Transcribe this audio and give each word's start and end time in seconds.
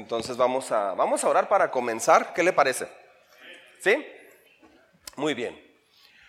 Entonces 0.00 0.38
vamos 0.38 0.72
a, 0.72 0.94
vamos 0.94 1.22
a 1.22 1.28
orar 1.28 1.46
para 1.46 1.70
comenzar. 1.70 2.32
¿Qué 2.32 2.42
le 2.42 2.54
parece? 2.54 2.88
¿Sí? 3.80 4.02
Muy 5.16 5.34
bien. 5.34 5.60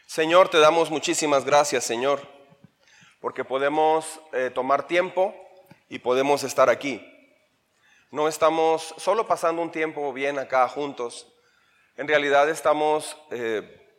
Señor, 0.05 0.49
te 0.49 0.59
damos 0.59 0.91
muchísimas 0.91 1.45
gracias, 1.45 1.85
Señor, 1.85 2.19
porque 3.21 3.45
podemos 3.45 4.19
eh, 4.33 4.51
tomar 4.53 4.87
tiempo 4.87 5.33
y 5.87 5.99
podemos 5.99 6.43
estar 6.43 6.69
aquí. 6.69 7.01
No 8.11 8.27
estamos 8.27 8.93
solo 8.97 9.25
pasando 9.25 9.61
un 9.61 9.71
tiempo 9.71 10.11
bien 10.11 10.37
acá 10.37 10.67
juntos. 10.67 11.31
En 11.95 12.09
realidad 12.09 12.49
estamos 12.49 13.15
eh, 13.31 13.89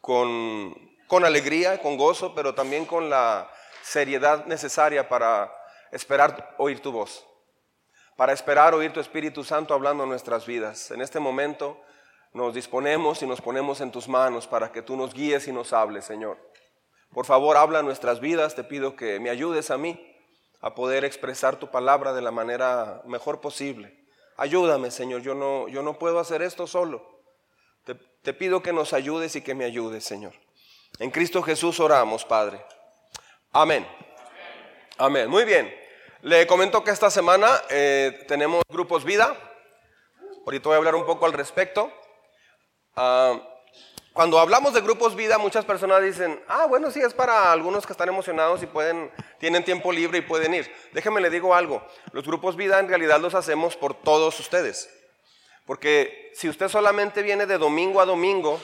con, 0.00 0.74
con 1.06 1.26
alegría, 1.26 1.82
con 1.82 1.98
gozo, 1.98 2.34
pero 2.34 2.54
también 2.54 2.86
con 2.86 3.10
la 3.10 3.50
seriedad 3.82 4.46
necesaria 4.46 5.06
para 5.06 5.54
esperar 5.90 6.54
oír 6.56 6.80
tu 6.80 6.92
voz, 6.92 7.26
para 8.16 8.32
esperar 8.32 8.74
oír 8.74 8.92
tu 8.92 9.00
Espíritu 9.00 9.44
Santo 9.44 9.74
hablando 9.74 10.04
en 10.04 10.10
nuestras 10.10 10.46
vidas. 10.46 10.90
En 10.90 11.00
este 11.00 11.20
momento 11.20 11.80
nos 12.32 12.54
disponemos 12.54 13.22
y 13.22 13.26
nos 13.26 13.40
ponemos 13.40 13.80
en 13.80 13.90
tus 13.90 14.08
manos 14.08 14.46
para 14.46 14.72
que 14.72 14.82
tú 14.82 14.96
nos 14.96 15.12
guíes 15.14 15.48
y 15.48 15.52
nos 15.52 15.72
hables, 15.72 16.04
Señor. 16.04 16.38
Por 17.12 17.26
favor, 17.26 17.56
habla 17.56 17.80
en 17.80 17.86
nuestras 17.86 18.20
vidas, 18.20 18.54
te 18.54 18.64
pido 18.64 18.96
que 18.96 19.20
me 19.20 19.30
ayudes 19.30 19.70
a 19.70 19.76
mí 19.76 20.08
a 20.60 20.74
poder 20.74 21.04
expresar 21.04 21.56
tu 21.56 21.70
palabra 21.70 22.12
de 22.12 22.22
la 22.22 22.30
manera 22.30 23.02
mejor 23.04 23.40
posible. 23.40 24.06
Ayúdame, 24.36 24.90
Señor, 24.90 25.20
yo 25.20 25.34
no, 25.34 25.68
yo 25.68 25.82
no 25.82 25.98
puedo 25.98 26.18
hacer 26.18 26.40
esto 26.40 26.66
solo. 26.66 27.22
Te, 27.84 27.94
te 27.94 28.32
pido 28.32 28.62
que 28.62 28.72
nos 28.72 28.92
ayudes 28.92 29.36
y 29.36 29.42
que 29.42 29.54
me 29.54 29.64
ayudes, 29.64 30.04
Señor. 30.04 30.32
En 30.98 31.10
Cristo 31.10 31.42
Jesús 31.42 31.80
oramos, 31.80 32.24
Padre. 32.24 32.64
Amén. 33.52 33.86
Amén. 34.96 35.28
Muy 35.28 35.44
bien. 35.44 35.81
Le 36.22 36.46
comento 36.46 36.84
que 36.84 36.92
esta 36.92 37.10
semana 37.10 37.50
eh, 37.68 38.24
tenemos 38.28 38.62
grupos 38.68 39.02
vida. 39.02 39.36
Ahorita 40.46 40.68
voy 40.68 40.74
a 40.74 40.78
hablar 40.78 40.94
un 40.94 41.04
poco 41.04 41.26
al 41.26 41.32
respecto. 41.32 41.92
Ah, 42.94 43.40
cuando 44.12 44.38
hablamos 44.38 44.72
de 44.72 44.82
grupos 44.82 45.16
vida, 45.16 45.36
muchas 45.38 45.64
personas 45.64 46.00
dicen, 46.00 46.40
ah, 46.46 46.66
bueno, 46.66 46.92
sí, 46.92 47.00
es 47.00 47.12
para 47.12 47.50
algunos 47.50 47.84
que 47.84 47.92
están 47.92 48.08
emocionados 48.08 48.62
y 48.62 48.66
pueden, 48.66 49.10
tienen 49.40 49.64
tiempo 49.64 49.90
libre 49.90 50.18
y 50.18 50.20
pueden 50.20 50.54
ir. 50.54 50.72
Déjenme 50.92 51.20
le 51.20 51.28
digo 51.28 51.56
algo, 51.56 51.84
los 52.12 52.24
grupos 52.24 52.54
vida 52.54 52.78
en 52.78 52.86
realidad 52.86 53.18
los 53.18 53.34
hacemos 53.34 53.74
por 53.76 53.94
todos 53.94 54.38
ustedes. 54.38 54.88
Porque 55.66 56.30
si 56.34 56.48
usted 56.48 56.68
solamente 56.68 57.22
viene 57.22 57.46
de 57.46 57.58
domingo 57.58 58.00
a 58.00 58.06
domingo, 58.06 58.60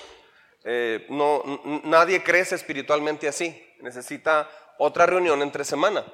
eh, 0.63 1.07
no, 1.09 1.43
nadie 1.83 2.23
crece 2.23 2.55
espiritualmente 2.55 3.27
así. 3.27 3.67
Necesita 3.81 4.49
otra 4.79 5.07
reunión 5.07 5.43
entre 5.43 5.65
semana. 5.65 6.05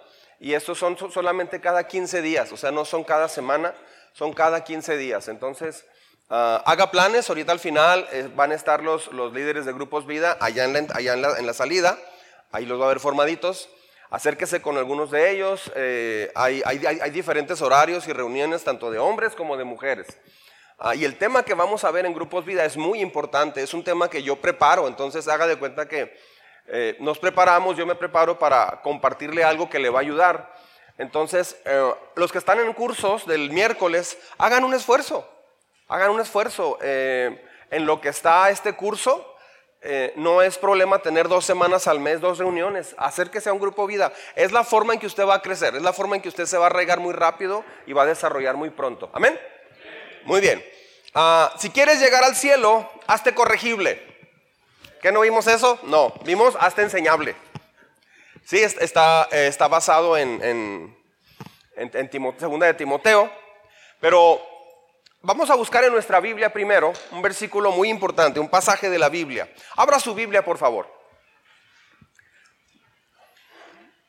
Y 0.40 0.54
estos 0.54 0.78
son 0.78 0.96
solamente 1.10 1.60
cada 1.60 1.86
15 1.86 2.22
días, 2.22 2.52
o 2.52 2.56
sea, 2.56 2.70
no 2.70 2.84
son 2.84 3.04
cada 3.04 3.28
semana, 3.28 3.74
son 4.12 4.32
cada 4.32 4.64
15 4.64 4.96
días. 4.96 5.28
Entonces, 5.28 5.84
ah, 6.30 6.62
haga 6.66 6.90
planes, 6.90 7.28
ahorita 7.28 7.52
al 7.52 7.60
final 7.60 8.06
eh, 8.12 8.28
van 8.34 8.52
a 8.52 8.54
estar 8.54 8.82
los, 8.82 9.12
los, 9.12 9.32
líderes 9.32 9.64
de 9.64 9.72
grupos 9.72 10.06
vida 10.06 10.36
allá, 10.40 10.64
en 10.64 10.72
la, 10.72 10.86
allá 10.94 11.14
en, 11.14 11.46
la, 11.46 11.54
salida, 11.54 11.98
ahí 12.52 12.66
los 12.66 12.80
va 12.80 12.86
a 12.86 12.88
ver 12.88 13.00
formaditos. 13.00 13.68
Acérquese 14.10 14.62
con 14.62 14.76
algunos 14.76 15.10
de 15.10 15.30
ellos, 15.30 15.72
eh, 15.74 16.30
hay, 16.36 16.62
hay, 16.64 16.86
hay, 16.86 17.10
diferentes 17.10 17.60
horarios 17.62 18.06
y 18.06 18.12
reuniones 18.12 18.62
tanto 18.62 18.90
de 18.90 18.98
hombres 18.98 19.34
como 19.34 19.56
de 19.56 19.64
mujeres. 19.64 20.06
Ah, 20.78 20.94
y 20.94 21.04
el 21.04 21.16
tema 21.16 21.44
que 21.44 21.54
vamos 21.54 21.84
a 21.84 21.90
ver 21.90 22.04
en 22.06 22.14
grupos 22.14 22.44
vida 22.44 22.64
es 22.64 22.76
muy 22.76 23.00
importante, 23.00 23.62
es 23.62 23.74
un 23.74 23.82
tema 23.82 24.10
que 24.10 24.22
yo 24.22 24.36
preparo, 24.36 24.86
entonces 24.86 25.26
haga 25.28 25.46
de 25.46 25.56
cuenta 25.56 25.88
que 25.88 26.16
eh, 26.66 26.96
nos 27.00 27.18
preparamos, 27.18 27.76
yo 27.76 27.86
me 27.86 27.94
preparo 27.94 28.38
para 28.38 28.80
compartirle 28.82 29.44
algo 29.44 29.68
que 29.68 29.78
le 29.78 29.90
va 29.90 29.98
a 29.98 30.02
ayudar. 30.02 30.54
Entonces, 30.96 31.56
eh, 31.64 31.92
los 32.14 32.32
que 32.32 32.38
están 32.38 32.60
en 32.60 32.72
cursos 32.72 33.26
del 33.26 33.50
miércoles, 33.50 34.18
hagan 34.38 34.64
un 34.64 34.74
esfuerzo, 34.74 35.28
hagan 35.88 36.10
un 36.10 36.20
esfuerzo. 36.20 36.78
Eh, 36.80 37.44
en 37.70 37.86
lo 37.86 38.00
que 38.00 38.10
está 38.10 38.50
este 38.50 38.74
curso, 38.74 39.32
no 40.16 40.40
es 40.40 40.56
problema 40.56 41.00
tener 41.00 41.28
dos 41.28 41.44
semanas 41.44 41.88
al 41.88 42.00
mes, 42.00 42.20
dos 42.20 42.38
reuniones, 42.38 42.94
hacer 42.96 43.30
que 43.30 43.40
sea 43.40 43.52
un 43.52 43.58
grupo 43.58 43.86
vida. 43.86 44.12
Es 44.34 44.50
la 44.50 44.64
forma 44.64 44.94
en 44.94 45.00
que 45.00 45.06
usted 45.06 45.26
va 45.26 45.34
a 45.34 45.42
crecer, 45.42 45.74
es 45.74 45.82
la 45.82 45.92
forma 45.92 46.16
en 46.16 46.22
que 46.22 46.28
usted 46.28 46.46
se 46.46 46.56
va 46.56 46.64
a 46.64 46.66
arraigar 46.68 47.00
muy 47.00 47.12
rápido 47.12 47.64
y 47.86 47.92
va 47.92 48.02
a 48.02 48.06
desarrollar 48.06 48.56
muy 48.56 48.70
pronto. 48.70 49.10
Amén. 49.12 49.38
Muy 50.24 50.40
bien. 50.40 50.64
Ah, 51.14 51.52
si 51.58 51.68
quieres 51.68 52.00
llegar 52.00 52.24
al 52.24 52.34
cielo, 52.34 52.88
hazte 53.06 53.34
corregible. 53.34 54.13
¿Qué 55.04 55.12
no 55.12 55.20
vimos 55.20 55.46
eso? 55.46 55.78
No, 55.82 56.14
vimos 56.24 56.56
hasta 56.58 56.80
enseñable. 56.80 57.36
Sí, 58.42 58.62
está, 58.62 59.28
eh, 59.30 59.48
está 59.48 59.68
basado 59.68 60.16
en, 60.16 60.42
en, 61.76 62.10
segunda 62.38 62.64
de 62.64 62.72
Timoteo, 62.72 63.30
pero 64.00 64.40
vamos 65.20 65.50
a 65.50 65.56
buscar 65.56 65.84
en 65.84 65.92
nuestra 65.92 66.20
Biblia 66.20 66.50
primero 66.50 66.94
un 67.10 67.20
versículo 67.20 67.70
muy 67.70 67.90
importante, 67.90 68.40
un 68.40 68.48
pasaje 68.48 68.88
de 68.88 68.98
la 68.98 69.10
Biblia. 69.10 69.52
Abra 69.76 70.00
su 70.00 70.14
Biblia, 70.14 70.42
por 70.42 70.56
favor. 70.56 70.88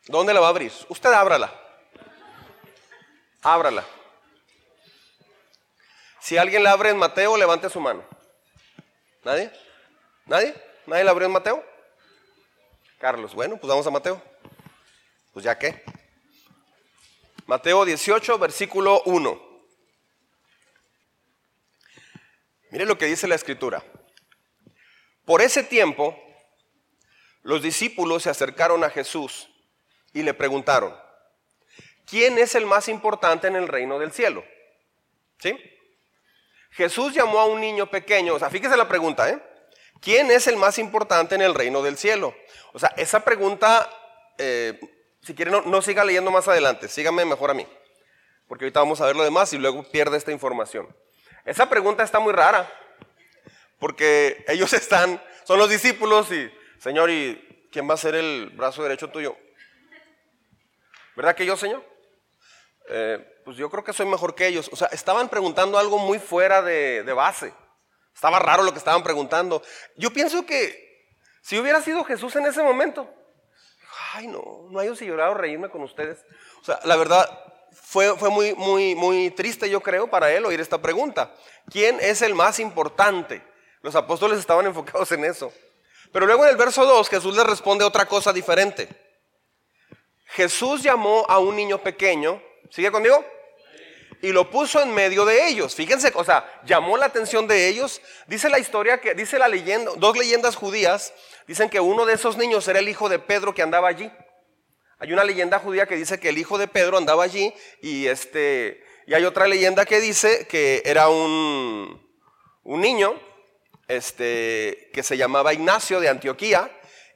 ¿Dónde 0.07 0.33
la 0.33 0.39
va 0.39 0.47
a 0.47 0.51
abrir? 0.51 0.71
Usted 0.87 1.11
ábrala. 1.11 1.53
Ábrala. 3.41 3.83
Si 6.21 6.37
alguien 6.37 6.63
la 6.63 6.71
abre 6.71 6.91
en 6.91 6.97
Mateo, 6.97 7.35
levante 7.35 7.69
su 7.69 7.81
mano. 7.81 8.01
¿Nadie? 9.25 9.51
¿Nadie? 10.25 10.55
¿Nadie 10.87 11.03
la 11.03 11.11
abrió 11.11 11.25
en 11.27 11.33
Mateo? 11.33 11.65
Carlos, 12.99 13.33
bueno, 13.33 13.57
pues 13.57 13.67
vamos 13.67 13.85
a 13.87 13.91
Mateo. 13.91 14.21
Pues 15.33 15.43
ya 15.43 15.57
qué. 15.57 15.83
Mateo 17.47 17.85
18, 17.85 18.37
versículo 18.37 19.01
1. 19.05 19.41
Mire 22.69 22.85
lo 22.85 22.97
que 22.97 23.05
dice 23.05 23.27
la 23.27 23.35
escritura. 23.35 23.83
Por 25.25 25.41
ese 25.41 25.63
tiempo, 25.63 26.19
los 27.41 27.61
discípulos 27.61 28.23
se 28.23 28.29
acercaron 28.29 28.83
a 28.83 28.89
Jesús 28.89 29.49
y 30.13 30.21
le 30.21 30.33
preguntaron, 30.33 30.95
¿quién 32.05 32.37
es 32.37 32.53
el 32.53 32.65
más 32.65 32.87
importante 32.89 33.47
en 33.47 33.55
el 33.55 33.67
reino 33.67 33.97
del 33.97 34.11
cielo? 34.11 34.43
¿Sí? 35.39 35.57
Jesús 36.71 37.13
llamó 37.13 37.39
a 37.39 37.45
un 37.45 37.59
niño 37.59 37.89
pequeño, 37.89 38.35
o 38.35 38.39
sea, 38.39 38.49
fíjese 38.49 38.77
la 38.77 38.87
pregunta, 38.87 39.29
¿eh? 39.29 39.41
¿Quién 40.01 40.31
es 40.31 40.47
el 40.47 40.57
más 40.57 40.77
importante 40.77 41.35
en 41.35 41.41
el 41.41 41.55
reino 41.55 41.81
del 41.81 41.97
cielo? 41.97 42.35
O 42.73 42.79
sea, 42.79 42.93
esa 42.97 43.21
pregunta, 43.21 43.89
eh, 44.37 44.79
si 45.21 45.33
quiere, 45.33 45.51
no, 45.51 45.81
siga 45.81 46.03
leyendo 46.03 46.31
más 46.31 46.47
adelante, 46.47 46.87
sígame 46.87 47.25
mejor 47.25 47.51
a 47.51 47.53
mí, 47.53 47.65
porque 48.47 48.65
ahorita 48.65 48.81
vamos 48.81 49.01
a 49.01 49.05
ver 49.05 49.15
lo 49.15 49.23
demás 49.23 49.53
y 49.53 49.57
luego 49.57 49.83
pierde 49.83 50.17
esta 50.17 50.31
información. 50.31 50.87
Esa 51.45 51.69
pregunta 51.69 52.03
está 52.03 52.19
muy 52.19 52.33
rara, 52.33 52.71
porque 53.79 54.43
ellos 54.47 54.73
están, 54.73 55.21
son 55.43 55.57
los 55.57 55.69
discípulos 55.69 56.31
y, 56.31 56.51
Señor, 56.79 57.09
¿y 57.09 57.67
quién 57.71 57.89
va 57.89 57.93
a 57.93 57.97
ser 57.97 58.15
el 58.15 58.51
brazo 58.55 58.83
derecho 58.83 59.09
tuyo? 59.09 59.35
¿Verdad 61.15 61.35
que 61.35 61.45
yo, 61.45 61.55
Señor? 61.55 61.83
Eh, 62.89 63.41
pues 63.45 63.57
yo 63.57 63.69
creo 63.69 63.83
que 63.83 63.93
soy 63.93 64.05
mejor 64.05 64.35
que 64.35 64.47
ellos. 64.47 64.69
O 64.71 64.75
sea, 64.75 64.87
estaban 64.87 65.29
preguntando 65.29 65.77
algo 65.79 65.97
muy 65.97 66.19
fuera 66.19 66.61
de 66.61 67.13
base. 67.13 67.53
Estaba 68.15 68.39
raro 68.39 68.63
lo 68.63 68.71
que 68.71 68.79
estaban 68.79 69.03
preguntando. 69.03 69.61
Yo 69.97 70.11
pienso 70.11 70.45
que 70.45 71.09
si 71.41 71.59
hubiera 71.59 71.81
sido 71.81 72.05
Jesús 72.05 72.33
en 72.37 72.45
ese 72.45 72.63
momento, 72.63 73.13
ay 74.13 74.27
no, 74.27 74.67
no 74.71 74.79
hay 74.79 74.95
si 74.95 75.05
llorar 75.05 75.29
o 75.29 75.33
reírme 75.33 75.69
con 75.69 75.83
ustedes. 75.83 76.23
O 76.61 76.63
sea, 76.63 76.79
la 76.85 76.95
verdad 76.95 77.29
fue, 77.73 78.17
fue 78.17 78.29
muy, 78.29 78.55
muy, 78.55 78.95
muy 78.95 79.31
triste 79.31 79.69
yo 79.69 79.81
creo 79.81 80.09
para 80.09 80.31
él 80.31 80.45
oír 80.45 80.61
esta 80.61 80.81
pregunta. 80.81 81.33
¿Quién 81.69 81.99
es 81.99 82.21
el 82.21 82.33
más 82.33 82.59
importante? 82.59 83.43
Los 83.81 83.95
apóstoles 83.95 84.39
estaban 84.39 84.65
enfocados 84.65 85.11
en 85.11 85.25
eso. 85.25 85.51
Pero 86.13 86.25
luego 86.25 86.45
en 86.45 86.51
el 86.51 86.57
verso 86.57 86.85
2 86.85 87.09
Jesús 87.09 87.35
les 87.35 87.45
responde 87.45 87.83
otra 87.83 88.05
cosa 88.05 88.31
diferente. 88.31 88.87
Jesús 90.27 90.81
llamó 90.81 91.25
a 91.27 91.39
un 91.39 91.55
niño 91.55 91.79
pequeño, 91.79 92.41
¿sigue 92.69 92.91
conmigo? 92.91 93.23
Y 94.21 94.31
lo 94.31 94.49
puso 94.49 94.81
en 94.81 94.93
medio 94.93 95.25
de 95.25 95.47
ellos. 95.47 95.75
Fíjense, 95.75 96.11
o 96.15 96.23
sea, 96.23 96.61
llamó 96.65 96.97
la 96.97 97.07
atención 97.07 97.47
de 97.47 97.67
ellos. 97.67 98.01
Dice 98.27 98.49
la 98.49 98.59
historia 98.59 98.99
que, 98.99 99.13
dice 99.13 99.39
la 99.39 99.47
leyenda, 99.47 99.91
dos 99.97 100.17
leyendas 100.17 100.55
judías 100.55 101.13
dicen 101.47 101.69
que 101.69 101.79
uno 101.79 102.05
de 102.05 102.13
esos 102.13 102.37
niños 102.37 102.67
era 102.67 102.79
el 102.79 102.89
hijo 102.89 103.09
de 103.09 103.19
Pedro 103.19 103.53
que 103.53 103.61
andaba 103.61 103.87
allí. 103.87 104.11
Hay 104.97 105.11
una 105.11 105.23
leyenda 105.23 105.59
judía 105.59 105.85
que 105.85 105.95
dice 105.95 106.19
que 106.19 106.29
el 106.29 106.37
hijo 106.37 106.57
de 106.57 106.67
Pedro 106.67 106.97
andaba 106.97 107.23
allí 107.23 107.53
y 107.81 108.07
este, 108.07 108.83
y 109.05 109.13
hay 109.13 109.25
otra 109.25 109.47
leyenda 109.47 109.85
que 109.85 109.99
dice 109.99 110.47
que 110.47 110.81
era 110.85 111.09
un, 111.09 112.01
un 112.63 112.81
niño, 112.81 113.19
este, 113.87 114.89
que 114.93 115.03
se 115.03 115.17
llamaba 115.17 115.53
Ignacio 115.53 115.99
de 115.99 116.09
Antioquía 116.09 116.71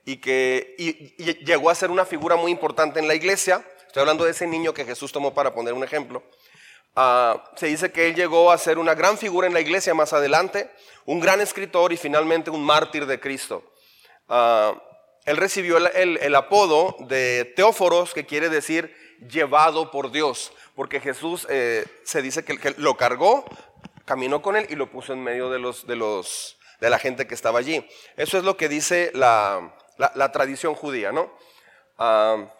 y 0.06 0.18
que 0.18 0.76
y 0.78 1.46
llegó 1.46 1.70
a 1.70 1.76
ser 1.76 1.90
una 1.90 2.06
figura 2.06 2.36
muy 2.36 2.52
importante 2.52 3.00
en 3.00 3.08
la 3.08 3.16
iglesia. 3.16 3.66
Estoy 3.88 4.02
hablando 4.02 4.26
de 4.26 4.32
ese 4.32 4.46
niño 4.46 4.74
que 4.74 4.86
Jesús 4.86 5.12
tomó 5.12 5.34
para 5.34 5.54
poner 5.54 5.74
un 5.74 5.84
ejemplo. 5.84 6.22
Ah, 6.96 7.44
se 7.56 7.68
dice 7.68 7.92
que 7.92 8.08
él 8.08 8.16
llegó 8.16 8.52
a 8.52 8.58
ser 8.58 8.78
una 8.78 8.96
gran 8.96 9.18
figura 9.18 9.48
en 9.48 9.54
la 9.54 9.62
iglesia 9.62 9.94
más 9.94 10.14
adelante, 10.14 10.70
un 11.06 11.20
gran 11.20 11.42
escritor 11.42 11.94
y 11.94 11.98
finalmente 11.98 12.50
un 12.50 12.64
mártir 12.64 13.06
de 13.06 13.20
Cristo. 13.20 13.64
Ah, 14.28 14.74
él 15.26 15.38
recibió 15.38 15.78
el, 15.78 16.36
apodo 16.36 16.96
de 17.02 17.46
Teóforos, 17.56 18.14
que 18.14 18.26
quiere 18.26 18.50
decir 18.50 18.96
llevado 19.30 19.92
por 19.92 20.12
Dios, 20.12 20.52
porque 20.76 21.00
Jesús 21.00 21.46
eh, 21.50 21.86
se 22.04 22.22
dice 22.22 22.44
que, 22.44 22.74
lo 22.78 22.98
cargó, 22.98 23.46
caminó 24.06 24.42
con 24.42 24.56
él 24.56 24.66
y 24.70 24.76
lo 24.76 24.90
puso 24.90 25.14
en 25.14 25.24
medio 25.24 25.50
de 25.50 25.60
los, 25.60 25.86
de 25.86 26.90
la 26.90 27.00
gente 27.00 27.28
que 27.28 27.36
estaba 27.36 27.60
allí. 27.60 27.88
Eso 28.18 28.38
es 28.38 28.44
lo 28.44 28.58
que 28.58 28.70
dice 28.70 29.12
la, 29.14 29.76
la, 29.98 30.32
tradición 30.32 30.74
judía, 30.74 31.12
¿no? 31.12 31.32
Ah, 31.98 32.52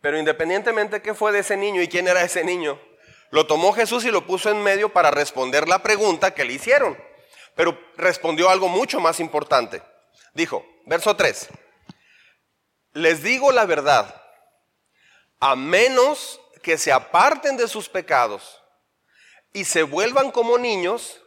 pero 0.00 0.18
independientemente 0.18 1.02
qué 1.02 1.14
fue 1.14 1.32
de 1.32 1.40
ese 1.40 1.56
niño 1.56 1.82
y 1.82 1.88
quién 1.88 2.08
era 2.08 2.22
ese 2.22 2.44
niño, 2.44 2.80
lo 3.30 3.46
tomó 3.46 3.72
Jesús 3.72 4.04
y 4.04 4.10
lo 4.10 4.26
puso 4.26 4.50
en 4.50 4.62
medio 4.62 4.92
para 4.92 5.10
responder 5.10 5.68
la 5.68 5.82
pregunta 5.82 6.34
que 6.34 6.44
le 6.44 6.54
hicieron. 6.54 6.98
Pero 7.54 7.78
respondió 7.96 8.48
algo 8.48 8.68
mucho 8.68 9.00
más 9.00 9.20
importante. 9.20 9.82
Dijo, 10.34 10.64
verso 10.86 11.14
3, 11.14 11.48
les 12.92 13.22
digo 13.22 13.52
la 13.52 13.66
verdad, 13.66 14.22
a 15.38 15.56
menos 15.56 16.40
que 16.62 16.78
se 16.78 16.92
aparten 16.92 17.56
de 17.56 17.68
sus 17.68 17.88
pecados 17.88 18.60
y 19.52 19.64
se 19.64 19.82
vuelvan 19.82 20.30
como 20.30 20.58
niños, 20.58 21.20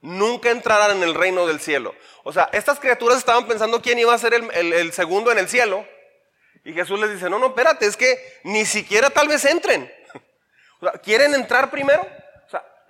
nunca 0.00 0.50
entrarán 0.50 0.96
en 0.96 1.02
el 1.02 1.14
reino 1.14 1.46
del 1.46 1.60
cielo. 1.60 1.94
O 2.24 2.32
sea, 2.32 2.48
estas 2.52 2.78
criaturas 2.78 3.18
estaban 3.18 3.46
pensando 3.46 3.80
quién 3.80 3.98
iba 3.98 4.14
a 4.14 4.18
ser 4.18 4.34
el, 4.34 4.92
segundo 4.92 5.32
en 5.32 5.38
el 5.38 5.48
cielo. 5.48 5.86
Y 6.64 6.72
Jesús 6.72 6.98
les 7.00 7.12
dice, 7.12 7.30
no, 7.30 7.38
no, 7.38 7.48
espérate, 7.48 7.86
es 7.86 7.96
que 7.96 8.40
ni 8.44 8.64
siquiera 8.64 9.10
tal 9.10 9.28
vez 9.28 9.44
entren. 9.44 9.90
¿Quieren 11.02 11.34
entrar 11.34 11.70
primero? 11.70 12.06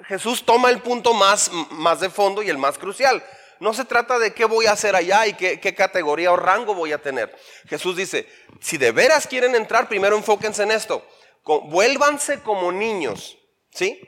Jesús 0.04 0.44
toma 0.44 0.70
el 0.70 0.80
punto 0.80 1.12
más, 1.12 1.50
más 1.70 2.00
de 2.00 2.08
fondo 2.08 2.42
y 2.42 2.48
el 2.48 2.58
más 2.58 2.78
crucial. 2.78 3.22
No 3.60 3.74
se 3.74 3.84
trata 3.84 4.18
de 4.18 4.32
qué 4.32 4.44
voy 4.44 4.66
a 4.66 4.72
hacer 4.72 4.94
allá 4.94 5.26
y 5.26 5.34
qué, 5.34 5.58
qué, 5.58 5.74
categoría 5.74 6.30
o 6.30 6.36
rango 6.36 6.74
voy 6.74 6.92
a 6.92 7.02
tener. 7.02 7.36
Jesús 7.66 7.96
dice, 7.96 8.28
si 8.60 8.78
de 8.78 8.92
veras 8.92 9.26
quieren 9.26 9.56
entrar, 9.56 9.88
primero 9.88 10.16
enfóquense 10.16 10.62
en 10.62 10.70
esto. 10.70 11.04
Vuélvanse 11.44 12.40
como 12.40 12.70
niños. 12.70 13.38
¿Sí? 13.70 14.00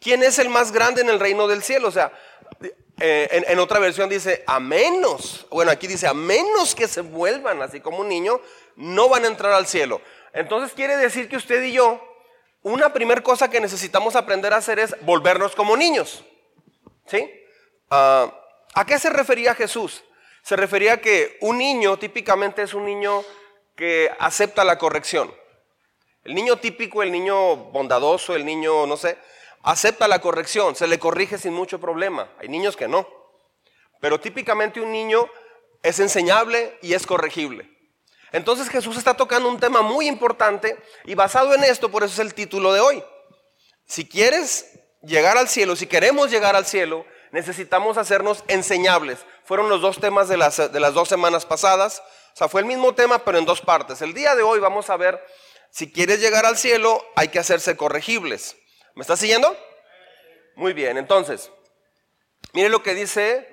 ¿Quién 0.00 0.22
es 0.22 0.38
el 0.38 0.48
más 0.48 0.72
grande 0.72 1.00
en 1.00 1.08
el 1.08 1.20
reino 1.20 1.48
del 1.48 1.62
cielo? 1.62 1.88
O 1.88 1.92
sea, 1.92 2.12
eh, 3.02 3.44
en, 3.48 3.58
otra 3.58 3.78
versión 3.78 4.10
dice, 4.10 4.44
a 4.46 4.60
menos, 4.60 5.46
bueno, 5.50 5.70
aquí 5.70 5.86
dice, 5.86 6.06
a 6.06 6.12
menos 6.12 6.74
que 6.74 6.86
se 6.86 7.00
vuelvan 7.00 7.62
así 7.62 7.80
como 7.80 8.00
un 8.00 8.08
niño, 8.08 8.40
no 8.76 9.08
van 9.08 9.24
a 9.24 9.28
entrar 9.28 9.52
al 9.52 9.66
cielo. 9.66 10.00
Entonces 10.32 10.72
quiere 10.74 10.96
decir 10.96 11.28
que 11.28 11.36
usted 11.36 11.62
y 11.62 11.72
yo, 11.72 12.00
una 12.62 12.92
primera 12.92 13.22
cosa 13.22 13.50
que 13.50 13.60
necesitamos 13.60 14.16
aprender 14.16 14.52
a 14.52 14.58
hacer 14.58 14.78
es 14.78 14.94
volvernos 15.02 15.54
como 15.54 15.76
niños. 15.76 16.24
¿Sí? 17.06 17.30
Ah, 17.90 18.32
¿A 18.74 18.86
qué 18.86 18.98
se 18.98 19.10
refería 19.10 19.54
Jesús? 19.54 20.04
Se 20.42 20.56
refería 20.56 21.00
que 21.00 21.38
un 21.40 21.58
niño 21.58 21.98
típicamente 21.98 22.62
es 22.62 22.74
un 22.74 22.84
niño 22.84 23.24
que 23.76 24.10
acepta 24.18 24.64
la 24.64 24.78
corrección. 24.78 25.34
El 26.24 26.34
niño 26.34 26.58
típico, 26.58 27.02
el 27.02 27.10
niño 27.10 27.56
bondadoso, 27.56 28.36
el 28.36 28.44
niño, 28.44 28.86
no 28.86 28.96
sé, 28.96 29.18
acepta 29.62 30.06
la 30.06 30.20
corrección, 30.20 30.76
se 30.76 30.86
le 30.86 30.98
corrige 30.98 31.38
sin 31.38 31.54
mucho 31.54 31.80
problema. 31.80 32.30
Hay 32.38 32.48
niños 32.48 32.76
que 32.76 32.88
no. 32.88 33.08
Pero 34.00 34.20
típicamente 34.20 34.80
un 34.80 34.92
niño 34.92 35.28
es 35.82 35.98
enseñable 35.98 36.78
y 36.82 36.94
es 36.94 37.06
corregible. 37.06 37.70
Entonces 38.32 38.68
Jesús 38.68 38.96
está 38.96 39.14
tocando 39.14 39.48
un 39.48 39.58
tema 39.58 39.82
muy 39.82 40.06
importante 40.06 40.76
y 41.04 41.14
basado 41.14 41.54
en 41.54 41.64
esto, 41.64 41.90
por 41.90 42.04
eso 42.04 42.12
es 42.14 42.18
el 42.20 42.34
título 42.34 42.72
de 42.72 42.80
hoy. 42.80 43.04
Si 43.86 44.08
quieres 44.08 44.78
llegar 45.02 45.36
al 45.36 45.48
cielo, 45.48 45.74
si 45.74 45.86
queremos 45.86 46.30
llegar 46.30 46.54
al 46.54 46.66
cielo, 46.66 47.04
necesitamos 47.32 47.96
hacernos 47.96 48.44
enseñables. 48.48 49.18
Fueron 49.44 49.68
los 49.68 49.80
dos 49.80 49.98
temas 49.98 50.28
de 50.28 50.36
las, 50.36 50.72
de 50.72 50.80
las 50.80 50.94
dos 50.94 51.08
semanas 51.08 51.44
pasadas. 51.44 52.02
O 52.32 52.36
sea, 52.36 52.48
fue 52.48 52.60
el 52.60 52.66
mismo 52.66 52.94
tema, 52.94 53.24
pero 53.24 53.38
en 53.38 53.44
dos 53.44 53.60
partes. 53.60 54.00
El 54.02 54.14
día 54.14 54.36
de 54.36 54.42
hoy 54.42 54.60
vamos 54.60 54.90
a 54.90 54.96
ver, 54.96 55.20
si 55.70 55.90
quieres 55.90 56.20
llegar 56.20 56.46
al 56.46 56.56
cielo, 56.56 57.04
hay 57.16 57.28
que 57.28 57.38
hacerse 57.38 57.76
corregibles. 57.76 58.56
¿Me 58.94 59.02
estás 59.02 59.18
siguiendo? 59.18 59.56
Muy 60.56 60.72
bien, 60.72 60.98
entonces, 60.98 61.50
mire 62.52 62.68
lo 62.68 62.82
que 62.82 62.94
dice, 62.94 63.48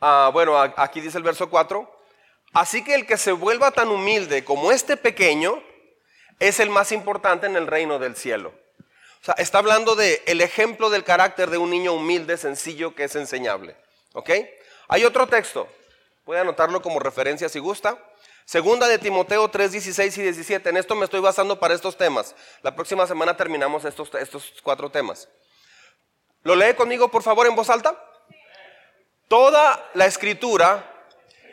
ah, 0.00 0.30
bueno, 0.32 0.56
aquí 0.58 1.00
dice 1.00 1.18
el 1.18 1.24
verso 1.24 1.50
4. 1.50 1.95
Así 2.56 2.82
que 2.82 2.94
el 2.94 3.04
que 3.04 3.18
se 3.18 3.32
vuelva 3.32 3.70
tan 3.70 3.90
humilde 3.90 4.42
como 4.42 4.72
este 4.72 4.96
pequeño 4.96 5.62
es 6.40 6.58
el 6.58 6.70
más 6.70 6.90
importante 6.90 7.44
en 7.44 7.54
el 7.54 7.66
reino 7.66 7.98
del 7.98 8.16
cielo. 8.16 8.54
O 9.20 9.24
sea, 9.26 9.34
está 9.36 9.58
hablando 9.58 9.94
de 9.94 10.22
el 10.24 10.40
ejemplo 10.40 10.88
del 10.88 11.04
carácter 11.04 11.50
de 11.50 11.58
un 11.58 11.68
niño 11.68 11.92
humilde, 11.92 12.38
sencillo, 12.38 12.94
que 12.94 13.04
es 13.04 13.14
enseñable. 13.14 13.76
¿Ok? 14.14 14.30
Hay 14.88 15.04
otro 15.04 15.26
texto, 15.26 15.68
puede 16.24 16.40
anotarlo 16.40 16.80
como 16.80 16.98
referencia 16.98 17.50
si 17.50 17.58
gusta. 17.58 17.98
Segunda 18.46 18.88
de 18.88 18.98
Timoteo 18.98 19.46
3, 19.50 19.72
16 19.72 20.16
y 20.16 20.22
17. 20.22 20.70
En 20.70 20.78
esto 20.78 20.94
me 20.94 21.04
estoy 21.04 21.20
basando 21.20 21.60
para 21.60 21.74
estos 21.74 21.98
temas. 21.98 22.34
La 22.62 22.74
próxima 22.74 23.06
semana 23.06 23.36
terminamos 23.36 23.84
estos, 23.84 24.14
estos 24.14 24.54
cuatro 24.62 24.88
temas. 24.88 25.28
¿Lo 26.42 26.56
lee 26.56 26.72
conmigo, 26.72 27.10
por 27.10 27.22
favor, 27.22 27.46
en 27.46 27.54
voz 27.54 27.68
alta? 27.68 28.02
Toda 29.28 29.90
la 29.92 30.06
escritura 30.06 30.95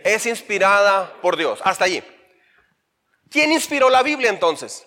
es 0.04 0.26
inspirada 0.26 1.14
por 1.22 1.38
Dios. 1.38 1.60
Hasta 1.64 1.86
allí. 1.86 2.04
¿Quién 3.30 3.52
inspiró 3.52 3.90
la 3.90 4.04
Biblia 4.04 4.30
entonces? 4.30 4.86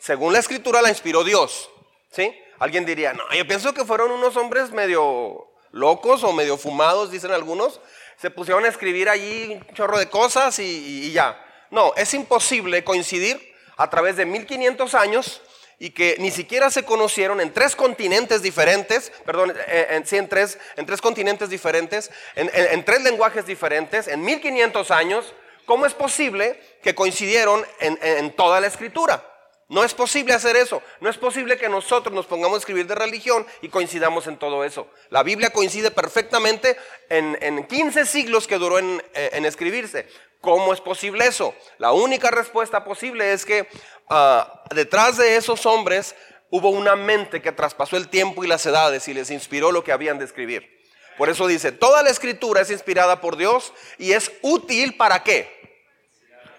Según 0.00 0.32
la 0.32 0.38
escritura 0.38 0.80
la 0.80 0.88
inspiró 0.88 1.24
Dios. 1.24 1.70
¿Sí? 2.10 2.34
Alguien 2.58 2.84
diría, 2.84 3.12
no, 3.12 3.24
yo 3.34 3.46
pienso 3.46 3.74
que 3.74 3.84
fueron 3.84 4.10
unos 4.10 4.36
hombres 4.36 4.70
medio 4.70 5.48
locos 5.72 6.22
o 6.22 6.32
medio 6.32 6.56
fumados, 6.56 7.10
dicen 7.10 7.32
algunos, 7.32 7.80
se 8.18 8.30
pusieron 8.30 8.64
a 8.64 8.68
escribir 8.68 9.08
allí 9.08 9.60
un 9.68 9.74
chorro 9.74 9.98
de 9.98 10.08
cosas 10.08 10.58
y, 10.58 11.10
ya. 11.12 11.44
No, 11.70 11.92
es 11.96 12.14
imposible 12.14 12.84
coincidir 12.84 13.54
a 13.76 13.90
través 13.90 14.16
de 14.16 14.26
1500 14.26 14.94
años 14.94 15.40
y 15.82 15.90
que 15.90 16.14
ni 16.20 16.30
siquiera 16.30 16.70
se 16.70 16.84
conocieron 16.84 17.40
en 17.40 17.52
tres 17.52 17.74
continentes 17.74 18.40
diferentes, 18.40 19.10
perdón, 19.26 19.52
en, 19.66 20.06
sí, 20.06 20.16
en, 20.16 20.28
tres, 20.28 20.56
en 20.76 20.86
tres 20.86 21.00
continentes 21.00 21.50
diferentes, 21.50 22.08
en, 22.36 22.84
tres 22.84 23.02
lenguajes 23.02 23.46
diferentes, 23.46 24.06
en 24.06 24.22
1500 24.22 24.92
años, 24.92 25.34
¿cómo 25.66 25.84
es 25.84 25.92
posible 25.92 26.56
que 26.84 26.94
coincidieron 26.94 27.66
en 27.80 28.30
toda 28.36 28.60
la 28.60 28.68
escritura? 28.68 29.31
No 29.68 29.84
es 29.84 29.94
posible 29.94 30.34
hacer 30.34 30.56
eso. 30.56 30.82
No 31.00 31.08
es 31.08 31.16
posible 31.16 31.56
que 31.56 31.68
nosotros 31.68 32.14
nos 32.14 32.26
pongamos 32.26 32.56
a 32.56 32.58
escribir 32.58 32.86
de 32.86 32.94
religión 32.94 33.46
y 33.62 33.68
coincidamos 33.68 34.26
en 34.26 34.38
todo 34.38 34.64
eso. 34.64 34.88
La 35.10 35.22
Biblia 35.22 35.50
coincide 35.50 35.90
perfectamente 35.90 36.76
en, 37.08 37.66
15 37.66 38.04
siglos 38.04 38.46
que 38.46 38.58
duró 38.58 38.78
en, 38.78 39.02
eh, 39.14 39.30
en, 39.32 39.44
escribirse. 39.44 40.06
¿Cómo 40.40 40.72
es 40.72 40.80
posible 40.80 41.26
eso? 41.26 41.54
La 41.78 41.92
única 41.92 42.30
respuesta 42.30 42.84
posible 42.84 43.32
es 43.32 43.46
que 43.46 43.68
ah, 44.10 44.64
detrás 44.74 45.16
de 45.16 45.36
esos 45.36 45.64
hombres 45.66 46.14
hubo 46.50 46.68
una 46.68 46.96
mente 46.96 47.40
que 47.40 47.52
traspasó 47.52 47.96
el 47.96 48.08
tiempo 48.08 48.44
y 48.44 48.48
las 48.48 48.66
edades 48.66 49.08
y 49.08 49.14
les 49.14 49.30
inspiró 49.30 49.72
lo 49.72 49.84
que 49.84 49.92
habían 49.92 50.18
de 50.18 50.26
escribir. 50.26 50.82
Por 51.16 51.30
eso 51.30 51.46
dice, 51.46 51.72
toda 51.72 52.02
la 52.02 52.10
escritura 52.10 52.60
es 52.60 52.70
inspirada 52.70 53.20
por 53.20 53.36
Dios 53.36 53.72
y 53.98 54.12
es 54.12 54.32
útil 54.42 54.96
para 54.96 55.22
qué? 55.22 55.80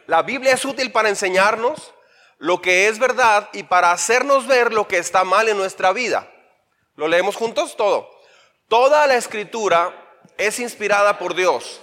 La 0.07 0.21
Biblia 0.21 0.53
es 0.53 0.65
útil 0.65 0.91
para 0.91 1.09
enseñarnos, 1.09 1.93
lo 2.43 2.61
que 2.61 2.89
es 2.89 2.99
verdad 2.99 3.47
y 3.53 3.63
para 3.63 3.93
hacernos 3.93 4.47
ver 4.47 4.73
lo 4.73 4.85
que 4.85 4.97
está 4.97 5.23
mal 5.23 5.47
en 5.47 5.55
nuestra 5.55 5.93
vida. 5.93 6.29
¿Lo 6.97 7.07
leemos 7.07 7.37
juntos? 7.37 7.77
Todo. 7.77 8.09
Toda 8.67 9.07
la 9.07 9.15
escritura 9.15 10.19
es 10.37 10.59
inspirada 10.59 11.17
por 11.19 11.35
Dios 11.35 11.79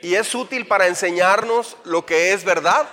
y 0.00 0.14
es 0.14 0.32
útil 0.36 0.68
para 0.68 0.86
enseñarnos 0.86 1.76
lo 1.82 2.06
que 2.06 2.32
es 2.32 2.44
verdad 2.44 2.88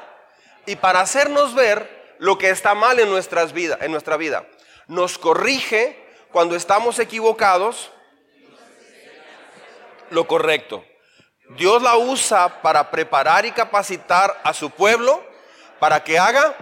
y 0.65 0.77
para 0.77 1.01
hacernos 1.01 1.53
ver 1.53 2.15
lo 2.17 2.39
que 2.39 2.49
está 2.49 2.73
mal 2.73 2.99
en, 2.99 3.07
nuestras 3.07 3.53
en 3.53 3.91
nuestra 3.91 4.17
vida. 4.17 4.47
Nos 4.87 5.19
corrige 5.19 6.03
cuando 6.31 6.55
estamos 6.55 6.97
equivocados 6.97 7.91
lo 10.09 10.25
correcto. 10.25 10.83
Dios 11.49 11.83
la 11.83 11.97
usa 11.97 12.63
para 12.63 12.89
preparar 12.89 13.45
y 13.45 13.51
capacitar 13.51 14.41
a 14.43 14.55
su 14.55 14.71
pueblo 14.71 15.23
para 15.77 16.03
que 16.03 16.17
haga 16.17 16.55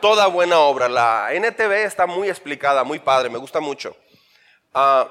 toda 0.00 0.26
buena 0.26 0.58
obra. 0.60 0.88
La 0.88 1.32
NTV 1.32 1.84
está 1.84 2.06
muy 2.06 2.28
explicada, 2.28 2.84
muy 2.84 2.98
padre, 2.98 3.28
me 3.28 3.38
gusta 3.38 3.60
mucho. 3.60 3.96
Ah, 4.74 5.08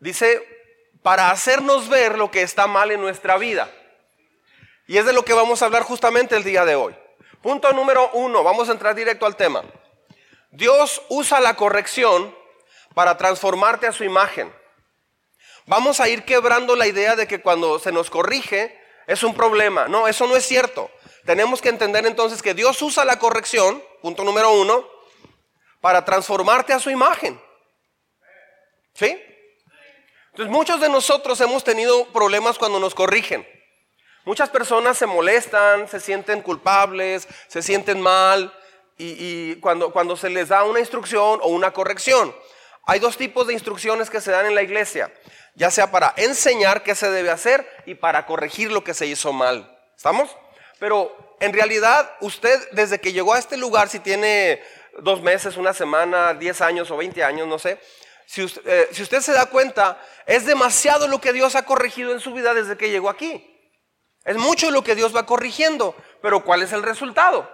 dice, 0.00 0.42
para 1.02 1.30
hacernos 1.30 1.88
ver 1.88 2.16
lo 2.16 2.30
que 2.30 2.42
está 2.42 2.66
mal 2.66 2.90
en 2.90 3.00
nuestra 3.00 3.36
vida. 3.36 3.70
Y 4.86 4.98
es 4.98 5.06
de 5.06 5.12
lo 5.12 5.24
que 5.24 5.32
vamos 5.32 5.62
a 5.62 5.66
hablar 5.66 5.82
justamente 5.82 6.36
el 6.36 6.44
día 6.44 6.64
de 6.64 6.74
hoy. 6.74 6.94
Punto 7.42 7.72
número 7.72 8.10
uno, 8.14 8.42
vamos 8.42 8.68
a 8.68 8.72
entrar 8.72 8.94
directo 8.94 9.26
al 9.26 9.36
tema. 9.36 9.62
Dios 10.50 11.02
usa 11.08 11.40
la 11.40 11.56
corrección 11.56 12.34
para 12.94 13.16
transformarte 13.16 13.86
a 13.86 13.92
su 13.92 14.04
imagen. 14.04 14.52
Vamos 15.66 16.00
a 16.00 16.08
ir 16.08 16.24
quebrando 16.24 16.76
la 16.76 16.86
idea 16.86 17.16
de 17.16 17.26
que 17.26 17.40
cuando 17.40 17.78
se 17.78 17.92
nos 17.92 18.10
corrige 18.10 18.78
es 19.06 19.22
un 19.22 19.34
problema. 19.34 19.88
No, 19.88 20.06
eso 20.08 20.26
no 20.26 20.36
es 20.36 20.46
cierto. 20.46 20.90
Tenemos 21.24 21.60
que 21.60 21.70
entender 21.70 22.06
entonces 22.06 22.42
que 22.42 22.54
Dios 22.54 22.80
usa 22.82 23.04
la 23.04 23.18
corrección, 23.18 23.82
punto 24.04 24.22
número 24.22 24.52
uno, 24.52 24.86
para 25.80 26.04
transformarte 26.04 26.74
a 26.74 26.78
su 26.78 26.90
imagen. 26.90 27.40
¿Sí? 28.92 29.18
Entonces 30.26 30.52
muchos 30.52 30.78
de 30.78 30.90
nosotros 30.90 31.40
hemos 31.40 31.64
tenido 31.64 32.04
problemas 32.12 32.58
cuando 32.58 32.78
nos 32.78 32.94
corrigen. 32.94 33.48
Muchas 34.26 34.50
personas 34.50 34.98
se 34.98 35.06
molestan, 35.06 35.88
se 35.88 36.00
sienten 36.00 36.42
culpables, 36.42 37.26
se 37.48 37.62
sienten 37.62 37.98
mal 37.98 38.52
y, 38.98 39.54
cuando, 39.56 39.90
cuando 39.90 40.18
se 40.18 40.28
les 40.28 40.50
da 40.50 40.64
una 40.64 40.80
instrucción 40.80 41.40
o 41.42 41.48
una 41.48 41.70
corrección. 41.70 42.36
Hay 42.84 43.00
dos 43.00 43.16
tipos 43.16 43.46
de 43.46 43.54
instrucciones 43.54 44.10
que 44.10 44.20
se 44.20 44.32
dan 44.32 44.44
en 44.44 44.54
la 44.54 44.62
iglesia, 44.62 45.10
ya 45.54 45.70
sea 45.70 45.90
para 45.90 46.12
enseñar 46.18 46.82
qué 46.82 46.94
se 46.94 47.10
debe 47.10 47.30
hacer 47.30 47.66
y 47.86 47.94
para 47.94 48.26
corregir 48.26 48.70
lo 48.70 48.84
que 48.84 48.92
se 48.92 49.06
hizo 49.06 49.32
mal. 49.32 49.80
¿Estamos? 49.96 50.28
Pero 50.78 51.23
en 51.40 51.52
realidad 51.52 52.10
usted 52.20 52.60
desde 52.72 53.00
que 53.00 53.12
llegó 53.12 53.34
a 53.34 53.38
este 53.38 53.56
lugar, 53.56 53.88
si 53.88 54.00
tiene 54.00 54.62
dos 54.98 55.22
meses, 55.22 55.56
una 55.56 55.72
semana, 55.72 56.34
diez 56.34 56.60
años 56.60 56.90
o 56.90 56.96
veinte 56.96 57.24
años, 57.24 57.46
no 57.48 57.58
sé, 57.58 57.78
si 58.26 58.42
usted, 58.42 58.62
eh, 58.66 58.88
si 58.92 59.02
usted 59.02 59.20
se 59.20 59.32
da 59.32 59.46
cuenta, 59.46 60.00
es 60.26 60.46
demasiado 60.46 61.08
lo 61.08 61.20
que 61.20 61.32
Dios 61.32 61.54
ha 61.56 61.64
corregido 61.64 62.12
en 62.12 62.20
su 62.20 62.32
vida 62.32 62.54
desde 62.54 62.76
que 62.76 62.90
llegó 62.90 63.10
aquí. 63.10 63.50
Es 64.24 64.36
mucho 64.36 64.70
lo 64.70 64.82
que 64.82 64.94
Dios 64.94 65.14
va 65.14 65.26
corrigiendo, 65.26 65.94
pero 66.22 66.44
¿cuál 66.44 66.62
es 66.62 66.72
el 66.72 66.82
resultado? 66.82 67.50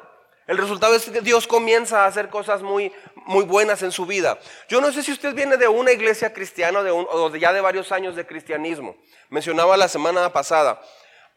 El 0.46 0.58
resultado 0.58 0.94
es 0.94 1.04
que 1.04 1.20
Dios 1.20 1.46
comienza 1.46 2.04
a 2.04 2.06
hacer 2.06 2.28
cosas 2.28 2.62
muy, 2.62 2.92
muy 3.14 3.44
buenas 3.44 3.82
en 3.82 3.92
su 3.92 4.06
vida. 4.06 4.38
Yo 4.68 4.80
no 4.80 4.92
sé 4.92 5.02
si 5.02 5.12
usted 5.12 5.34
viene 5.34 5.56
de 5.56 5.68
una 5.68 5.92
iglesia 5.92 6.32
cristiana 6.32 6.80
o 6.80 7.30
de 7.30 7.38
ya 7.38 7.52
de 7.52 7.60
varios 7.60 7.92
años 7.92 8.16
de 8.16 8.26
cristianismo. 8.26 8.96
Mencionaba 9.28 9.76
la 9.76 9.88
semana 9.88 10.32
pasada. 10.32 10.80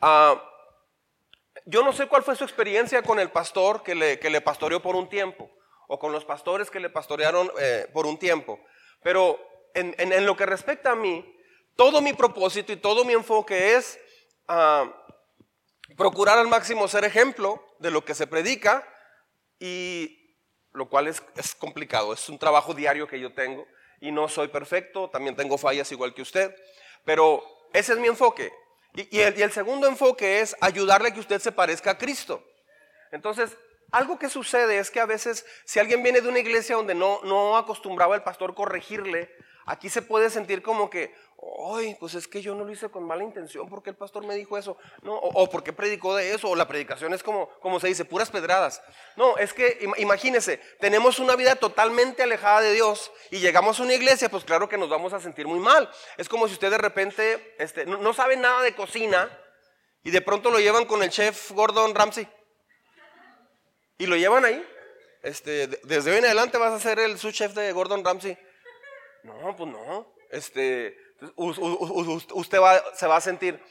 Ah, 0.01 0.41
yo 1.65 1.83
no 1.83 1.93
sé 1.93 2.07
cuál 2.07 2.23
fue 2.23 2.35
su 2.35 2.43
experiencia 2.43 3.01
con 3.01 3.19
el 3.19 3.31
pastor 3.31 3.83
que 3.83 3.95
le, 3.95 4.19
que 4.19 4.29
le 4.29 4.41
pastoreó 4.41 4.81
por 4.81 4.95
un 4.95 5.09
tiempo, 5.09 5.49
o 5.87 5.99
con 5.99 6.11
los 6.11 6.25
pastores 6.25 6.69
que 6.69 6.79
le 6.79 6.89
pastorearon 6.89 7.51
eh, 7.59 7.87
por 7.93 8.05
un 8.05 8.17
tiempo, 8.17 8.59
pero 9.01 9.39
en, 9.73 9.95
en, 9.97 10.25
lo 10.25 10.35
que 10.35 10.45
respecta 10.45 10.91
a 10.91 10.95
mí, 10.95 11.25
todo 11.75 12.01
mi 12.01 12.13
propósito 12.13 12.71
y 12.71 12.77
todo 12.77 13.05
mi 13.05 13.13
enfoque 13.13 13.75
es 13.75 13.99
ah, 14.47 14.91
procurar 15.97 16.37
al 16.37 16.47
máximo 16.47 16.87
ser 16.87 17.03
ejemplo 17.03 17.63
de 17.79 17.91
lo 17.91 18.05
que 18.05 18.13
se 18.13 18.27
predica 18.27 18.87
y 19.59 20.37
lo 20.73 20.89
cual 20.89 21.07
es, 21.07 21.23
es, 21.35 21.55
complicado, 21.55 22.13
es 22.13 22.29
un 22.29 22.39
trabajo 22.39 22.73
diario 22.73 23.07
que 23.07 23.19
yo 23.19 23.33
tengo 23.33 23.65
y 23.99 24.11
no 24.11 24.27
soy 24.27 24.49
perfecto, 24.49 25.09
también 25.09 25.35
tengo 25.35 25.57
fallas 25.57 25.91
igual 25.91 26.13
que 26.13 26.21
usted, 26.21 26.55
pero 27.05 27.43
ese 27.73 27.93
es 27.93 27.99
mi 27.99 28.07
enfoque. 28.07 28.51
Y, 28.95 29.19
el, 29.19 29.51
segundo 29.51 29.87
enfoque 29.87 30.41
es 30.41 30.55
ayudarle 30.61 31.09
a 31.09 31.13
que 31.13 31.19
usted 31.19 31.39
se 31.39 31.51
parezca 31.51 31.91
a 31.91 31.97
Cristo. 31.97 32.43
Entonces, 33.11 33.57
algo 33.91 34.19
que 34.19 34.29
sucede 34.29 34.77
es 34.77 34.91
que 34.91 34.99
a 34.99 35.05
veces 35.05 35.45
si 35.65 35.79
alguien 35.79 36.03
viene 36.03 36.21
de 36.21 36.29
una 36.29 36.39
iglesia 36.39 36.75
donde 36.75 36.93
no, 36.93 37.21
no 37.23 37.57
acostumbraba 37.57 38.15
el 38.15 38.23
pastor 38.23 38.53
corregirle, 38.53 39.35
aquí 39.65 39.89
se 39.89 40.01
puede 40.01 40.29
sentir 40.29 40.61
como 40.61 40.89
que, 40.89 41.13
ay, 41.75 41.95
pues 41.99 42.15
es 42.15 42.27
que 42.27 42.41
yo 42.41 42.55
no 42.55 42.63
lo 42.63 42.71
hice 42.71 42.89
con 42.89 43.03
mala 43.05 43.23
intención 43.23 43.67
porque 43.69 43.89
el 43.89 43.95
pastor 43.95 44.25
me 44.25 44.35
dijo 44.35 44.57
eso, 44.57 44.77
no, 45.01 45.15
o, 45.15 45.49
porque 45.49 45.73
predicó 45.73 46.15
de 46.15 46.33
eso, 46.33 46.49
o 46.49 46.55
la 46.55 46.67
predicación 46.67 47.13
es 47.13 47.23
como, 47.23 47.49
como 47.59 47.79
se 47.79 47.87
dice, 47.87 48.05
puras 48.05 48.29
pedradas. 48.29 48.81
No, 49.15 49.37
es 49.37 49.53
que 49.53 49.79
imagínese, 49.97 50.57
tenemos 50.79 51.19
una 51.19 51.35
vida 51.35 51.55
totalmente 51.55 52.23
alejada 52.23 52.61
de 52.61 52.73
Dios 52.73 53.11
y 53.31 53.39
llegamos 53.39 53.79
a 53.79 53.83
una 53.83 53.93
iglesia, 53.93 54.29
pues 54.29 54.43
claro 54.43 54.69
que 54.69 54.77
nos 54.77 54.89
vamos 54.89 55.13
a 55.13 55.19
sentir 55.19 55.47
muy 55.47 55.59
mal. 55.59 55.89
Es 56.17 56.29
como 56.29 56.47
si 56.47 56.53
usted 56.53 56.71
de 56.71 56.77
repente 56.77 57.55
este, 57.57 57.85
no, 57.85 58.13
sabe 58.13 58.37
nada 58.37 58.61
de 58.61 58.75
cocina 58.75 59.29
y 60.03 60.11
de 60.11 60.21
pronto 60.21 60.51
lo 60.51 60.59
llevan 60.59 60.85
con 60.85 61.03
el 61.03 61.09
chef 61.09 61.51
Gordon 61.51 61.95
Ramsay 61.95 62.27
y 63.97 64.05
lo 64.05 64.15
llevan 64.15 64.45
ahí. 64.45 64.65
Este, 65.21 65.67
desde 65.67 66.11
hoy 66.11 66.17
en 66.17 66.25
adelante 66.25 66.57
vas 66.57 66.73
a 66.73 66.79
ser 66.79 66.99
el 66.99 67.17
su 67.17 67.31
chef 67.31 67.53
de 67.53 67.71
Gordon 67.71 68.03
Ramsay. 68.03 68.37
No, 69.23 69.55
pues 69.55 69.69
no. 69.69 70.13
Este, 70.29 70.97
usted 71.35 72.59
se 72.95 73.07
va 73.07 73.15
a 73.15 73.21
sentir, 73.21 73.61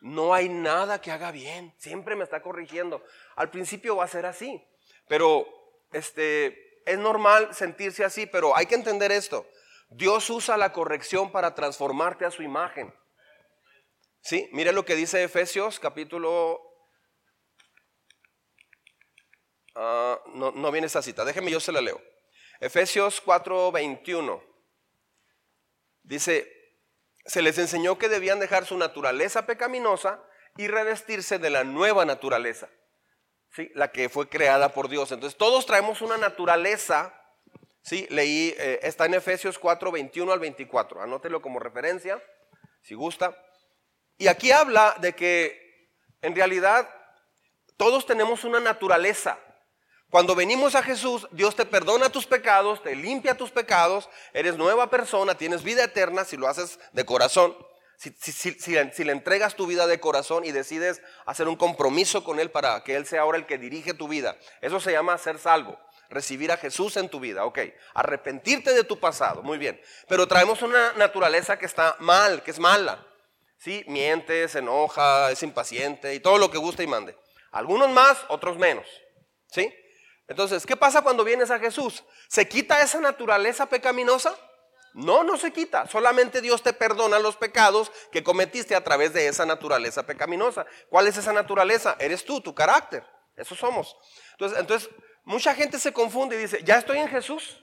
no 0.00 0.32
hay 0.32 0.48
nada 0.48 1.00
que 1.00 1.10
haga 1.10 1.30
bien, 1.30 1.74
siempre 1.78 2.16
me 2.16 2.24
está 2.24 2.42
corrigiendo. 2.42 3.04
Al 3.36 3.50
principio 3.50 3.96
va 3.96 4.04
a 4.04 4.08
ser 4.08 4.26
así, 4.26 4.62
pero 5.08 5.46
este, 5.92 6.82
es 6.86 6.98
normal 6.98 7.54
sentirse 7.54 8.04
así, 8.04 8.26
pero 8.26 8.56
hay 8.56 8.66
que 8.66 8.74
entender 8.74 9.12
esto. 9.12 9.46
Dios 9.90 10.30
usa 10.30 10.56
la 10.56 10.72
corrección 10.72 11.32
para 11.32 11.54
transformarte 11.54 12.24
a 12.24 12.30
su 12.30 12.42
imagen. 12.42 12.94
¿Sí? 14.22 14.48
Mire 14.52 14.72
lo 14.72 14.84
que 14.84 14.94
dice 14.94 15.22
Efesios 15.22 15.80
capítulo... 15.80 16.60
Ah, 19.74 20.20
no, 20.34 20.50
no 20.50 20.70
viene 20.72 20.86
esta 20.86 21.00
cita, 21.00 21.24
déjeme 21.24 21.50
yo 21.50 21.60
se 21.60 21.72
la 21.72 21.80
leo. 21.80 22.00
Efesios 22.60 23.24
4:21. 23.24 24.42
Dice, 26.02 26.59
se 27.26 27.42
les 27.42 27.58
enseñó 27.58 27.98
que 27.98 28.08
debían 28.08 28.40
dejar 28.40 28.66
su 28.66 28.76
naturaleza 28.76 29.46
pecaminosa 29.46 30.22
y 30.56 30.68
revestirse 30.68 31.38
de 31.38 31.50
la 31.50 31.64
nueva 31.64 32.04
naturaleza, 32.04 32.68
¿sí? 33.54 33.70
la 33.74 33.92
que 33.92 34.08
fue 34.08 34.28
creada 34.28 34.72
por 34.72 34.88
Dios. 34.88 35.12
Entonces 35.12 35.38
todos 35.38 35.66
traemos 35.66 36.02
una 36.02 36.16
naturaleza, 36.16 37.14
¿sí? 37.82 38.06
leí, 38.10 38.54
eh, 38.58 38.80
está 38.82 39.06
en 39.06 39.14
Efesios 39.14 39.58
4, 39.58 39.92
21 39.92 40.32
al 40.32 40.40
24, 40.40 41.02
anótelo 41.02 41.40
como 41.40 41.58
referencia, 41.58 42.22
si 42.82 42.94
gusta. 42.94 43.36
Y 44.18 44.28
aquí 44.28 44.50
habla 44.50 44.96
de 45.00 45.14
que 45.14 45.88
en 46.22 46.34
realidad 46.34 46.88
todos 47.76 48.04
tenemos 48.06 48.44
una 48.44 48.60
naturaleza. 48.60 49.38
Cuando 50.10 50.34
venimos 50.34 50.74
a 50.74 50.82
Jesús, 50.82 51.28
Dios 51.30 51.54
te 51.54 51.64
perdona 51.64 52.10
tus 52.10 52.26
pecados, 52.26 52.82
te 52.82 52.96
limpia 52.96 53.36
tus 53.36 53.52
pecados, 53.52 54.08
eres 54.32 54.56
nueva 54.56 54.90
persona, 54.90 55.36
tienes 55.36 55.62
vida 55.62 55.84
eterna 55.84 56.24
si 56.24 56.36
lo 56.36 56.48
haces 56.48 56.80
de 56.92 57.06
corazón. 57.06 57.56
Si, 57.96 59.04
le 59.04 59.12
entregas 59.12 59.54
tu 59.54 59.66
vida 59.66 59.86
de 59.86 60.00
corazón 60.00 60.44
y 60.46 60.52
decides 60.52 61.02
hacer 61.26 61.48
un 61.48 61.56
compromiso 61.56 62.24
con 62.24 62.40
Él 62.40 62.50
para 62.50 62.82
que 62.82 62.96
Él 62.96 63.06
sea 63.06 63.20
ahora 63.20 63.36
el 63.36 63.44
que 63.44 63.58
dirige 63.58 63.92
tu 63.92 64.08
vida, 64.08 64.38
eso 64.62 64.80
se 64.80 64.90
llama 64.90 65.18
ser 65.18 65.38
salvo, 65.38 65.78
recibir 66.08 66.50
a 66.50 66.56
Jesús 66.56 66.96
en 66.96 67.10
tu 67.10 67.20
vida, 67.20 67.44
ok, 67.44 67.58
arrepentirte 67.92 68.72
de 68.72 68.84
tu 68.84 68.98
pasado, 68.98 69.42
muy 69.42 69.58
bien, 69.58 69.78
pero 70.08 70.26
traemos 70.26 70.62
una 70.62 70.94
naturaleza 70.94 71.58
que 71.58 71.66
está 71.66 71.94
mal, 71.98 72.42
que 72.42 72.52
es 72.52 72.58
mala, 72.58 73.06
¿sí? 73.58 73.84
Miente, 73.86 74.48
se 74.48 74.60
enoja, 74.60 75.30
es 75.30 75.42
impaciente 75.42 76.14
y 76.14 76.20
todo 76.20 76.38
lo 76.38 76.50
que 76.50 76.56
gusta 76.56 76.82
y 76.82 76.86
mande. 76.86 77.14
Algunos 77.50 77.90
más, 77.90 78.16
otros 78.28 78.56
menos, 78.56 78.86
¿sí? 79.48 79.70
Entonces, 80.30 80.64
¿qué 80.64 80.76
pasa 80.76 81.02
cuando 81.02 81.24
vienes 81.24 81.50
a 81.50 81.58
Jesús? 81.58 82.04
¿Se 82.28 82.46
quita 82.46 82.80
esa 82.80 83.00
naturaleza 83.00 83.66
pecaminosa? 83.66 84.32
No, 84.94 85.24
no 85.24 85.36
se 85.36 85.52
quita. 85.52 85.88
Solamente 85.88 86.40
Dios 86.40 86.62
te 86.62 86.72
perdona 86.72 87.18
los 87.18 87.34
pecados 87.34 87.90
que 88.12 88.22
cometiste 88.22 88.76
a 88.76 88.84
través 88.84 89.12
de 89.12 89.26
esa 89.26 89.44
naturaleza 89.44 90.06
pecaminosa. 90.06 90.66
¿Cuál 90.88 91.08
es 91.08 91.16
esa 91.16 91.32
naturaleza? 91.32 91.96
Eres 91.98 92.24
tú, 92.24 92.40
tu 92.40 92.54
carácter. 92.54 93.04
Eso 93.36 93.56
somos. 93.56 93.96
Entonces, 94.38 94.88
mucha 95.24 95.52
gente 95.52 95.80
se 95.80 95.92
confunde 95.92 96.36
y 96.36 96.38
dice, 96.38 96.62
ya 96.62 96.78
estoy 96.78 96.98
en 96.98 97.08
Jesús. 97.08 97.60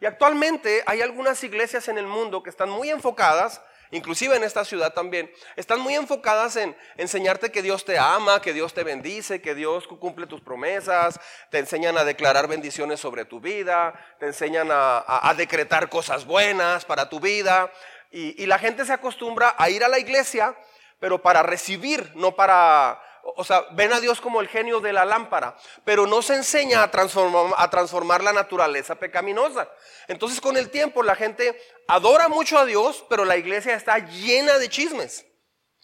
Y 0.00 0.06
actualmente 0.06 0.82
hay 0.86 1.02
algunas 1.02 1.44
iglesias 1.44 1.86
en 1.86 1.98
el 1.98 2.08
mundo 2.08 2.42
que 2.42 2.50
están 2.50 2.68
muy 2.68 2.90
enfocadas 2.90 3.62
inclusive 3.90 4.36
en 4.36 4.44
esta 4.44 4.64
ciudad 4.64 4.92
también, 4.92 5.30
están 5.56 5.80
muy 5.80 5.94
enfocadas 5.94 6.56
en 6.56 6.76
enseñarte 6.96 7.50
que 7.50 7.62
Dios 7.62 7.84
te 7.84 7.98
ama, 7.98 8.42
que 8.42 8.52
Dios 8.52 8.74
te 8.74 8.84
bendice, 8.84 9.40
que 9.40 9.54
Dios 9.54 9.86
cumple 9.86 10.26
tus 10.26 10.40
promesas, 10.40 11.20
te 11.50 11.58
enseñan 11.58 11.98
a 11.98 12.04
declarar 12.04 12.48
bendiciones 12.48 13.00
sobre 13.00 13.24
tu 13.24 13.40
vida, 13.40 13.94
te 14.18 14.26
enseñan 14.26 14.68
a, 14.70 15.34
decretar 15.36 15.88
cosas 15.88 16.24
buenas 16.24 16.84
para 16.84 17.08
tu 17.08 17.20
vida. 17.20 17.72
y 18.10 18.46
la 18.46 18.58
gente 18.58 18.84
se 18.84 18.92
acostumbra 18.92 19.54
a 19.58 19.68
ir 19.70 19.84
a 19.84 19.88
la 19.88 19.98
iglesia, 19.98 20.56
pero 20.98 21.22
para 21.22 21.42
recibir, 21.42 22.10
no 22.14 22.34
para 22.34 23.00
o 23.36 23.44
sea, 23.44 23.66
ven 23.72 23.92
a 23.92 24.00
Dios 24.00 24.20
como 24.20 24.40
el 24.40 24.48
genio 24.48 24.80
de 24.80 24.92
la 24.92 25.04
lámpara, 25.04 25.56
pero 25.84 26.06
no 26.06 26.22
se 26.22 26.34
enseña 26.34 26.82
a 26.82 26.90
transformar, 26.90 28.22
la 28.22 28.32
naturaleza 28.32 28.94
pecaminosa. 28.94 29.68
Entonces 30.06 30.40
con 30.40 30.56
el 30.56 30.70
tiempo 30.70 31.02
la 31.02 31.14
gente 31.14 31.60
adora 31.86 32.28
mucho 32.28 32.58
a 32.58 32.64
Dios, 32.64 33.04
pero 33.08 33.24
la 33.24 33.36
iglesia 33.36 33.74
está 33.74 33.98
llena 33.98 34.58
de 34.58 34.68
chismes, 34.68 35.26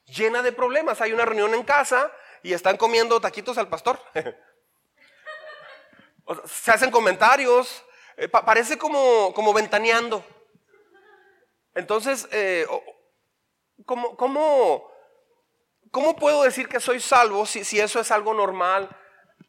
llena 0.06 0.42
de 0.42 0.52
problemas. 0.52 1.00
Hay 1.00 1.12
una 1.12 1.24
reunión 1.24 1.54
en 1.54 1.64
casa 1.64 2.10
y 2.42 2.52
están 2.52 2.76
comiendo 2.76 3.20
taquitos 3.20 3.58
al 3.58 3.68
pastor. 3.68 4.00
se 6.46 6.70
hacen 6.70 6.90
comentarios, 6.90 7.84
eh, 8.16 8.28
parece 8.28 8.78
como, 8.78 9.32
como 9.34 9.52
ventaneando. 9.52 10.24
Entonces, 11.74 12.28
eh, 12.30 12.66
¿cómo, 13.84 14.16
cómo 14.16 14.93
¿Cómo 15.94 16.16
puedo 16.16 16.42
decir 16.42 16.66
que 16.66 16.80
soy 16.80 16.98
salvo 16.98 17.46
si, 17.46 17.60
eso 17.78 18.00
es 18.00 18.10
algo 18.10 18.34
normal 18.34 18.90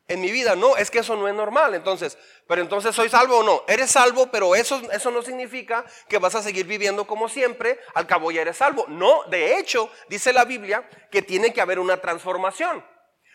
en 0.08 0.22
mi 0.22 0.32
vida? 0.32 0.56
No, 0.56 0.78
es 0.78 0.92
que 0.92 1.00
eso 1.00 1.16
no 1.16 1.28
es 1.28 1.34
normal. 1.34 1.74
Entonces, 1.74 2.20
pero 2.48 2.62
entonces 2.62 2.96
soy 2.96 3.10
salvo 3.10 3.40
o 3.40 3.44
no. 3.44 3.64
Eres 3.68 3.90
salvo, 3.90 4.28
pero 4.28 4.54
eso, 4.54 4.80
eso 4.92 5.10
no 5.10 5.24
significa 5.24 5.84
que 6.08 6.20
vas 6.20 6.36
a 6.36 6.44
seguir 6.44 6.68
viviendo 6.68 7.08
como 7.08 7.30
siempre. 7.30 7.80
Al 7.96 8.06
cabo 8.06 8.30
ya 8.30 8.44
eres 8.44 8.58
salvo. 8.58 8.86
No, 8.88 9.24
de 9.24 9.58
hecho, 9.58 9.90
dice 10.08 10.34
la 10.34 10.46
Biblia 10.46 10.88
que 11.10 11.24
tiene 11.24 11.52
que 11.52 11.62
haber 11.62 11.80
una 11.80 11.98
transformación. 12.00 12.86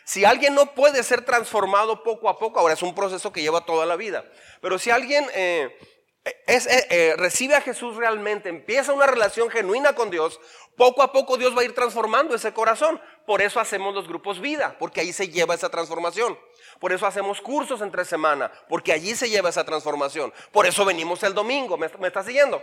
Si 0.04 0.24
alguien 0.24 0.54
no 0.54 0.72
puede 0.76 1.02
ser 1.02 1.24
transformado 1.24 2.04
poco 2.04 2.28
a 2.28 2.38
poco, 2.38 2.60
ahora 2.60 2.74
es 2.74 2.82
un 2.82 2.94
proceso 2.94 3.32
que 3.32 3.42
lleva 3.42 3.64
toda 3.64 3.86
la 3.86 3.96
vida. 3.96 4.24
Pero 4.60 4.78
si 4.78 4.90
alguien 4.90 5.26
eh, 5.34 5.76
eh, 6.24 6.86
eh, 6.90 7.14
recibe 7.16 7.54
a 7.54 7.62
Jesús 7.62 7.96
realmente, 7.96 8.50
empieza 8.50 8.92
una 8.92 9.06
relación 9.06 9.48
genuina 9.48 9.94
con 9.94 10.10
Dios, 10.10 10.38
poco 10.76 11.02
a 11.02 11.12
poco 11.12 11.36
Dios 11.36 11.56
va 11.56 11.62
a 11.62 11.64
ir 11.64 11.74
transformando 11.74 12.34
ese 12.34 12.52
corazón. 12.52 13.00
Por 13.26 13.40
eso 13.42 13.60
hacemos 13.60 13.94
los 13.94 14.08
grupos 14.08 14.40
vida, 14.40 14.76
porque 14.78 15.00
ahí 15.00 15.12
se 15.12 15.28
lleva 15.28 15.54
esa 15.54 15.70
transformación. 15.70 16.38
Por 16.78 16.92
eso 16.92 17.06
hacemos 17.06 17.40
cursos 17.40 17.80
entre 17.80 18.04
semana, 18.04 18.50
porque 18.68 18.92
allí 18.92 19.14
se 19.14 19.30
lleva 19.30 19.48
esa 19.50 19.64
transformación. 19.64 20.32
Por 20.52 20.66
eso 20.66 20.84
venimos 20.84 21.22
el 21.22 21.34
domingo, 21.34 21.76
¿me, 21.76 21.86
está 21.86 22.22
siguiendo? 22.22 22.60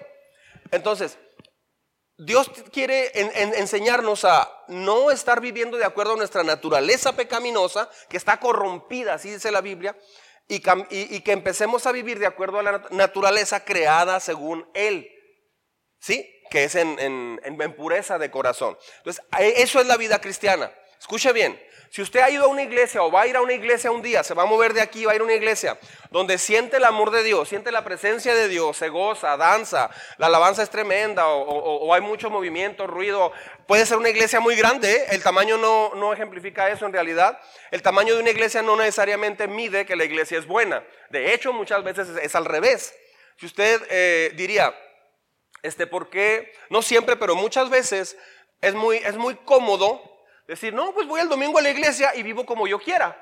Entonces, 0.72 1.18
Dios 2.18 2.50
quiere 2.72 3.12
enseñarnos 3.60 4.26
a 4.26 4.52
no 4.68 5.12
estar 5.12 5.40
viviendo 5.40 5.78
de 5.78 5.86
acuerdo 5.86 6.14
a 6.14 6.18
nuestra 6.18 6.44
naturaleza 6.44 7.16
pecaminosa, 7.16 7.90
que 8.10 8.18
está 8.18 8.40
corrompida, 8.40 9.14
así 9.14 9.30
dice 9.30 9.52
la 9.52 9.62
Biblia, 9.62 9.96
y, 10.48 10.60
que 10.60 11.32
empecemos 11.32 11.86
a 11.86 11.92
vivir 11.92 12.20
de 12.20 12.26
acuerdo 12.26 12.60
a 12.60 12.64
la 12.64 12.84
naturaleza 12.92 13.66
creada 13.66 14.20
según 14.20 14.70
Él. 14.74 15.12
¿Sí? 16.00 16.30
Que 16.50 16.64
es 16.64 16.76
en, 16.76 16.98
en 17.44 17.76
pureza 17.76 18.18
de 18.18 18.32
corazón. 18.32 18.78
Entonces, 19.00 19.24
e, 19.38 19.62
eso 19.62 19.82
es 19.82 19.88
la 19.88 19.98
vida 19.98 20.22
cristiana. 20.22 20.72
Escuche 21.00 21.34
bien, 21.34 21.60
si 21.90 22.02
usted 22.02 22.20
ha 22.20 22.30
ido 22.30 22.46
a 22.46 22.48
una 22.48 22.64
iglesia 22.64 23.02
o 23.02 23.12
va 23.12 23.22
a 23.22 23.28
ir 23.28 23.36
a 23.36 23.42
una 23.42 23.54
iglesia 23.54 23.92
un 23.92 24.02
día, 24.02 24.24
se 24.24 24.34
va 24.34 24.44
a 24.44 24.46
mover 24.46 24.74
de 24.74 24.82
aquí, 24.82 25.06
va 25.06 25.14
a 25.14 25.16
ir 25.16 25.22
a 25.22 25.24
una 25.24 25.34
iglesia 25.34 25.78
donde 26.12 26.38
siente 26.38 26.78
el 26.78 26.84
amor 26.84 27.12
de 27.12 27.24
Dios, 27.24 27.50
siente 27.50 27.72
la 27.72 27.84
presencia 27.84 28.36
de 28.36 28.48
Dios, 28.48 28.78
se 28.78 28.90
goza, 28.90 29.38
danza, 29.38 29.90
la 30.18 30.28
alabanza 30.28 30.64
es 30.64 30.70
tremenda 30.70 31.28
o, 31.28 31.94
hay 31.94 32.02
mucho 32.02 32.30
movimiento, 32.30 32.88
ruido. 32.88 33.32
Puede 33.68 33.86
ser 33.86 33.98
una 33.98 34.10
iglesia 34.10 34.40
muy 34.40 34.56
grande, 34.56 34.92
¿eh? 34.92 35.06
el 35.12 35.24
tamaño 35.24 35.58
no, 35.58 35.94
no 35.96 36.14
ejemplifica 36.14 36.70
eso 36.70 36.86
en 36.86 36.94
realidad. 36.94 37.40
El 37.72 37.82
tamaño 37.82 38.16
de 38.16 38.22
una 38.22 38.30
iglesia 38.30 38.62
no 38.62 38.76
necesariamente 38.76 39.48
mide 39.48 39.86
que 39.86 39.96
la 39.96 40.06
iglesia 40.06 40.38
es 40.38 40.46
buena. 40.46 40.84
De 41.10 41.34
hecho, 41.34 41.54
muchas 41.54 41.84
veces 41.84 42.08
es, 42.22 42.36
al 42.36 42.46
revés. 42.46 42.94
Si 43.38 43.46
usted 43.46 43.82
eh, 43.90 44.32
diría, 44.36 44.74
este, 45.62 45.88
¿por 45.88 46.10
qué? 46.10 46.54
No 46.70 46.82
siempre, 46.82 47.16
pero 47.16 47.36
muchas 47.36 47.70
veces 47.70 48.18
es 48.62 48.74
muy, 48.74 48.98
es 48.98 49.16
muy 49.16 49.36
cómodo 49.36 50.17
Decir, 50.48 50.74
no, 50.74 50.94
pues 50.94 51.06
voy 51.06 51.20
el 51.20 51.28
domingo 51.28 51.58
a 51.58 51.62
la 51.62 51.70
iglesia 51.70 52.16
y 52.16 52.24
vivo 52.24 52.46
como 52.46 52.68
yo 52.68 52.80
quiera. 52.80 53.22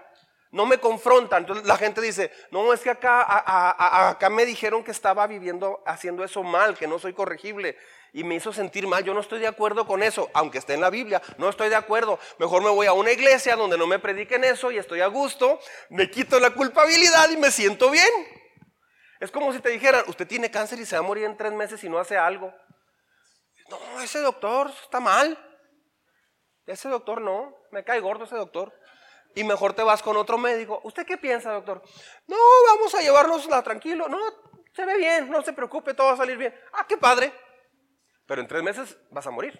No 0.51 0.65
me 0.65 0.77
confrontan. 0.77 1.41
Entonces 1.41 1.65
la 1.65 1.75
gente 1.75 1.99
dice, 1.99 2.31
no, 2.51 2.71
es 2.71 2.81
que 2.81 2.91
acá, 2.91 4.09
acá 4.09 4.29
me 4.29 4.45
dijeron 4.45 4.83
que 4.83 4.91
estaba 4.91 5.25
viviendo, 5.25 5.83
haciendo 5.85 6.23
eso 6.23 6.43
mal, 6.43 6.77
que 6.77 6.87
no 6.87 6.99
soy 6.99 7.13
corregible. 7.13 7.77
Y 8.13 8.23
me 8.23 8.35
hizo 8.35 8.53
sentir 8.53 8.87
mal. 8.87 9.03
Yo 9.03 9.13
no 9.13 9.19
estoy 9.19 9.39
de 9.39 9.47
acuerdo 9.47 9.85
con 9.87 10.03
eso, 10.03 10.29
aunque 10.33 10.59
esté 10.59 10.75
en 10.75 10.81
la 10.81 10.89
Biblia. 10.89 11.21
No 11.37 11.49
estoy 11.49 11.67
de 11.67 11.75
acuerdo. 11.75 12.19
Mejor 12.37 12.63
me 12.63 12.69
voy 12.69 12.85
a 12.85 12.93
una 12.93 13.11
iglesia 13.11 13.55
donde 13.55 13.77
no 13.77 13.87
me 13.87 13.99
prediquen 13.99 14.43
eso 14.43 14.71
y 14.71 14.77
estoy 14.77 15.01
a 15.01 15.07
gusto. 15.07 15.59
Me 15.89 16.09
quito 16.09 16.39
la 16.39 16.51
culpabilidad 16.51 17.29
y 17.31 17.37
me 17.37 17.51
siento 17.51 17.89
bien. 17.89 18.07
Es 19.19 19.31
como 19.31 19.51
si 19.51 19.59
te 19.59 19.69
dijeran, 19.69 20.03
usted 20.07 20.27
tiene 20.27 20.51
cáncer 20.51 20.79
y 20.79 20.85
se 20.85 20.95
va 20.95 20.99
a 20.99 21.07
morir 21.07 21.23
en 21.25 21.35
tres 21.35 21.51
meses 21.51 21.79
si 21.79 21.89
no 21.89 21.97
hace 21.97 22.17
algo. 22.17 22.53
No, 23.69 24.01
ese 24.01 24.19
doctor 24.19 24.71
está 24.83 24.99
mal. 24.99 25.37
Ese 26.65 26.89
doctor 26.89 27.21
no, 27.21 27.55
me 27.71 27.83
cae 27.83 27.99
gordo 27.99 28.25
ese 28.25 28.35
doctor. 28.35 28.73
Y 29.35 29.43
mejor 29.43 29.73
te 29.73 29.83
vas 29.83 30.01
con 30.01 30.15
otro 30.15 30.37
médico. 30.37 30.79
¿Usted 30.83 31.05
qué 31.05 31.17
piensa, 31.17 31.51
doctor? 31.51 31.81
No, 32.27 32.37
vamos 32.67 32.95
a 32.95 33.01
llevarnosla 33.01 33.61
tranquilo. 33.63 34.07
No, 34.07 34.17
se 34.73 34.85
ve 34.85 34.97
bien, 34.97 35.29
no 35.29 35.41
se 35.41 35.53
preocupe, 35.53 35.93
todo 35.93 36.07
va 36.07 36.13
a 36.13 36.17
salir 36.17 36.37
bien. 36.37 36.55
Ah, 36.73 36.85
qué 36.87 36.97
padre. 36.97 37.33
Pero 38.25 38.41
en 38.41 38.47
tres 38.47 38.63
meses 38.63 38.97
vas 39.11 39.27
a 39.27 39.31
morir. 39.31 39.59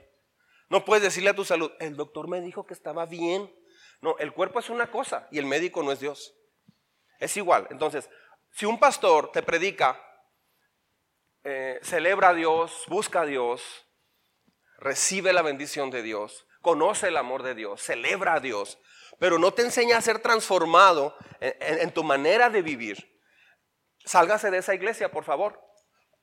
No 0.70 0.84
puedes 0.84 1.04
decirle 1.04 1.30
a 1.30 1.36
tu 1.36 1.46
salud, 1.46 1.72
el 1.80 1.96
doctor 1.96 2.28
me 2.28 2.42
dijo 2.42 2.66
que 2.66 2.74
estaba 2.74 3.06
bien. 3.06 3.54
No, 4.02 4.18
el 4.18 4.34
cuerpo 4.34 4.60
es 4.60 4.70
una 4.70 4.90
cosa 4.92 5.28
y 5.32 5.40
el 5.40 5.46
médico 5.46 5.84
no 5.84 5.92
es 5.92 6.00
Dios. 6.00 6.36
Es 7.20 7.38
igual. 7.38 7.68
Entonces, 7.70 8.10
si 8.52 8.66
un 8.66 8.80
pastor 8.80 9.32
te 9.32 9.44
predica, 9.44 10.02
eh, 11.44 11.80
celebra 11.84 12.30
a 12.30 12.34
Dios, 12.34 12.84
busca 12.88 13.22
a 13.22 13.26
Dios, 13.26 13.86
recibe 14.78 15.34
la 15.34 15.42
bendición 15.42 15.92
de 15.92 16.02
Dios, 16.02 16.48
conoce 16.66 17.10
el 17.10 17.18
amor 17.18 17.44
de 17.44 17.54
Dios, 17.54 17.80
celebra 17.80 18.34
a 18.34 18.40
Dios, 18.40 18.80
pero 19.20 19.38
no 19.38 19.54
te 19.54 19.62
enseña 19.62 19.98
a 19.98 20.02
ser 20.02 20.18
transformado 20.18 21.16
en, 21.40 21.92
tu 21.92 22.04
manera 22.04 22.50
de 22.50 22.64
vivir, 22.64 23.22
sálgase 24.04 24.50
de 24.50 24.58
esa 24.58 24.74
iglesia, 24.74 25.12
por 25.12 25.24
favor, 25.24 25.62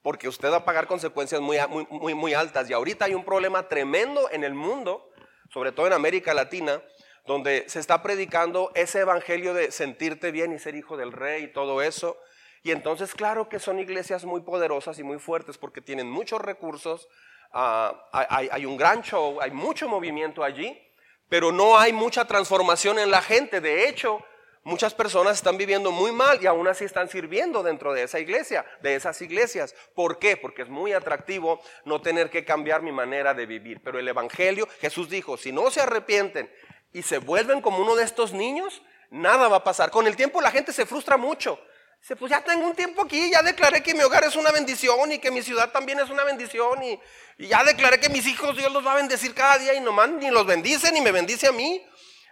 porque 0.03 0.27
usted 0.27 0.51
va 0.51 0.57
a 0.57 0.65
pagar 0.65 0.89
consecuencias 0.89 1.41
muy, 1.41 1.59
muy, 1.91 2.15
muy 2.15 2.35
altas. 2.35 2.69
Y 2.69 2.73
ahorita 2.73 3.05
hay 3.05 3.15
un 3.15 3.25
problema 3.25 3.69
tremendo 3.69 4.29
en 4.33 4.43
el 4.43 4.53
mundo, 4.53 5.13
sobre 5.49 5.71
todo 5.71 5.87
en 5.87 5.93
América 5.93 6.35
Latina, 6.35 6.83
donde 7.25 7.65
se 7.69 7.79
está 7.79 8.03
predicando 8.03 8.73
ese 8.75 8.99
evangelio 8.99 9.55
de 9.55 9.71
sentirte 9.71 10.33
bien 10.33 10.53
y 10.53 10.59
ser 10.59 10.75
hijo 10.75 10.97
del 10.97 11.13
rey 11.13 11.45
y 11.45 11.53
todo 11.53 11.83
eso. 11.83 12.19
Y 12.65 12.73
entonces, 12.73 13.15
claro 13.15 13.49
que 13.49 13.61
son 13.61 13.79
iglesias 13.79 14.25
muy 14.25 14.41
poderosas 14.41 14.99
y 14.99 15.05
muy 15.05 15.21
fuertes 15.21 15.57
porque 15.57 15.81
tienen 15.81 16.11
muchos 16.11 16.41
recursos, 16.41 17.07
Ah, 17.53 18.09
hay, 18.13 18.65
un 18.65 18.77
gran 18.77 19.03
show, 19.03 19.39
hay 19.41 19.51
mucho 19.51 19.87
movimiento 19.87 20.43
allí, 20.43 20.81
pero 21.29 21.53
no 21.53 21.79
hay 21.79 21.93
mucha 21.93 22.25
transformación 22.25 22.99
en 22.99 23.11
la 23.11 23.21
gente. 23.21 23.61
De 23.61 23.89
hecho, 23.89 24.25
muchas 24.65 24.95
personas 24.95 25.37
están 25.37 25.59
viviendo 25.59 25.93
muy 25.93 26.13
mal 26.13 26.43
y 26.43 26.47
aún 26.47 26.67
así 26.67 26.85
están 26.85 27.11
sirviendo 27.11 27.63
dentro 27.63 27.93
de 27.93 28.05
esa 28.05 28.21
iglesia, 28.21 28.65
de 28.81 28.95
esas 28.95 29.21
iglesias. 29.21 29.75
¿Por 29.95 30.19
qué? 30.19 30.39
Porque 30.39 30.63
es 30.63 30.71
muy 30.71 30.95
atractivo 30.95 31.61
no 31.85 32.01
tener 32.01 32.31
que 32.31 32.45
cambiar 32.45 32.81
mi 32.81 32.93
manera 32.93 33.35
de 33.35 33.45
vivir. 33.45 33.83
Pero 33.85 33.99
el 33.99 34.09
Evangelio, 34.09 34.67
Jesús 34.81 35.11
dijo, 35.11 35.37
si 35.37 35.53
no 35.53 35.71
se 35.71 35.83
arrepienten 35.83 36.51
y 36.93 37.03
se 37.03 37.19
vuelven 37.19 37.61
como 37.61 37.83
uno 37.83 37.97
de 37.97 38.05
estos 38.05 38.33
niños, 38.33 38.83
nada 39.11 39.49
va 39.49 39.59
a 39.59 39.65
pasar. 39.65 39.91
Con 39.91 40.07
el 40.07 40.17
tiempo 40.17 40.41
la 40.41 40.51
gente 40.51 40.73
se 40.73 40.87
frustra 40.87 41.19
mucho. 41.19 41.59
Dice, 42.03 42.17
pues 42.17 42.31
ya 42.31 42.43
tengo 42.43 42.67
un 42.67 42.75
tiempo 42.75 43.03
aquí, 43.03 43.31
ya 43.31 43.43
declaré 43.43 43.81
que 43.81 43.95
mi 43.95 44.03
hogar 44.03 44.25
es 44.25 44.35
una 44.35 44.51
bendición 44.51 45.13
y 45.13 45.21
que 45.21 45.31
mi 45.31 45.41
ciudad 45.41 45.71
también 45.71 46.01
es 46.01 46.11
una 46.11 46.25
bendición 46.25 46.83
y, 46.83 46.99
ya 47.39 47.63
declaré 47.63 48.01
que 48.01 48.09
mis 48.09 48.27
hijos 48.27 48.57
Dios 48.57 48.73
los 48.73 48.85
va 48.85 48.95
a 48.95 48.97
bendecir 48.97 49.33
cada 49.35 49.57
día 49.59 49.73
y 49.73 49.81
nomás 49.81 50.11
ni 50.11 50.29
los 50.29 50.45
bendice 50.45 50.91
ni 50.91 51.01
me 51.01 51.13
bendice 51.13 51.47
a 51.47 51.53
mí. 51.53 51.81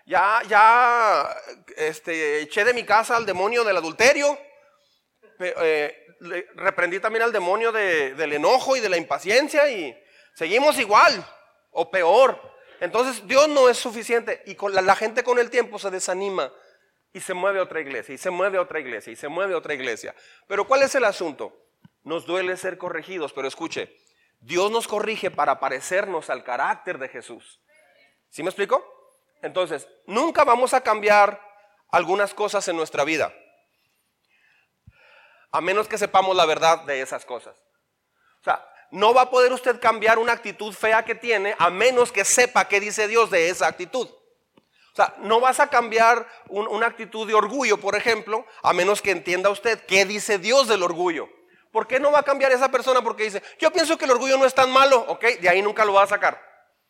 Ya, 0.07 0.43
ya 0.49 1.37
este, 1.77 2.41
eché 2.41 2.65
de 2.65 2.75
mi 2.75 2.83
casa 2.83 3.17
al 3.17 3.25
demonio 3.25 3.63
del 3.63 3.77
adulterio. 3.77 4.37
Eh, 5.39 6.07
reprendí 6.57 6.99
también 6.99 7.23
al 7.23 7.33
demonio 7.33 7.71
del 7.71 8.33
enojo 8.33 8.77
y 8.77 8.81
de 8.81 8.89
la 8.89 8.97
impaciencia 8.97 9.71
y 9.71 9.97
seguimos 10.35 10.81
igual 10.81 11.25
o 11.71 11.93
peor. 11.93 12.41
Entonces 12.81 13.25
Dios 13.29 13.49
no 13.49 13.69
es 13.69 13.79
suficiente 13.79 14.43
y 14.47 14.57
la 14.73 14.97
gente 14.97 15.23
con 15.23 15.39
el 15.39 15.49
tiempo 15.49 15.79
se 15.79 15.91
desanima 15.91 16.53
y 17.13 17.21
se 17.21 17.35
mueve 17.35 17.61
otra 17.61 17.81
iglesia, 17.81 18.15
y 18.15 18.19
se 18.19 18.31
mueve 18.31 18.59
otra 18.59 18.81
iglesia, 18.81 19.13
y 19.13 19.17
se 19.17 19.29
mueve 19.29 19.55
otra 19.55 19.75
iglesia. 19.75 20.15
Pero 20.47 20.67
¿cuál 20.67 20.83
es 20.83 20.95
el 20.95 21.05
asunto? 21.05 21.57
Nos 22.03 22.25
duele 22.27 22.57
ser 22.57 22.79
corregidos, 22.79 23.33
pero 23.33 23.49
escuche, 23.49 23.97
Dios 24.41 24.71
nos 24.71 24.89
corrige 24.89 25.31
para 25.31 25.61
parecernos 25.61 26.31
al 26.31 26.45
carácter 26.45 26.99
de 26.99 27.09
Jesús. 27.09 27.61
¿Sí 28.31 28.43
me 28.43 28.51
explico? 28.51 28.85
Entonces, 29.43 29.89
nunca 30.07 30.45
vamos 30.45 30.73
a 30.73 30.83
cambiar 30.83 31.41
algunas 31.91 32.33
cosas 32.33 32.67
en 32.69 32.77
nuestra 32.77 33.05
vida, 33.05 33.35
a 35.51 35.61
menos 35.61 35.89
que 35.89 35.99
sepamos 35.99 36.37
la 36.37 36.47
verdad 36.47 36.85
de 36.85 37.01
esas 37.01 37.25
cosas. 37.25 37.57
O 38.41 38.45
sea, 38.45 38.65
no 38.93 39.13
va 39.13 39.23
a 39.23 39.31
poder 39.31 39.53
usted 39.53 39.81
cambiar 39.81 40.19
una 40.19 40.33
actitud 40.33 40.73
fea 40.73 41.05
que 41.05 41.15
tiene 41.15 41.55
a 41.59 41.71
menos 41.71 42.13
que 42.13 42.25
sepa 42.25 42.69
qué 42.69 42.81
dice 42.81 43.09
Dios 43.09 43.31
de 43.31 43.49
esa 43.49 43.67
actitud. 43.67 44.09
O 44.93 44.97
sea, 44.97 45.15
no 45.19 45.41
vas 45.41 45.61
a 45.61 45.69
cambiar 45.69 46.27
una 46.49 46.87
actitud 46.87 47.27
de 47.27 47.35
orgullo, 47.35 47.79
por 47.79 47.95
ejemplo, 47.95 48.45
a 48.63 48.73
menos 48.73 49.01
que 49.01 49.13
entienda 49.13 49.51
usted 49.51 49.85
qué 49.87 50.05
dice 50.05 50.39
Dios 50.39 50.67
del 50.67 50.83
orgullo. 50.83 51.29
¿Por 51.73 51.87
qué 51.87 52.01
no 52.01 52.11
va 52.11 52.21
a 52.21 52.25
cambiar 52.25 52.51
esa 52.51 52.71
persona? 52.71 53.01
Porque 53.03 53.25
dice, 53.25 53.43
yo 53.59 53.71
pienso 53.71 53.97
que 53.97 54.05
el 54.05 54.11
orgullo 54.11 54.37
no 54.37 54.47
es 54.47 54.55
tan 54.55 54.71
malo, 54.73 55.05
ok, 55.07 55.25
de 55.41 55.49
ahí 55.49 55.63
nunca 55.63 55.85
lo 55.85 55.93
va 55.93 56.03
a 56.03 56.09
sacar. 56.09 56.43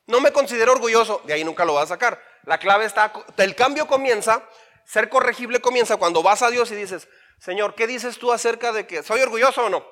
No 0.06 0.20
me 0.20 0.32
considero 0.32 0.72
orgulloso, 0.72 1.20
de 1.24 1.34
ahí 1.34 1.44
nunca 1.44 1.64
lo 1.64 1.74
va 1.74 1.82
a 1.82 1.86
sacar. 1.86 2.22
La 2.44 2.58
clave 2.58 2.86
está, 2.86 3.12
el 3.36 3.54
cambio 3.54 3.86
comienza, 3.86 4.42
ser 4.86 5.10
corregible 5.10 5.60
comienza 5.60 5.98
cuando 5.98 6.22
vas 6.22 6.40
a 6.42 6.50
Dios 6.50 6.70
y 6.70 6.76
dices, 6.76 7.08
Señor, 7.38 7.74
¿qué 7.74 7.86
dices 7.86 8.18
tú 8.18 8.32
acerca 8.32 8.72
de 8.72 8.86
que 8.86 9.02
soy 9.02 9.20
orgulloso 9.20 9.66
o 9.66 9.68
no? 9.68 9.84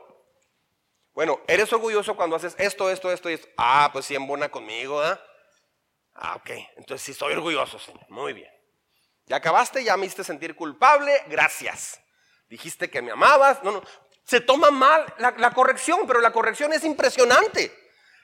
Bueno, 1.12 1.40
eres 1.46 1.72
orgulloso 1.72 2.16
cuando 2.16 2.36
haces 2.36 2.54
esto, 2.58 2.90
esto, 2.90 3.12
esto 3.12 3.28
y 3.28 3.34
esto. 3.34 3.48
Ah, 3.58 3.90
pues 3.92 4.06
sí, 4.06 4.14
embona 4.14 4.48
conmigo, 4.48 5.04
¿eh? 5.04 5.18
Ah, 6.20 6.34
ok. 6.36 6.50
Entonces 6.76 7.02
sí 7.02 7.12
estoy 7.12 7.32
orgulloso, 7.32 7.78
Señor. 7.78 8.04
Muy 8.08 8.32
bien. 8.32 8.50
Ya 9.26 9.36
acabaste, 9.36 9.84
ya 9.84 9.96
me 9.96 10.06
hiciste 10.06 10.24
sentir 10.24 10.56
culpable. 10.56 11.22
Gracias. 11.28 12.00
Dijiste 12.48 12.90
que 12.90 13.00
me 13.02 13.12
amabas. 13.12 13.62
No, 13.62 13.70
no. 13.70 13.82
Se 14.24 14.40
toma 14.40 14.70
mal 14.70 15.06
la, 15.18 15.50
corrección, 15.52 16.06
pero 16.06 16.20
la 16.20 16.32
corrección 16.32 16.72
es 16.72 16.84
impresionante. 16.84 17.72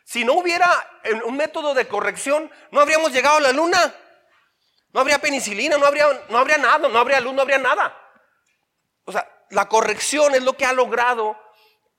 Si 0.05 0.25
no 0.25 0.35
hubiera 0.35 0.69
un 1.25 1.37
método 1.37 1.73
de 1.73 1.89
corrección, 1.89 2.51
no 2.73 2.81
habríamos 2.81 3.13
llegado 3.13 3.39
a 3.39 3.41
la 3.41 3.53
luna. 3.53 3.95
No 4.93 5.01
habría 5.01 5.19
penicilina, 5.19 5.79
no 5.79 5.87
habría, 5.87 6.07
no 6.29 6.39
habría 6.39 6.59
nada, 6.59 6.89
no 6.89 6.99
habría 6.99 7.21
luz, 7.21 7.33
no 7.33 7.43
habría 7.43 7.59
nada. 7.59 7.97
O 9.05 9.13
sea, 9.13 9.27
la 9.51 9.69
corrección 9.69 10.35
es 10.35 10.43
lo 10.43 10.57
que 10.57 10.67
ha 10.67 10.73
logrado 10.73 11.39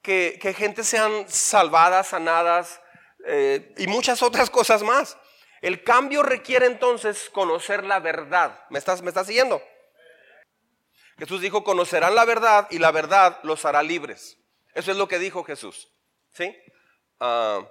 que, 0.01 0.53
gente 0.55 0.83
sean 0.83 1.27
salvadas, 1.27 2.09
sanadas 2.09 2.79
eh, 3.25 3.73
y 3.77 3.87
muchas 3.87 4.21
otras 4.21 4.49
cosas 4.51 4.83
más. 4.83 5.17
El 5.65 5.83
cambio 5.83 6.21
requiere 6.21 6.67
entonces 6.67 7.27
conocer 7.31 7.85
la 7.85 7.99
verdad. 7.99 8.63
¿Me 8.69 8.77
estás, 8.77 9.01
me 9.01 9.09
estás 9.09 9.25
siguiendo? 9.25 9.63
Jesús 11.17 11.41
dijo, 11.41 11.63
conocerán 11.63 12.13
la 12.13 12.23
verdad 12.23 12.67
y 12.69 12.77
la 12.77 12.91
verdad 12.91 13.39
los 13.41 13.65
hará 13.65 13.81
libres. 13.81 14.37
Eso 14.75 14.91
es 14.91 14.97
lo 14.97 15.07
que 15.07 15.17
dijo 15.17 15.43
Jesús. 15.43 15.91
¿Sí? 16.33 16.55
Ah, 17.19 17.67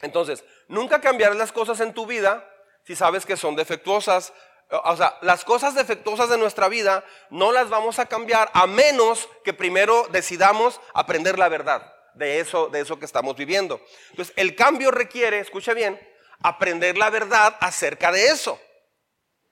entonces, 0.00 0.42
nunca 0.66 1.02
cambiarás 1.02 1.36
las 1.36 1.52
cosas 1.52 1.78
en 1.80 1.92
tu 1.92 2.06
vida 2.06 2.48
si 2.86 2.96
sabes 2.96 3.26
que 3.26 3.36
son 3.36 3.54
defectuosas. 3.54 4.32
O 4.70 4.96
sea, 4.96 5.18
las 5.20 5.44
cosas 5.44 5.74
defectuosas 5.74 6.30
de 6.30 6.38
nuestra 6.38 6.68
vida 6.68 7.04
no 7.28 7.52
las 7.52 7.68
vamos 7.68 7.98
a 7.98 8.06
cambiar 8.06 8.50
a 8.54 8.66
menos 8.66 9.28
que 9.44 9.52
primero 9.52 10.08
decidamos 10.10 10.80
aprender 10.94 11.38
la 11.38 11.50
verdad 11.50 11.94
de 12.14 12.40
eso, 12.40 12.68
de 12.68 12.80
eso 12.80 12.98
que 12.98 13.04
estamos 13.04 13.36
viviendo. 13.36 13.78
Entonces, 14.08 14.32
el 14.38 14.56
cambio 14.56 14.90
requiere, 14.90 15.38
escucha 15.38 15.74
bien, 15.74 16.00
aprender 16.42 16.96
la 16.96 17.10
verdad 17.10 17.56
acerca 17.60 18.12
de 18.12 18.28
eso. 18.28 18.60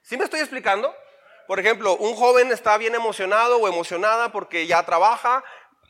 ¿Sí 0.01 0.17
me 0.17 0.23
estoy 0.23 0.39
explicando? 0.39 0.93
Por 1.47 1.59
ejemplo, 1.59 1.95
un 1.95 2.15
joven 2.15 2.51
está 2.51 2.77
bien 2.77 2.95
emocionado 2.95 3.57
o 3.57 3.67
emocionada 3.67 4.31
porque 4.31 4.67
ya 4.67 4.83
trabaja 4.85 5.43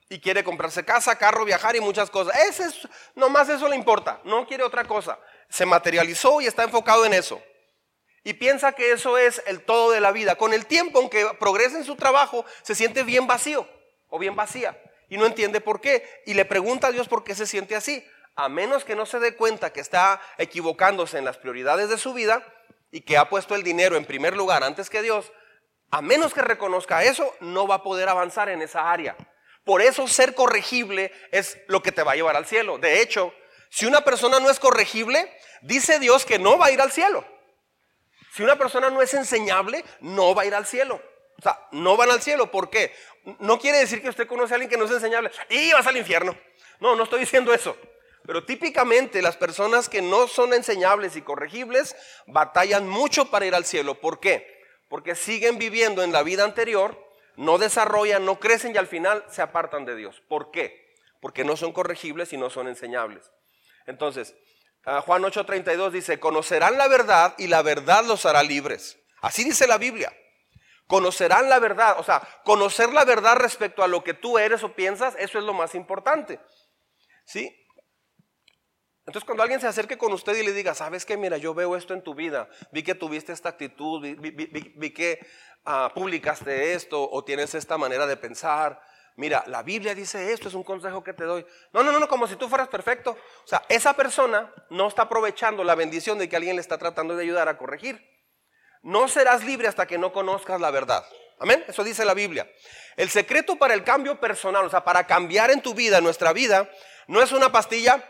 y 0.09 0.19
quiere 0.19 0.43
comprarse 0.43 0.85
casa, 0.85 1.17
carro, 1.17 1.45
viajar 1.45 1.75
y 1.75 1.81
muchas 1.81 2.09
cosas. 2.09 2.35
Ese 2.43 2.65
es, 2.65 2.87
nomás 3.15 3.49
eso 3.49 3.67
le 3.67 3.75
importa, 3.75 4.21
no 4.23 4.45
quiere 4.47 4.63
otra 4.63 4.85
cosa. 4.85 5.19
Se 5.49 5.65
materializó 5.65 6.41
y 6.41 6.47
está 6.47 6.63
enfocado 6.63 7.05
en 7.05 7.13
eso. 7.13 7.41
Y 8.23 8.33
piensa 8.33 8.73
que 8.73 8.91
eso 8.91 9.17
es 9.17 9.41
el 9.47 9.61
todo 9.63 9.91
de 9.91 10.01
la 10.01 10.11
vida. 10.11 10.35
Con 10.35 10.53
el 10.53 10.65
tiempo, 10.65 10.99
aunque 10.99 11.25
progrese 11.39 11.77
en 11.77 11.85
su 11.85 11.95
trabajo, 11.95 12.45
se 12.61 12.75
siente 12.75 13.03
bien 13.03 13.25
vacío 13.25 13.67
o 14.09 14.19
bien 14.19 14.35
vacía 14.35 14.77
y 15.09 15.17
no 15.17 15.25
entiende 15.25 15.61
por 15.61 15.81
qué. 15.81 16.23
Y 16.25 16.33
le 16.33 16.45
pregunta 16.45 16.87
a 16.87 16.91
Dios 16.91 17.07
por 17.07 17.23
qué 17.23 17.35
se 17.35 17.47
siente 17.47 17.75
así. 17.75 18.05
A 18.37 18.49
menos 18.49 18.85
que 18.85 18.95
no 18.95 19.07
se 19.07 19.19
dé 19.19 19.35
cuenta 19.35 19.73
que 19.73 19.81
está 19.81 20.21
equivocándose 20.37 21.17
en 21.17 21.25
las 21.25 21.37
prioridades 21.37 21.89
de 21.89 21.97
su 21.97 22.13
vida 22.13 22.45
y 22.91 23.01
que 23.01 23.17
ha 23.17 23.29
puesto 23.29 23.55
el 23.55 23.63
dinero 23.63 23.97
en 23.97 24.05
primer 24.05 24.37
lugar 24.37 24.63
antes 24.63 24.91
que 24.91 25.01
Dios, 25.01 25.31
a 25.89 26.03
menos 26.03 26.35
que 26.35 26.43
reconozca 26.43 27.03
eso, 27.03 27.33
no 27.39 27.67
va 27.67 27.75
a 27.75 27.83
poder 27.83 28.07
avanzar 28.09 28.49
en 28.49 28.61
esa 28.61 28.91
área. 28.91 29.17
Por 29.65 29.81
eso 29.81 30.07
ser 30.07 30.35
corregible 30.35 31.11
es 31.31 31.57
lo 31.67 31.81
que 31.81 31.91
te 31.91 32.03
va 32.03 32.11
a 32.11 32.15
llevar 32.15 32.35
al 32.35 32.45
cielo. 32.45 32.77
De 32.77 33.01
hecho, 33.01 33.33
si 33.69 33.87
una 33.87 34.01
persona 34.01 34.39
no 34.39 34.51
es 34.51 34.59
corregible, 34.59 35.35
dice 35.61 35.97
Dios 35.97 36.23
que 36.23 36.37
no 36.37 36.59
va 36.59 36.67
a 36.67 36.71
ir 36.71 36.79
al 36.79 36.91
cielo. 36.91 37.25
Si 38.33 38.43
una 38.43 38.55
persona 38.55 38.91
no 38.91 39.01
es 39.01 39.15
enseñable, 39.15 39.83
no 39.99 40.35
va 40.35 40.43
a 40.43 40.45
ir 40.45 40.53
al 40.53 40.67
cielo. 40.67 41.01
O 41.39 41.41
sea, 41.41 41.59
no 41.71 41.97
van 41.97 42.11
al 42.11 42.21
cielo. 42.21 42.51
¿Por 42.51 42.69
qué? 42.69 42.93
No 43.39 43.59
quiere 43.59 43.79
decir 43.79 43.99
que 44.01 44.09
usted 44.09 44.27
conoce 44.27 44.53
a 44.53 44.55
alguien 44.55 44.69
que 44.69 44.77
no 44.77 44.85
es 44.85 44.91
enseñable 44.91 45.31
y 45.49 45.73
vas 45.73 45.87
al 45.87 45.97
infierno. 45.97 46.37
No, 46.79 46.95
no 46.95 47.03
estoy 47.03 47.21
diciendo 47.21 47.51
eso. 47.51 47.75
Pero 48.27 48.45
típicamente 48.45 49.23
las 49.23 49.37
personas 49.37 49.89
que 49.89 50.03
no 50.03 50.27
son 50.27 50.53
enseñables 50.53 51.15
y 51.15 51.23
corregibles 51.23 51.95
batallan 52.27 52.87
mucho 52.87 53.31
para 53.31 53.47
ir 53.47 53.55
al 53.55 53.65
cielo. 53.65 53.99
¿Por 53.99 54.19
qué? 54.19 54.57
porque 54.89 55.15
siguen 55.15 55.57
viviendo 55.57 56.03
en 56.03 56.11
la 56.11 56.23
vida 56.23 56.43
anterior, 56.43 56.97
no 57.35 57.57
desarrollan, 57.57 58.25
no 58.25 58.39
crecen 58.39 58.73
y 58.73 58.77
al 58.77 58.87
final 58.87 59.23
se 59.29 59.41
apartan 59.41 59.85
de 59.85 59.95
Dios. 59.95 60.21
¿Por 60.27 60.51
qué? 60.51 60.95
Porque 61.21 61.43
no 61.43 61.57
son 61.57 61.73
corregibles 61.73 62.33
y 62.33 62.37
no 62.37 62.49
son 62.49 62.67
enseñables. 62.67 63.31
Entonces, 63.85 64.35
ah, 64.85 65.01
Juan 65.01 65.23
8:32 65.23 65.91
dice, 65.91 66.19
conocerán 66.19 66.77
la 66.77 66.87
verdad 66.87 67.35
y 67.37 67.47
la 67.47 67.61
verdad 67.61 68.05
los 68.05 68.25
hará 68.25 68.43
libres. 68.43 68.97
Así 69.21 69.43
dice 69.43 69.67
la 69.67 69.77
Biblia. 69.77 70.15
Conocerán 70.87 71.49
la 71.49 71.59
verdad, 71.59 71.99
o 71.99 72.03
sea, 72.03 72.25
conocer 72.45 72.93
la 72.93 73.03
verdad 73.03 73.35
respecto 73.35 73.83
a 73.83 73.89
lo 73.89 74.05
que 74.05 74.13
tú 74.13 74.37
eres 74.37 74.63
o 74.63 74.73
piensas, 74.73 75.15
eso 75.19 75.37
es 75.37 75.43
lo 75.43 75.53
más 75.53 75.75
importante. 75.75 76.39
¿Sí? 77.25 77.53
Entonces 79.07 79.25
cuando 79.25 79.41
alguien 79.41 79.61
se 79.61 79.67
acerque 79.67 79.97
con 79.97 80.11
usted 80.11 80.35
y 80.35 80.43
le 80.43 80.51
diga, 80.51 80.75
sabes 80.75 81.05
que 81.05 81.15
mira, 81.15 81.37
yo 81.37 81.53
veo 81.53 81.77
esto 81.77 81.93
en 81.93 82.01
tu 82.01 82.13
vida, 82.13 82.49
vi 82.73 82.83
que 82.83 82.93
tuviste 82.93 83.31
esta 83.31 83.47
actitud, 83.47 84.01
vi, 84.01 84.93
que 84.93 85.25
ah, 85.63 85.89
publicaste 85.95 86.73
esto 86.73 87.09
o 87.09 87.23
tienes 87.23 87.55
esta 87.55 87.77
manera 87.77 88.05
de 88.05 88.17
pensar, 88.17 88.81
mira, 89.15 89.45
la 89.47 89.63
Biblia 89.63 89.95
dice 89.95 90.33
esto, 90.33 90.49
es 90.49 90.53
un 90.53 90.63
consejo 90.63 91.05
que 91.05 91.13
te 91.13 91.23
doy. 91.23 91.45
No, 91.71 91.83
no, 91.83 91.93
no, 91.93 91.99
no, 91.99 92.09
como 92.09 92.27
si 92.27 92.35
tú 92.35 92.49
fueras 92.49 92.67
perfecto. 92.67 93.11
O 93.11 93.47
sea, 93.47 93.63
esa 93.69 93.93
persona 93.93 94.53
no 94.71 94.89
está 94.89 95.03
aprovechando 95.03 95.63
la 95.63 95.75
bendición 95.75 96.19
de 96.19 96.27
que 96.27 96.35
alguien 96.35 96.57
le 96.57 96.61
está 96.61 96.77
tratando 96.77 97.15
de 97.15 97.23
ayudar 97.23 97.47
a 97.47 97.57
corregir. 97.57 98.05
No 98.81 99.07
serás 99.07 99.45
libre 99.45 99.69
hasta 99.69 99.85
que 99.85 99.97
no 99.97 100.11
conozcas 100.11 100.59
la 100.59 100.69
verdad. 100.69 101.05
Amén, 101.39 101.63
eso 101.69 101.85
dice 101.85 102.03
la 102.03 102.13
Biblia. 102.13 102.51
El 102.97 103.09
secreto 103.09 103.55
para 103.55 103.73
el 103.73 103.85
cambio 103.85 104.19
personal, 104.19 104.65
o 104.65 104.69
sea, 104.69 104.83
para 104.83 105.07
cambiar 105.07 105.49
en 105.49 105.61
tu 105.61 105.73
vida, 105.73 105.99
en 105.99 106.03
nuestra 106.03 106.33
vida, 106.33 106.69
no 107.07 107.21
es 107.21 107.31
una 107.31 107.53
pastilla 107.53 108.03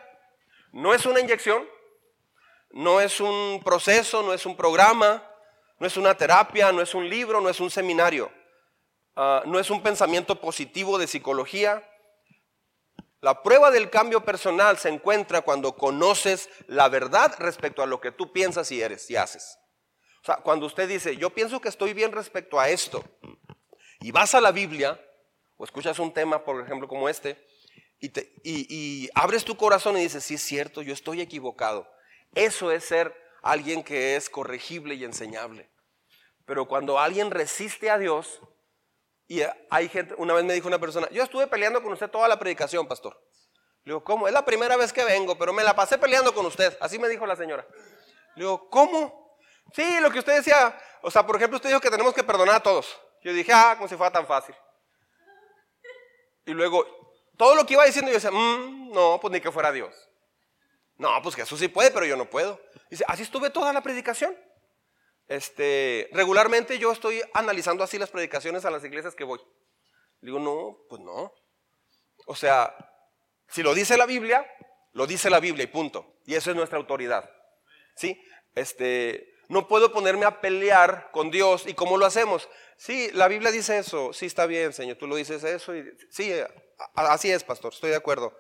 no 0.78 0.94
es 0.94 1.08
una 1.08 1.20
inyección, 1.20 1.68
no 2.70 3.02
es 3.02 3.20
un 3.20 3.64
proceso, 3.64 4.22
no 4.22 4.32
es 4.32 4.46
un 4.46 4.56
programa, 4.56 5.28
no 5.80 5.88
es 5.88 5.98
una 5.98 6.16
terapia, 6.16 6.72
no 6.72 6.84
es 6.84 6.94
un 6.94 7.10
libro, 7.10 7.42
no 7.42 7.50
es 7.50 7.60
un 7.60 7.72
seminario, 7.72 8.32
ah, 9.16 9.42
no 9.48 9.60
es 9.60 9.72
un 9.72 9.82
pensamiento 9.82 10.40
positivo 10.40 11.00
de 11.00 11.08
psicología. 11.08 11.84
La 13.22 13.42
prueba 13.42 13.72
del 13.72 13.90
cambio 13.90 14.24
personal 14.24 14.78
se 14.78 14.90
encuentra 14.90 15.42
cuando 15.42 15.76
conoces 15.76 16.48
la 16.68 16.90
verdad 16.90 17.34
respecto 17.40 17.82
a 17.82 17.88
lo 17.88 18.00
que 18.00 18.12
tú 18.12 18.32
piensas 18.32 18.72
y 18.72 18.80
eres 18.80 19.10
y 19.10 19.16
haces. 19.16 19.58
O 20.22 20.26
sea, 20.28 20.36
cuando 20.36 20.68
usted 20.68 20.88
dice, 20.88 21.18
yo 21.18 21.32
pienso 21.32 21.60
que 21.60 21.70
estoy 21.70 21.94
bien 21.94 22.12
respecto 22.12 22.60
a 22.60 22.70
esto, 22.70 23.04
y 24.00 24.12
vas 24.12 24.36
a 24.36 24.42
la 24.42 24.52
Biblia, 24.52 25.04
o 25.56 25.64
escuchas 25.64 25.98
un 25.98 26.14
tema, 26.14 26.44
por 26.44 26.64
ejemplo, 26.64 26.88
como 26.88 27.10
este, 27.10 27.44
y, 28.00 29.10
abres 29.16 29.44
tu 29.44 29.58
corazón 29.58 29.98
y 29.98 30.02
dices, 30.02 30.24
sí 30.24 30.36
es 30.36 30.42
cierto, 30.42 30.82
yo 30.82 30.94
estoy 30.94 31.22
equivocado. 31.22 31.90
Eso 32.36 32.72
es 32.72 32.86
ser 32.86 33.16
alguien 33.42 33.84
que 33.84 34.16
es 34.16 34.30
corregible 34.30 34.96
y 34.96 35.04
enseñable. 35.04 35.70
Pero 36.46 36.68
cuando 36.68 37.00
alguien 37.00 37.32
resiste 37.32 37.90
a 37.90 37.98
Dios, 37.98 38.42
y 39.28 39.42
hay 39.70 39.90
gente, 39.90 40.16
una 40.18 40.34
vez 40.34 40.46
me 40.46 40.54
dijo 40.54 40.68
una 40.68 40.80
persona, 40.80 41.10
yo 41.12 41.24
estuve 41.24 41.48
peleando 41.48 41.82
con 41.82 41.92
usted 41.92 42.10
toda 42.10 42.28
la 42.28 42.40
predicación, 42.40 42.88
pastor. 42.88 43.22
Le 43.84 43.92
digo, 43.92 44.04
¿cómo? 44.04 44.28
Es 44.28 44.34
la 44.34 44.46
primera 44.46 44.78
vez 44.78 44.94
que 44.94 45.04
vengo, 45.04 45.38
pero 45.38 45.54
me 45.54 45.64
la 45.64 45.76
pasé 45.76 45.98
peleando 45.98 46.34
con 46.34 46.46
usted. 46.46 46.78
Así 46.80 47.00
me 47.00 47.10
dijo 47.10 47.26
la 47.26 47.36
señora. 47.36 47.66
Le 48.36 48.44
digo, 48.44 48.70
¿cómo? 48.70 49.38
Sí, 49.74 50.00
lo 50.00 50.12
que 50.12 50.20
usted 50.20 50.36
decía, 50.36 50.78
o 51.02 51.12
sea, 51.12 51.26
por 51.26 51.36
ejemplo, 51.36 51.58
usted 51.58 51.70
dijo 51.70 51.82
que 51.82 51.90
tenemos 51.90 52.14
que 52.14 52.24
perdonar 52.24 52.56
a 52.56 52.60
todos. 52.64 53.00
Yo 53.22 53.34
dije, 53.34 53.52
ah, 53.54 53.76
como 53.76 53.88
si 53.88 53.96
fuera 53.96 54.12
tan 54.12 54.28
fácil. 54.28 54.56
Y 56.46 56.52
luego, 56.52 56.86
todo 57.38 57.56
lo 57.56 57.66
que 57.66 57.74
iba 57.74 57.86
diciendo 57.86 58.12
yo 58.12 58.16
decía, 58.16 58.32
mm, 58.32 58.92
no, 58.92 59.20
pues 59.22 59.32
ni 59.32 59.40
que 59.40 59.52
fuera 59.52 59.72
Dios. 59.72 60.10
No, 60.98 61.10
pues 61.22 61.36
Jesús 61.36 61.60
sí 61.60 61.68
puede, 61.68 61.92
pero 61.92 62.06
yo 62.06 62.18
no 62.18 62.30
puedo. 62.30 62.60
Dice, 62.90 63.06
así 63.08 63.24
estuve 63.24 63.50
toda 63.50 63.72
la 63.72 63.82
predicación. 63.82 64.36
Este, 65.28 66.10
regularmente 66.14 66.80
yo 66.80 66.92
estoy 66.92 67.22
analizando 67.34 67.84
así 67.84 68.00
las 68.00 68.10
predicaciones 68.10 68.66
a 68.66 68.72
las 68.72 68.84
iglesias 68.84 69.14
que 69.14 69.24
voy. 69.24 69.40
Digo, 70.22 70.40
no, 70.40 70.78
pues 70.90 71.02
no. 71.02 71.32
O 72.26 72.36
sea, 72.36 72.76
si 73.48 73.62
lo 73.62 73.74
dice 73.76 73.98
la 73.98 74.06
Biblia, 74.06 74.46
lo 74.94 75.06
dice 75.06 75.30
la 75.30 75.40
Biblia 75.40 75.66
y 75.66 75.68
punto. 75.68 76.16
Y 76.26 76.36
eso 76.36 76.50
es 76.50 76.56
nuestra 76.56 76.78
autoridad. 76.78 77.30
¿Sí? 77.96 78.20
Este, 78.56 79.36
no 79.50 79.68
puedo 79.68 79.92
ponerme 79.94 80.26
a 80.26 80.42
pelear 80.42 81.10
con 81.12 81.30
Dios. 81.30 81.68
¿Y 81.68 81.74
cómo 81.74 81.98
lo 81.98 82.06
hacemos? 82.06 82.50
Sí, 82.78 83.10
la 83.14 83.28
Biblia 83.28 83.52
dice 83.52 83.78
eso. 83.78 84.14
Sí, 84.14 84.26
está 84.26 84.46
bien, 84.46 84.74
Señor. 84.74 84.98
Tú 84.98 85.08
lo 85.08 85.16
dices 85.16 85.44
eso. 85.44 85.76
Y, 85.76 85.86
sí, 86.10 86.34
Así 86.94 87.32
es, 87.32 87.44
pastor, 87.44 87.74
estoy 87.74 87.92
de 87.92 87.96
acuerdo. 87.96 88.36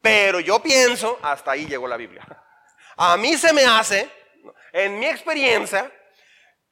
Pero 0.00 0.40
yo 0.40 0.62
pienso, 0.62 1.18
hasta 1.22 1.52
ahí 1.52 1.66
llegó 1.66 1.86
la 1.86 1.96
Biblia. 1.96 2.26
A 2.96 3.16
mí 3.16 3.36
se 3.36 3.52
me 3.52 3.64
hace, 3.64 4.10
en 4.72 4.98
mi 4.98 5.06
experiencia, 5.06 5.92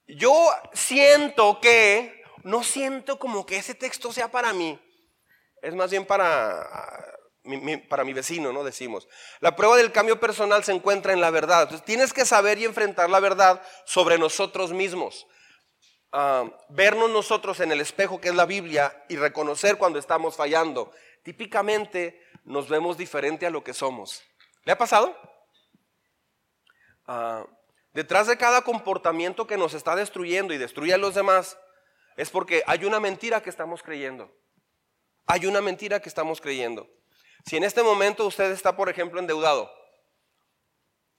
yo 0.07 0.51
siento 0.73 1.61
que, 1.61 2.23
no 2.45 2.63
siento 2.63 3.19
como 3.19 3.45
que 3.45 3.57
ese 3.57 3.75
texto 3.75 4.13
sea 4.13 4.31
para 4.31 4.53
mí. 4.53 4.79
Es 5.61 5.75
más 5.75 5.91
bien 5.91 6.07
para 6.07 6.67
mi, 7.43 7.77
para 7.77 8.05
mi 8.05 8.13
vecino, 8.13 8.53
¿no? 8.53 8.65
Decimos. 8.65 9.09
La 9.41 9.57
prueba 9.57 9.77
del 9.77 9.93
cambio 9.93 10.21
personal 10.21 10.65
se 10.65 10.73
encuentra 10.73 11.13
en 11.13 11.21
la 11.21 11.31
verdad. 11.31 11.63
Entonces 11.63 11.85
tienes 11.85 12.13
que 12.13 12.25
saber 12.25 12.59
y 12.59 12.65
enfrentar 12.65 13.11
la 13.11 13.21
verdad 13.21 13.63
sobre 13.85 14.19
nosotros 14.19 14.73
mismos. 14.73 15.27
Vernos 16.71 17.11
nosotros 17.11 17.61
en 17.61 17.73
el 17.73 17.81
espejo 17.81 18.21
que 18.21 18.29
es 18.29 18.35
la 18.35 18.47
Biblia 18.47 19.05
y 19.09 19.17
reconocer 19.17 19.77
cuando 19.77 19.99
estamos 19.99 20.37
fallando. 20.37 20.93
Típicamente 21.23 22.23
nos 22.45 22.69
vemos 22.69 22.97
diferente 22.97 23.47
a 23.47 23.51
lo 23.51 23.63
que 23.63 23.75
somos. 23.75 24.23
¿Le 24.65 24.73
ha 24.73 24.79
pasado? 24.79 25.15
Ah, 27.07 27.47
detrás 27.93 28.27
de 28.27 28.39
cada 28.39 28.63
comportamiento 28.63 29.47
que 29.47 29.59
nos 29.59 29.75
está 29.75 29.97
destruyendo 29.97 30.55
y 30.55 30.59
destruye 30.59 30.95
a 30.95 30.99
los 30.99 31.15
demás 31.15 31.59
es 32.17 32.31
porque 32.31 32.63
hay 32.67 32.85
una 32.85 33.01
mentira 33.01 33.43
que 33.43 33.51
estamos 33.51 33.83
creyendo. 33.83 34.31
Hay 35.27 35.47
una 35.47 35.61
mentira 35.61 36.01
que 36.01 36.09
estamos 36.09 36.41
creyendo. 36.41 36.89
Si 37.45 37.57
en 37.57 37.65
este 37.65 37.83
momento 37.83 38.27
usted 38.27 38.51
está, 38.51 38.77
por 38.77 38.89
ejemplo, 38.89 39.21
endeudado, 39.21 39.71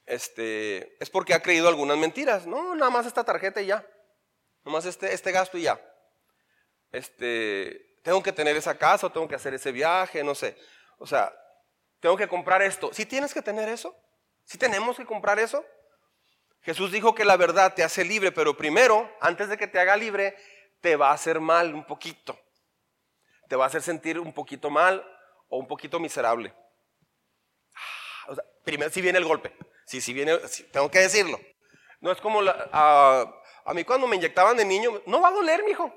este, 0.05 1.01
es 1.01 1.09
porque 1.09 1.35
ha 1.35 1.41
creído 1.41 1.67
algunas 1.67 1.97
mentiras. 1.97 2.47
No, 2.47 2.75
nada 2.75 2.89
más 2.89 3.05
esta 3.05 3.23
tarjeta 3.23 3.61
y 3.61 3.67
ya. 3.67 3.85
Nomás 4.69 4.85
este, 4.85 5.11
este 5.11 5.31
gasto 5.31 5.57
y 5.57 5.63
ya. 5.63 5.81
Este, 6.91 7.97
tengo 8.03 8.21
que 8.21 8.31
tener 8.31 8.55
esa 8.55 8.77
casa, 8.77 9.07
o 9.07 9.11
tengo 9.11 9.27
que 9.27 9.33
hacer 9.33 9.51
ese 9.55 9.71
viaje, 9.71 10.23
no 10.23 10.35
sé. 10.35 10.55
O 10.99 11.07
sea, 11.07 11.33
tengo 11.99 12.15
que 12.15 12.27
comprar 12.27 12.61
esto. 12.61 12.91
¿Sí 12.93 13.07
tienes 13.07 13.33
que 13.33 13.41
tener 13.41 13.67
eso? 13.67 13.95
¿Sí 14.45 14.59
tenemos 14.59 14.95
que 14.95 15.07
comprar 15.07 15.39
eso? 15.39 15.65
Jesús 16.61 16.91
dijo 16.91 17.15
que 17.15 17.25
la 17.25 17.35
verdad 17.35 17.73
te 17.73 17.83
hace 17.83 18.05
libre, 18.05 18.31
pero 18.31 18.55
primero, 18.55 19.11
antes 19.21 19.49
de 19.49 19.57
que 19.57 19.65
te 19.65 19.79
haga 19.79 19.97
libre, 19.97 20.37
te 20.81 20.95
va 20.95 21.09
a 21.09 21.13
hacer 21.13 21.39
mal 21.39 21.73
un 21.73 21.83
poquito. 21.83 22.39
Te 23.47 23.55
va 23.55 23.63
a 23.63 23.67
hacer 23.69 23.81
sentir 23.81 24.19
un 24.19 24.33
poquito 24.33 24.69
mal 24.69 25.03
o 25.47 25.57
un 25.57 25.67
poquito 25.67 25.99
miserable. 25.99 26.53
Ah, 28.27 28.35
primero 28.63 28.91
si 28.91 29.01
viene 29.01 29.17
el 29.17 29.25
golpe, 29.25 29.51
sí, 29.87 29.99
sí 29.99 30.13
viene, 30.13 30.37
tengo 30.71 30.91
que 30.91 30.99
decirlo. 30.99 31.39
No 32.01 32.11
es 32.11 32.21
como 32.21 32.41
a, 32.41 33.38
a, 33.69 33.73
mí 33.73 33.83
cuando 33.83 34.07
me 34.07 34.15
inyectaban 34.15 34.57
de 34.57 34.65
niño, 34.65 35.01
no 35.05 35.21
va 35.21 35.29
a 35.29 35.31
doler, 35.31 35.63
mijo. 35.63 35.93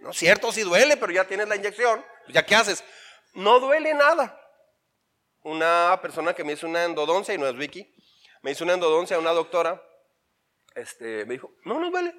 No 0.00 0.10
es 0.10 0.16
cierto, 0.16 0.52
sí 0.52 0.62
duele, 0.62 0.96
pero 0.96 1.12
ya 1.12 1.24
tienes 1.24 1.48
la 1.48 1.56
inyección. 1.56 2.04
¿Ya 2.28 2.44
qué 2.44 2.54
haces? 2.54 2.84
No 3.34 3.60
duele 3.60 3.94
nada. 3.94 4.40
Una 5.42 5.98
persona 6.02 6.34
que 6.34 6.44
me 6.44 6.52
hizo 6.52 6.66
una 6.66 6.84
endodoncia, 6.84 7.32
y 7.34 7.38
no 7.38 7.46
es 7.46 7.56
Vicky, 7.56 7.94
me 8.42 8.50
hizo 8.50 8.64
una 8.64 8.74
endodoncia, 8.74 9.18
una 9.18 9.30
doctora, 9.30 9.82
este, 10.74 11.24
me 11.24 11.34
dijo, 11.34 11.52
no, 11.64 11.80
no 11.80 11.90
duele. 11.90 12.14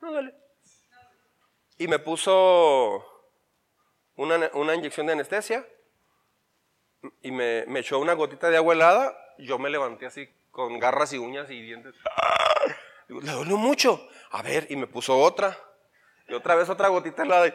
No 0.00 0.10
duele. 0.10 0.34
Y 1.78 1.88
me 1.88 1.98
puso 1.98 3.04
una, 4.16 4.50
una 4.54 4.74
inyección 4.74 5.06
de 5.06 5.12
anestesia 5.12 5.66
y 7.22 7.30
me, 7.30 7.64
me, 7.66 7.80
echó 7.80 7.98
una 7.98 8.14
gotita 8.14 8.50
de 8.50 8.56
agua 8.56 8.74
helada. 8.74 9.16
Yo 9.38 9.58
me 9.58 9.70
levanté 9.70 10.06
así 10.06 10.28
con 10.50 10.78
garras 10.78 11.12
y 11.12 11.18
uñas 11.18 11.50
y 11.50 11.60
dientes. 11.60 11.94
Le 13.08 13.32
dolió 13.32 13.56
mucho. 13.56 14.08
A 14.30 14.42
ver, 14.42 14.66
y 14.70 14.76
me 14.76 14.86
puso 14.86 15.16
otra. 15.18 15.58
Y 16.28 16.34
otra 16.34 16.54
vez 16.54 16.68
otra 16.68 16.88
gotita 16.88 17.22
helada. 17.22 17.46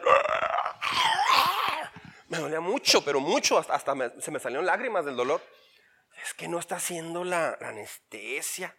Me 2.28 2.38
dolía 2.38 2.60
mucho, 2.60 3.02
pero 3.02 3.20
mucho. 3.20 3.58
Hasta 3.58 3.94
se 4.20 4.30
me 4.30 4.38
salieron 4.38 4.66
lágrimas 4.66 5.04
del 5.04 5.16
dolor. 5.16 5.40
Es 6.22 6.34
que 6.34 6.46
no 6.48 6.58
está 6.58 6.76
haciendo 6.76 7.24
la, 7.24 7.56
anestesia. 7.60 8.76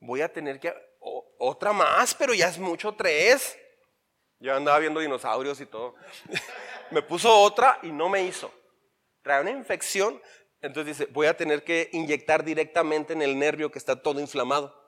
Voy 0.00 0.22
a 0.22 0.32
tener 0.32 0.58
que... 0.58 0.74
otra 1.38 1.72
más, 1.72 2.14
pero 2.14 2.34
ya 2.34 2.48
es 2.48 2.58
mucho, 2.58 2.92
tres. 2.94 3.58
Yo 4.40 4.56
andaba 4.56 4.78
viendo 4.78 5.00
dinosaurios 5.00 5.60
y 5.60 5.66
todo. 5.66 5.94
me 6.90 7.02
puso 7.02 7.32
otra 7.32 7.78
y 7.82 7.92
no 7.92 8.08
me 8.08 8.22
hizo. 8.22 8.52
Trae 9.22 9.40
una 9.40 9.50
infección. 9.50 10.20
Entonces 10.60 10.98
dice, 10.98 11.12
voy 11.12 11.26
a 11.26 11.36
tener 11.36 11.64
que 11.64 11.90
inyectar 11.92 12.42
directamente 12.42 13.12
en 13.12 13.22
el 13.22 13.38
nervio 13.38 13.70
que 13.70 13.78
está 13.78 14.00
todo 14.00 14.20
inflamado. 14.20 14.81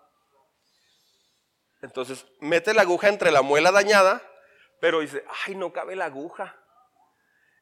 Entonces 1.85 2.27
mete 2.40 2.75
la 2.75 2.83
aguja 2.83 3.09
entre 3.09 3.31
la 3.31 3.42
muela 3.42 3.70
dañada, 3.70 4.23
pero 4.81 5.01
dice, 5.01 5.25
ay, 5.47 5.55
no 5.55 5.73
cabe 5.73 5.97
la 5.97 6.07
aguja. 6.07 6.57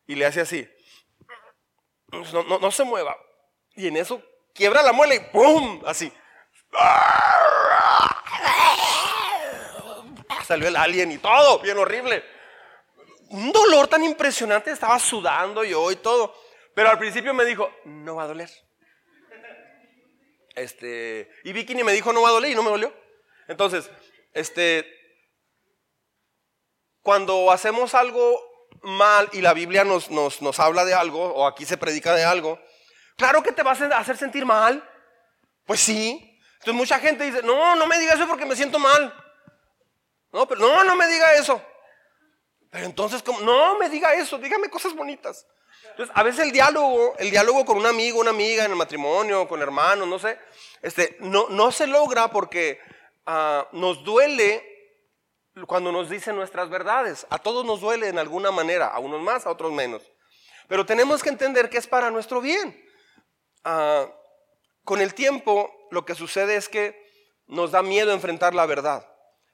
Y 0.06 0.14
le 0.14 0.26
hace 0.26 0.40
así. 0.40 0.68
No, 2.08 2.42
no, 2.44 2.58
no 2.58 2.70
se 2.70 2.84
mueva. 2.84 3.16
Y 3.74 3.88
en 3.88 3.96
eso 3.96 4.22
quiebra 4.54 4.82
la 4.82 4.92
muela 4.92 5.14
y 5.14 5.20
¡pum! 5.20 5.82
Así. 5.86 6.12
Salió 10.44 10.68
el 10.68 10.76
alien 10.76 11.12
y 11.12 11.18
todo, 11.18 11.60
bien 11.60 11.78
horrible 11.78 12.24
un 13.32 13.50
dolor 13.50 13.88
tan 13.88 14.04
impresionante, 14.04 14.70
estaba 14.70 14.98
sudando 14.98 15.64
yo 15.64 15.90
y 15.90 15.96
todo. 15.96 16.34
Pero 16.74 16.90
al 16.90 16.98
principio 16.98 17.32
me 17.32 17.44
dijo, 17.44 17.70
no 17.84 18.16
va 18.16 18.24
a 18.24 18.28
doler. 18.28 18.50
Este, 20.54 21.30
y 21.44 21.52
Bikini 21.52 21.82
me 21.82 21.92
dijo, 21.92 22.12
no 22.12 22.22
va 22.22 22.28
a 22.28 22.32
doler 22.32 22.50
y 22.50 22.54
no 22.54 22.62
me 22.62 22.70
dolió. 22.70 22.92
Entonces, 23.48 23.90
este, 24.32 24.86
cuando 27.02 27.50
hacemos 27.50 27.94
algo 27.94 28.40
mal 28.82 29.28
y 29.32 29.40
la 29.40 29.52
Biblia 29.52 29.84
nos, 29.84 30.10
nos, 30.10 30.42
nos 30.42 30.58
habla 30.60 30.84
de 30.84 30.94
algo, 30.94 31.22
o 31.22 31.46
aquí 31.46 31.64
se 31.64 31.76
predica 31.76 32.14
de 32.14 32.24
algo, 32.24 32.58
claro 33.16 33.42
que 33.42 33.52
te 33.52 33.62
vas 33.62 33.80
a 33.80 33.98
hacer 33.98 34.16
sentir 34.16 34.44
mal. 34.44 34.88
Pues 35.64 35.80
sí. 35.80 36.40
Entonces 36.54 36.74
mucha 36.74 36.98
gente 36.98 37.24
dice, 37.24 37.42
no, 37.42 37.76
no 37.76 37.86
me 37.86 37.98
diga 37.98 38.14
eso 38.14 38.26
porque 38.26 38.46
me 38.46 38.56
siento 38.56 38.78
mal. 38.78 39.14
No, 40.32 40.46
pero 40.46 40.60
no, 40.60 40.84
no 40.84 40.96
me 40.96 41.06
diga 41.06 41.34
eso. 41.34 41.62
Pero 42.70 42.86
entonces, 42.86 43.22
no 43.42 43.78
me 43.78 43.90
diga 43.90 44.14
eso, 44.14 44.38
dígame 44.38 44.70
cosas 44.70 44.94
bonitas. 44.94 45.46
Entonces, 45.90 46.14
a 46.16 46.22
veces 46.22 46.46
el 46.46 46.52
diálogo, 46.52 47.14
el 47.18 47.30
diálogo 47.30 47.66
con 47.66 47.76
un 47.76 47.84
amigo, 47.84 48.20
una 48.20 48.30
amiga 48.30 48.64
en 48.64 48.70
el 48.70 48.76
matrimonio, 48.76 49.46
con 49.46 49.60
hermanos, 49.60 50.08
no 50.08 50.18
sé, 50.18 50.38
este, 50.80 51.18
no, 51.20 51.48
no 51.50 51.70
se 51.70 51.86
logra 51.86 52.28
porque 52.28 52.80
ah, 53.26 53.68
nos 53.72 54.02
duele 54.04 54.68
cuando 55.66 55.92
nos 55.92 56.08
dicen 56.08 56.36
nuestras 56.36 56.70
verdades. 56.70 57.26
A 57.30 57.38
todos 57.38 57.64
nos 57.64 57.80
duele 57.80 58.08
en 58.08 58.18
alguna 58.18 58.50
manera, 58.50 58.88
a 58.88 58.98
unos 58.98 59.20
más, 59.20 59.46
a 59.46 59.50
otros 59.50 59.72
menos. 59.72 60.02
Pero 60.68 60.86
tenemos 60.86 61.22
que 61.22 61.28
entender 61.28 61.68
que 61.68 61.78
es 61.78 61.86
para 61.86 62.10
nuestro 62.10 62.40
bien. 62.40 62.84
Ah, 63.64 64.06
con 64.84 65.00
el 65.00 65.14
tiempo, 65.14 65.70
lo 65.90 66.04
que 66.04 66.14
sucede 66.14 66.56
es 66.56 66.68
que 66.68 67.00
nos 67.46 67.70
da 67.70 67.82
miedo 67.82 68.12
enfrentar 68.12 68.54
la 68.54 68.66
verdad. 68.66 69.06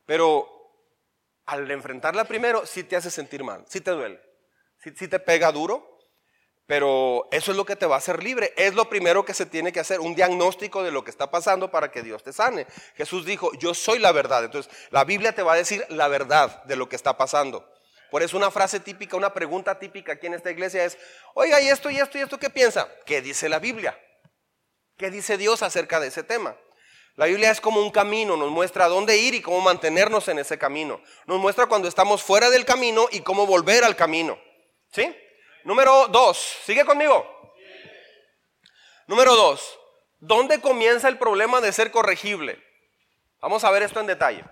Pero 0.07 0.59
al 1.48 1.70
enfrentarla 1.70 2.24
primero, 2.24 2.66
sí 2.66 2.85
te 2.85 2.96
hace 2.96 3.11
sentir 3.11 3.42
mal, 3.42 3.64
sí 3.68 3.81
te 3.81 3.90
duele, 3.90 4.20
sí, 4.78 5.09
te 5.09 5.18
pega 5.18 5.50
duro, 5.50 5.97
pero 6.68 7.28
eso 7.31 7.52
es 7.52 7.57
lo 7.57 7.64
que 7.64 7.76
te 7.76 7.87
va 7.87 7.94
a 7.94 7.98
hacer 7.98 8.22
libre. 8.22 8.52
Es 8.54 8.74
lo 8.74 8.90
primero 8.90 9.24
que 9.24 9.33
se 9.33 9.46
tiene 9.46 9.72
que 9.72 9.81
hacer, 9.81 10.00
un 10.00 10.14
diagnóstico 10.14 10.83
de 10.83 10.90
lo 10.90 11.02
que 11.02 11.11
está 11.11 11.31
pasando 11.31 11.70
para 11.70 11.90
que 11.90 12.02
Dios 12.02 12.22
te 12.22 12.31
sane. 12.31 12.66
Jesús 12.94 13.24
dijo, 13.24 13.50
yo 13.54 13.72
soy 13.72 13.98
la 13.98 14.12
verdad. 14.12 14.44
Entonces, 14.44 14.70
la 14.90 15.04
Biblia 15.04 15.35
te 15.35 15.42
va 15.42 15.54
a 15.54 15.57
decir 15.57 15.83
la 15.88 16.09
verdad 16.09 16.62
de 16.64 16.76
lo 16.76 16.87
que 16.87 16.94
está 16.94 17.16
pasando. 17.16 17.66
Por 18.11 18.22
eso 18.22 18.37
una 18.37 18.50
frase 18.50 18.81
típica, 18.81 19.16
una 19.16 19.33
pregunta 19.33 19.78
típica 19.78 20.12
aquí 20.12 20.26
en 20.26 20.35
esta 20.35 20.50
iglesia 20.50 20.85
es, 20.85 20.98
oiga, 21.33 21.59
¿y 21.59 21.68
esto, 21.68 21.88
y 21.88 21.96
esto, 21.96 22.18
y 22.18 22.20
esto 22.20 22.38
qué 22.38 22.50
piensa? 22.50 22.87
¿Qué 23.07 23.22
dice 23.22 23.48
la 23.48 23.61
Biblia? 23.61 23.98
¿Qué 24.98 25.11
dice 25.11 25.38
Dios 25.38 25.62
acerca 25.62 26.00
de 26.00 26.09
ese 26.09 26.22
tema? 26.22 26.54
La 27.16 27.24
Biblia 27.24 27.50
es 27.50 27.62
como 27.62 27.81
un 27.81 27.90
camino, 27.90 28.37
nos 28.37 28.50
muestra 28.50 28.88
dónde 28.88 29.16
ir 29.16 29.33
y 29.33 29.40
cómo 29.40 29.62
mantenernos 29.62 30.28
en 30.28 30.38
ese 30.38 30.59
camino. 30.59 31.00
Nos 31.24 31.38
muestra 31.38 31.64
cuando 31.64 31.88
estamos 31.88 32.22
fuera 32.22 32.50
del 32.50 32.66
camino 32.66 33.09
y 33.11 33.20
cómo 33.20 33.46
volver 33.46 33.85
al 33.85 33.96
camino. 33.96 34.38
¿Sí? 34.92 35.16
Número 35.64 36.09
dos, 36.09 36.38
sigue 36.64 36.85
conmigo. 36.85 37.53
Número 39.07 39.35
dos, 39.35 39.79
¿dónde 40.18 40.61
comienza 40.61 41.09
el 41.09 41.18
problema 41.18 41.61
de 41.61 41.73
ser 41.73 41.90
corregible? 41.90 42.62
Vamos 43.40 43.64
a 43.64 43.71
ver 43.71 43.83
esto 43.83 44.01
en 44.01 44.07
detalle. 44.07 44.44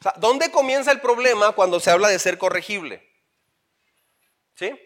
O 0.00 0.02
sea, 0.02 0.14
¿dónde 0.16 0.50
comienza 0.50 0.90
el 0.90 1.00
problema 1.00 1.52
cuando 1.52 1.78
se 1.78 1.90
habla 1.90 2.08
de 2.08 2.18
ser 2.18 2.36
corregible? 2.38 3.08
¿Sí? 4.54 4.78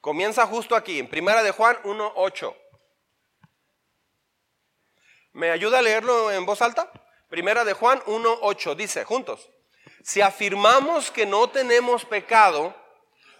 Comienza 0.00 0.46
justo 0.46 0.76
aquí, 0.76 0.98
en 0.98 1.08
Primera 1.08 1.42
de 1.42 1.50
Juan 1.50 1.76
1.8. 1.82 2.56
¿Me 5.32 5.50
ayuda 5.50 5.78
a 5.78 5.82
leerlo 5.82 6.30
en 6.30 6.44
voz 6.44 6.60
alta? 6.62 6.90
Primera 7.28 7.64
de 7.64 7.72
Juan 7.72 8.00
1.8 8.00 8.74
dice, 8.74 9.04
juntos, 9.04 9.48
si 10.02 10.20
afirmamos 10.20 11.10
que 11.10 11.26
no 11.26 11.48
tenemos 11.48 12.04
pecado, 12.04 12.74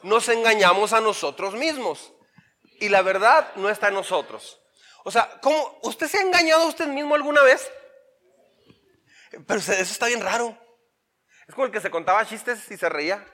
nos 0.03 0.29
engañamos 0.29 0.93
a 0.93 1.01
nosotros 1.01 1.55
mismos. 1.55 2.13
Y 2.81 2.89
la 2.89 3.03
verdad 3.03 3.53
no 3.57 3.69
está 3.69 3.89
en 3.89 3.95
nosotros. 3.95 4.61
O 5.05 5.11
sea, 5.11 5.39
¿cómo? 5.41 5.79
¿usted 5.83 6.09
se 6.09 6.19
ha 6.19 6.23
engañado 6.23 6.63
a 6.63 6.67
usted 6.67 6.87
mismo 6.87 7.15
alguna 7.15 7.43
vez? 7.43 7.71
Pero 9.47 9.61
eso 9.61 9.73
está 9.73 10.07
bien 10.07 10.21
raro. 10.21 10.57
Es 11.47 11.55
como 11.55 11.67
el 11.67 11.73
que 11.73 11.81
se 11.81 11.91
contaba 11.91 12.25
chistes 12.27 12.71
y 12.71 12.77
se 12.77 12.89
reía. 12.89 13.27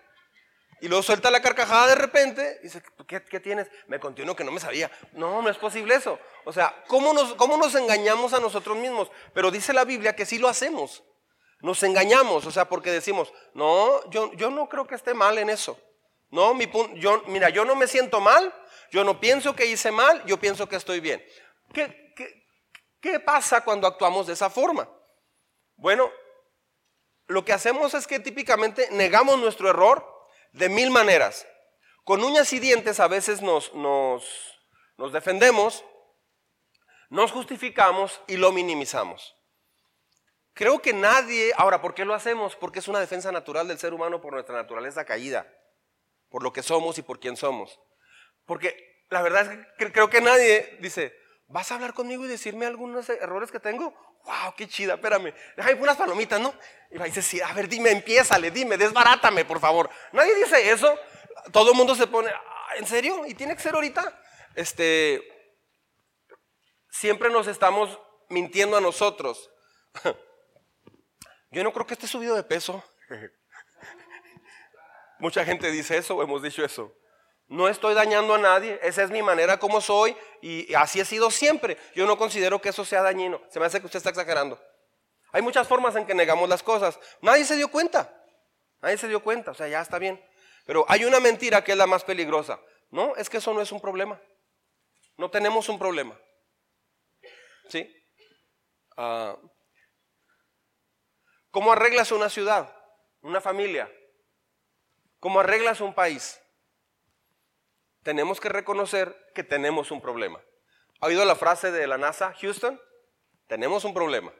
Y 0.80 0.88
luego 0.88 1.02
suelta 1.02 1.30
la 1.30 1.40
carcajada 1.40 1.86
de 1.86 1.94
repente 1.94 2.58
y 2.60 2.64
dice, 2.64 2.82
¿qué, 3.06 3.24
qué 3.24 3.40
tienes? 3.40 3.68
Me 3.86 3.98
conté 3.98 4.22
uno 4.22 4.36
que 4.36 4.44
no 4.44 4.52
me 4.52 4.60
sabía. 4.60 4.90
No, 5.12 5.40
no 5.40 5.48
es 5.48 5.56
posible 5.56 5.94
eso. 5.94 6.18
O 6.44 6.52
sea, 6.52 6.84
¿cómo 6.86 7.14
nos, 7.14 7.34
¿cómo 7.34 7.56
nos 7.56 7.74
engañamos 7.74 8.34
a 8.34 8.40
nosotros 8.40 8.76
mismos? 8.76 9.10
Pero 9.32 9.50
dice 9.50 9.72
la 9.72 9.84
Biblia 9.84 10.14
que 10.14 10.26
sí 10.26 10.38
lo 10.38 10.48
hacemos. 10.48 11.02
Nos 11.60 11.82
engañamos, 11.82 12.44
o 12.44 12.50
sea, 12.50 12.68
porque 12.68 12.90
decimos, 12.90 13.32
no, 13.54 14.08
yo, 14.10 14.32
yo 14.34 14.50
no 14.50 14.68
creo 14.68 14.86
que 14.86 14.94
esté 14.94 15.14
mal 15.14 15.38
en 15.38 15.48
eso. 15.48 15.80
No, 16.30 16.54
mi 16.54 16.70
yo, 16.96 17.22
mira, 17.28 17.50
yo 17.50 17.64
no 17.64 17.76
me 17.76 17.86
siento 17.86 18.20
mal, 18.20 18.52
yo 18.90 19.04
no 19.04 19.20
pienso 19.20 19.54
que 19.54 19.66
hice 19.66 19.90
mal, 19.92 20.24
yo 20.26 20.38
pienso 20.38 20.68
que 20.68 20.76
estoy 20.76 21.00
bien. 21.00 21.24
¿Qué, 21.72 22.12
qué, 22.16 22.46
qué 23.00 23.20
pasa 23.20 23.64
cuando 23.64 23.86
actuamos 23.86 24.26
de 24.26 24.32
esa 24.32 24.50
forma? 24.50 24.88
Bueno, 25.76 26.10
lo 27.26 27.44
que 27.44 27.52
hacemos 27.52 27.94
es 27.94 28.06
que 28.06 28.20
típicamente 28.20 28.88
negamos 28.90 29.38
nuestro 29.38 29.68
error 29.68 30.04
de 30.52 30.68
mil 30.68 30.90
maneras. 30.90 31.46
Con 32.04 32.22
uñas 32.22 32.52
y 32.52 32.60
dientes 32.60 33.00
a 33.00 33.08
veces 33.08 33.42
nos, 33.42 33.74
nos, 33.74 34.24
nos 34.96 35.12
defendemos, 35.12 35.84
nos 37.10 37.32
justificamos 37.32 38.20
y 38.26 38.36
lo 38.36 38.52
minimizamos. 38.52 39.36
Creo 40.54 40.80
que 40.80 40.92
nadie, 40.92 41.52
ahora, 41.56 41.82
¿por 41.82 41.94
qué 41.94 42.04
lo 42.04 42.14
hacemos? 42.14 42.56
Porque 42.56 42.78
es 42.78 42.88
una 42.88 43.00
defensa 43.00 43.30
natural 43.30 43.68
del 43.68 43.78
ser 43.78 43.92
humano 43.92 44.20
por 44.20 44.32
nuestra 44.32 44.54
naturaleza 44.54 45.04
caída, 45.04 45.52
por 46.28 46.42
lo 46.42 46.52
que 46.52 46.62
somos 46.62 46.98
y 46.98 47.02
por 47.02 47.20
quién 47.20 47.36
somos. 47.36 47.80
Porque 48.44 49.04
la 49.10 49.22
verdad 49.22 49.52
es 49.52 49.66
que 49.78 49.92
creo 49.92 50.10
que 50.10 50.20
nadie 50.20 50.78
dice, 50.80 51.14
¿vas 51.48 51.70
a 51.70 51.76
hablar 51.76 51.94
conmigo 51.94 52.24
y 52.24 52.28
decirme 52.28 52.66
algunos 52.66 53.08
errores 53.08 53.50
que 53.50 53.60
tengo? 53.60 53.94
wow, 54.26 54.54
qué 54.56 54.68
chida, 54.68 54.94
espérame, 54.94 55.32
déjame 55.56 55.80
unas 55.80 55.96
palomitas, 55.96 56.40
¿no? 56.40 56.54
Y 56.90 56.98
va 56.98 57.04
a 57.04 57.08
decir, 57.08 57.42
a 57.42 57.52
ver, 57.52 57.68
dime, 57.68 57.90
empiézale, 57.90 58.50
dime, 58.50 58.76
desbarátame, 58.76 59.44
por 59.44 59.60
favor. 59.60 59.88
Nadie 60.12 60.34
dice 60.34 60.70
eso. 60.70 60.98
Todo 61.52 61.70
el 61.70 61.76
mundo 61.76 61.94
se 61.94 62.06
pone, 62.06 62.30
ah, 62.30 62.76
¿en 62.76 62.86
serio? 62.86 63.24
¿Y 63.26 63.34
tiene 63.34 63.54
que 63.54 63.62
ser 63.62 63.74
ahorita? 63.74 64.20
Este, 64.54 65.22
siempre 66.90 67.30
nos 67.30 67.46
estamos 67.46 67.98
mintiendo 68.28 68.76
a 68.76 68.80
nosotros. 68.80 69.50
Yo 71.50 71.62
no 71.62 71.72
creo 71.72 71.86
que 71.86 71.94
esté 71.94 72.08
subido 72.08 72.34
de 72.34 72.42
peso. 72.42 72.82
Mucha 75.18 75.44
gente 75.44 75.70
dice 75.70 75.96
eso 75.96 76.22
hemos 76.22 76.42
dicho 76.42 76.64
eso. 76.64 76.92
No 77.48 77.68
estoy 77.68 77.94
dañando 77.94 78.34
a 78.34 78.38
nadie, 78.38 78.78
esa 78.82 79.04
es 79.04 79.10
mi 79.10 79.22
manera 79.22 79.58
como 79.58 79.80
soy 79.80 80.16
y 80.42 80.74
así 80.74 81.00
he 81.00 81.04
sido 81.04 81.30
siempre. 81.30 81.78
Yo 81.94 82.06
no 82.06 82.18
considero 82.18 82.60
que 82.60 82.70
eso 82.70 82.84
sea 82.84 83.02
dañino. 83.02 83.40
Se 83.50 83.60
me 83.60 83.66
hace 83.66 83.80
que 83.80 83.86
usted 83.86 83.98
está 83.98 84.10
exagerando. 84.10 84.60
Hay 85.32 85.42
muchas 85.42 85.68
formas 85.68 85.94
en 85.96 86.06
que 86.06 86.14
negamos 86.14 86.48
las 86.48 86.62
cosas. 86.62 86.98
Nadie 87.20 87.44
se 87.44 87.56
dio 87.56 87.68
cuenta. 87.68 88.12
Nadie 88.82 88.98
se 88.98 89.08
dio 89.08 89.22
cuenta, 89.22 89.52
o 89.52 89.54
sea, 89.54 89.68
ya 89.68 89.80
está 89.80 89.98
bien. 89.98 90.22
Pero 90.64 90.84
hay 90.88 91.04
una 91.04 91.20
mentira 91.20 91.62
que 91.62 91.72
es 91.72 91.78
la 91.78 91.86
más 91.86 92.04
peligrosa. 92.04 92.60
No, 92.90 93.14
es 93.16 93.30
que 93.30 93.38
eso 93.38 93.54
no 93.54 93.60
es 93.60 93.70
un 93.72 93.80
problema. 93.80 94.20
No 95.16 95.30
tenemos 95.30 95.68
un 95.68 95.78
problema. 95.78 96.18
¿Sí? 97.68 97.88
Ah, 98.96 99.36
¿Cómo 101.50 101.72
arreglas 101.72 102.12
una 102.12 102.28
ciudad, 102.28 102.74
una 103.22 103.40
familia? 103.40 103.90
¿Cómo 105.20 105.40
arreglas 105.40 105.80
un 105.80 105.94
país? 105.94 106.40
Tenemos 108.02 108.40
que 108.40 108.48
reconocer 108.48 109.16
que 109.34 109.42
tenemos 109.42 109.90
un 109.90 110.00
problema. 110.00 110.40
¿Ha 111.00 111.06
oído 111.06 111.24
la 111.24 111.36
frase 111.36 111.70
de 111.70 111.86
la 111.86 111.98
NASA, 111.98 112.34
Houston? 112.40 112.80
Tenemos 113.46 113.84
un 113.84 113.94
problema. 113.94 114.32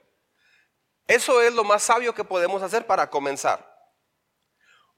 Eso 1.07 1.41
es 1.43 1.53
lo 1.53 1.65
más 1.65 1.83
sabio 1.83 2.15
que 2.15 2.25
podemos 2.25 2.63
hacer 2.63 2.87
para 2.87 3.11
comenzar. 3.11 3.77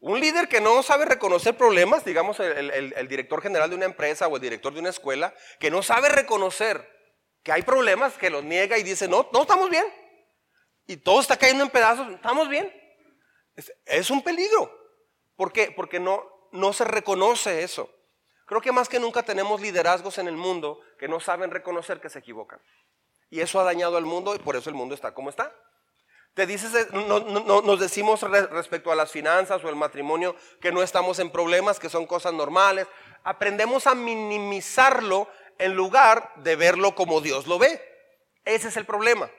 Un 0.00 0.20
líder 0.20 0.48
que 0.48 0.60
no 0.60 0.82
sabe 0.82 1.04
reconocer 1.04 1.56
problemas, 1.56 2.04
digamos 2.04 2.38
el, 2.38 3.08
director 3.08 3.42
general 3.42 3.68
de 3.68 3.76
una 3.76 3.84
empresa 3.84 4.28
o 4.28 4.36
el 4.36 4.42
director 4.42 4.72
de 4.72 4.80
una 4.80 4.90
escuela, 4.90 5.34
que 5.58 5.70
no 5.70 5.82
sabe 5.82 6.08
reconocer 6.08 6.88
que 7.42 7.50
hay 7.50 7.62
problemas, 7.62 8.14
que 8.14 8.30
los 8.30 8.44
niega 8.44 8.78
y 8.78 8.84
dice, 8.84 9.08
no, 9.08 9.28
no 9.32 9.42
estamos 9.42 9.70
bien. 9.70 9.84
Y 10.86 10.96
todo 10.98 11.20
está 11.20 11.36
cayendo 11.36 11.64
en 11.64 11.70
pedazos, 11.70 12.10
estamos 12.12 12.48
bien. 12.48 12.72
Es, 13.84 14.08
un 14.10 14.22
peligro. 14.22 14.77
¿Por 15.38 15.52
qué? 15.52 15.70
Porque 15.70 16.00
no, 16.00 16.24
no 16.50 16.72
se 16.72 16.84
reconoce 16.84 17.62
eso. 17.62 17.88
Creo 18.44 18.60
que 18.60 18.72
más 18.72 18.88
que 18.88 18.98
nunca 18.98 19.22
tenemos 19.22 19.60
liderazgos 19.60 20.18
en 20.18 20.26
el 20.26 20.36
mundo 20.36 20.80
que 20.98 21.06
no 21.06 21.20
saben 21.20 21.52
reconocer 21.52 22.00
que 22.00 22.10
se 22.10 22.18
equivocan. 22.18 22.60
Y 23.30 23.38
eso 23.38 23.60
ha 23.60 23.62
dañado 23.62 23.96
al 23.96 24.04
mundo 24.04 24.34
y 24.34 24.40
por 24.40 24.56
eso 24.56 24.68
el 24.68 24.74
mundo 24.74 24.96
está 24.96 25.14
como 25.14 25.30
está. 25.30 25.54
Te 26.34 26.44
dices, 26.44 26.74
eh, 26.74 26.88
nos 26.92 27.78
decimos 27.78 28.20
respecto 28.22 28.90
a 28.90 28.96
las 28.96 29.12
finanzas 29.12 29.62
o 29.62 29.68
el 29.68 29.76
matrimonio 29.76 30.34
que 30.60 30.72
no 30.72 30.82
estamos 30.82 31.20
en 31.20 31.30
problemas, 31.30 31.78
que 31.78 31.88
son 31.88 32.04
cosas 32.04 32.32
normales. 32.32 32.88
Aprendemos 33.22 33.86
a 33.86 33.94
minimizarlo 33.94 35.28
en 35.58 35.74
lugar 35.74 36.32
de 36.38 36.56
verlo 36.56 36.96
como 36.96 37.20
Dios 37.20 37.46
lo 37.46 37.60
ve. 37.60 37.80
Ese 38.44 38.68
es 38.68 38.76
el 38.76 38.86
problema. 38.86 39.30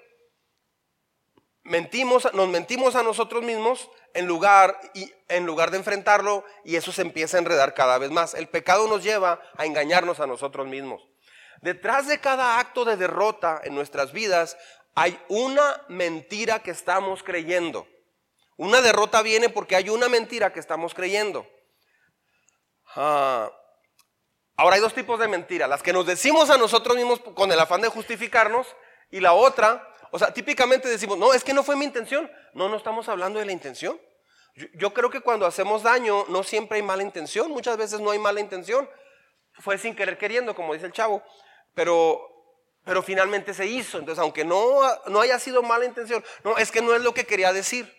Mentimos, 1.70 2.34
nos 2.34 2.50
mentimos 2.50 2.96
a 2.96 3.04
nosotros 3.04 3.44
mismos 3.44 3.92
en 4.16 4.26
lugar, 4.26 4.80
y, 4.96 5.14
en 5.28 5.46
lugar 5.46 5.70
de 5.70 5.78
enfrentarlo 5.78 6.44
y 6.66 6.78
eso 6.78 6.92
se 6.92 7.04
empieza 7.04 7.38
a 7.38 7.42
enredar 7.42 7.76
cada 7.76 8.00
vez 8.00 8.10
más. 8.10 8.34
El 8.34 8.50
pecado 8.50 8.88
nos 8.88 9.04
lleva 9.04 9.40
a 9.56 9.68
engañarnos 9.68 10.20
a 10.20 10.26
nosotros 10.26 10.66
mismos. 10.66 11.08
Detrás 11.62 12.08
de 12.08 12.20
cada 12.20 12.58
acto 12.58 12.86
de 12.86 12.98
derrota 12.98 13.62
en 13.64 13.76
nuestras 13.76 14.14
vidas 14.14 14.58
hay 14.96 15.20
una 15.28 15.86
mentira 15.90 16.64
que 16.64 16.72
estamos 16.72 17.22
creyendo. 17.22 17.88
Una 18.58 18.82
derrota 18.82 19.22
viene 19.22 19.50
porque 19.50 19.76
hay 19.76 19.90
una 19.90 20.10
mentira 20.10 20.52
que 20.52 20.60
estamos 20.60 20.96
creyendo. 20.96 21.48
Ah, 22.96 23.52
ahora 24.58 24.78
hay 24.78 24.82
dos 24.82 24.96
tipos 24.96 25.20
de 25.20 25.28
mentiras. 25.28 25.70
Las 25.70 25.84
que 25.84 25.94
nos 25.94 26.08
decimos 26.08 26.50
a 26.50 26.58
nosotros 26.58 26.98
mismos 26.98 27.20
con 27.36 27.52
el 27.52 27.60
afán 27.60 27.82
de 27.82 27.90
justificarnos 27.90 28.66
y 29.12 29.20
la 29.20 29.34
otra, 29.34 29.86
o 30.12 30.20
sea, 30.20 30.34
típicamente 30.34 30.88
decimos, 30.88 31.18
no, 31.18 31.34
es 31.34 31.44
que 31.44 31.54
no 31.54 31.64
fue 31.64 31.76
mi 31.76 31.86
intención. 31.86 32.30
No, 32.54 32.70
no 32.70 32.78
estamos 32.78 33.08
hablando 33.10 33.40
de 33.40 33.46
la 33.46 33.52
intención. 33.52 34.00
Yo, 34.74 34.94
creo 34.94 35.10
que 35.10 35.22
cuando 35.22 35.46
hacemos 35.46 35.84
daño 35.84 36.26
no 36.30 36.44
siempre 36.44 36.78
hay 36.78 36.84
mala 36.84 37.04
intención. 37.04 37.50
Muchas 37.52 37.78
veces 37.78 38.02
no 38.02 38.12
hay 38.12 38.20
mala 38.20 38.40
intención. 38.40 38.90
Fue 39.54 39.78
sin 39.78 39.96
querer 39.96 40.18
queriendo, 40.18 40.56
como 40.56 40.74
dice 40.74 40.88
el 40.88 40.92
chavo. 40.92 41.24
Pero 41.74 42.36
pero 42.84 43.04
finalmente 43.04 43.54
se 43.54 43.68
hizo. 43.68 44.00
Entonces, 44.00 44.20
aunque 44.20 44.44
no, 44.44 44.80
no 45.08 45.22
haya 45.22 45.38
sido 45.38 45.62
mala 45.62 45.86
intención, 45.86 46.24
no, 46.44 46.58
es 46.58 46.72
que 46.72 46.82
no 46.82 46.96
es 46.96 47.02
lo 47.02 47.14
que 47.14 47.26
quería 47.26 47.54
decir. 47.54 47.94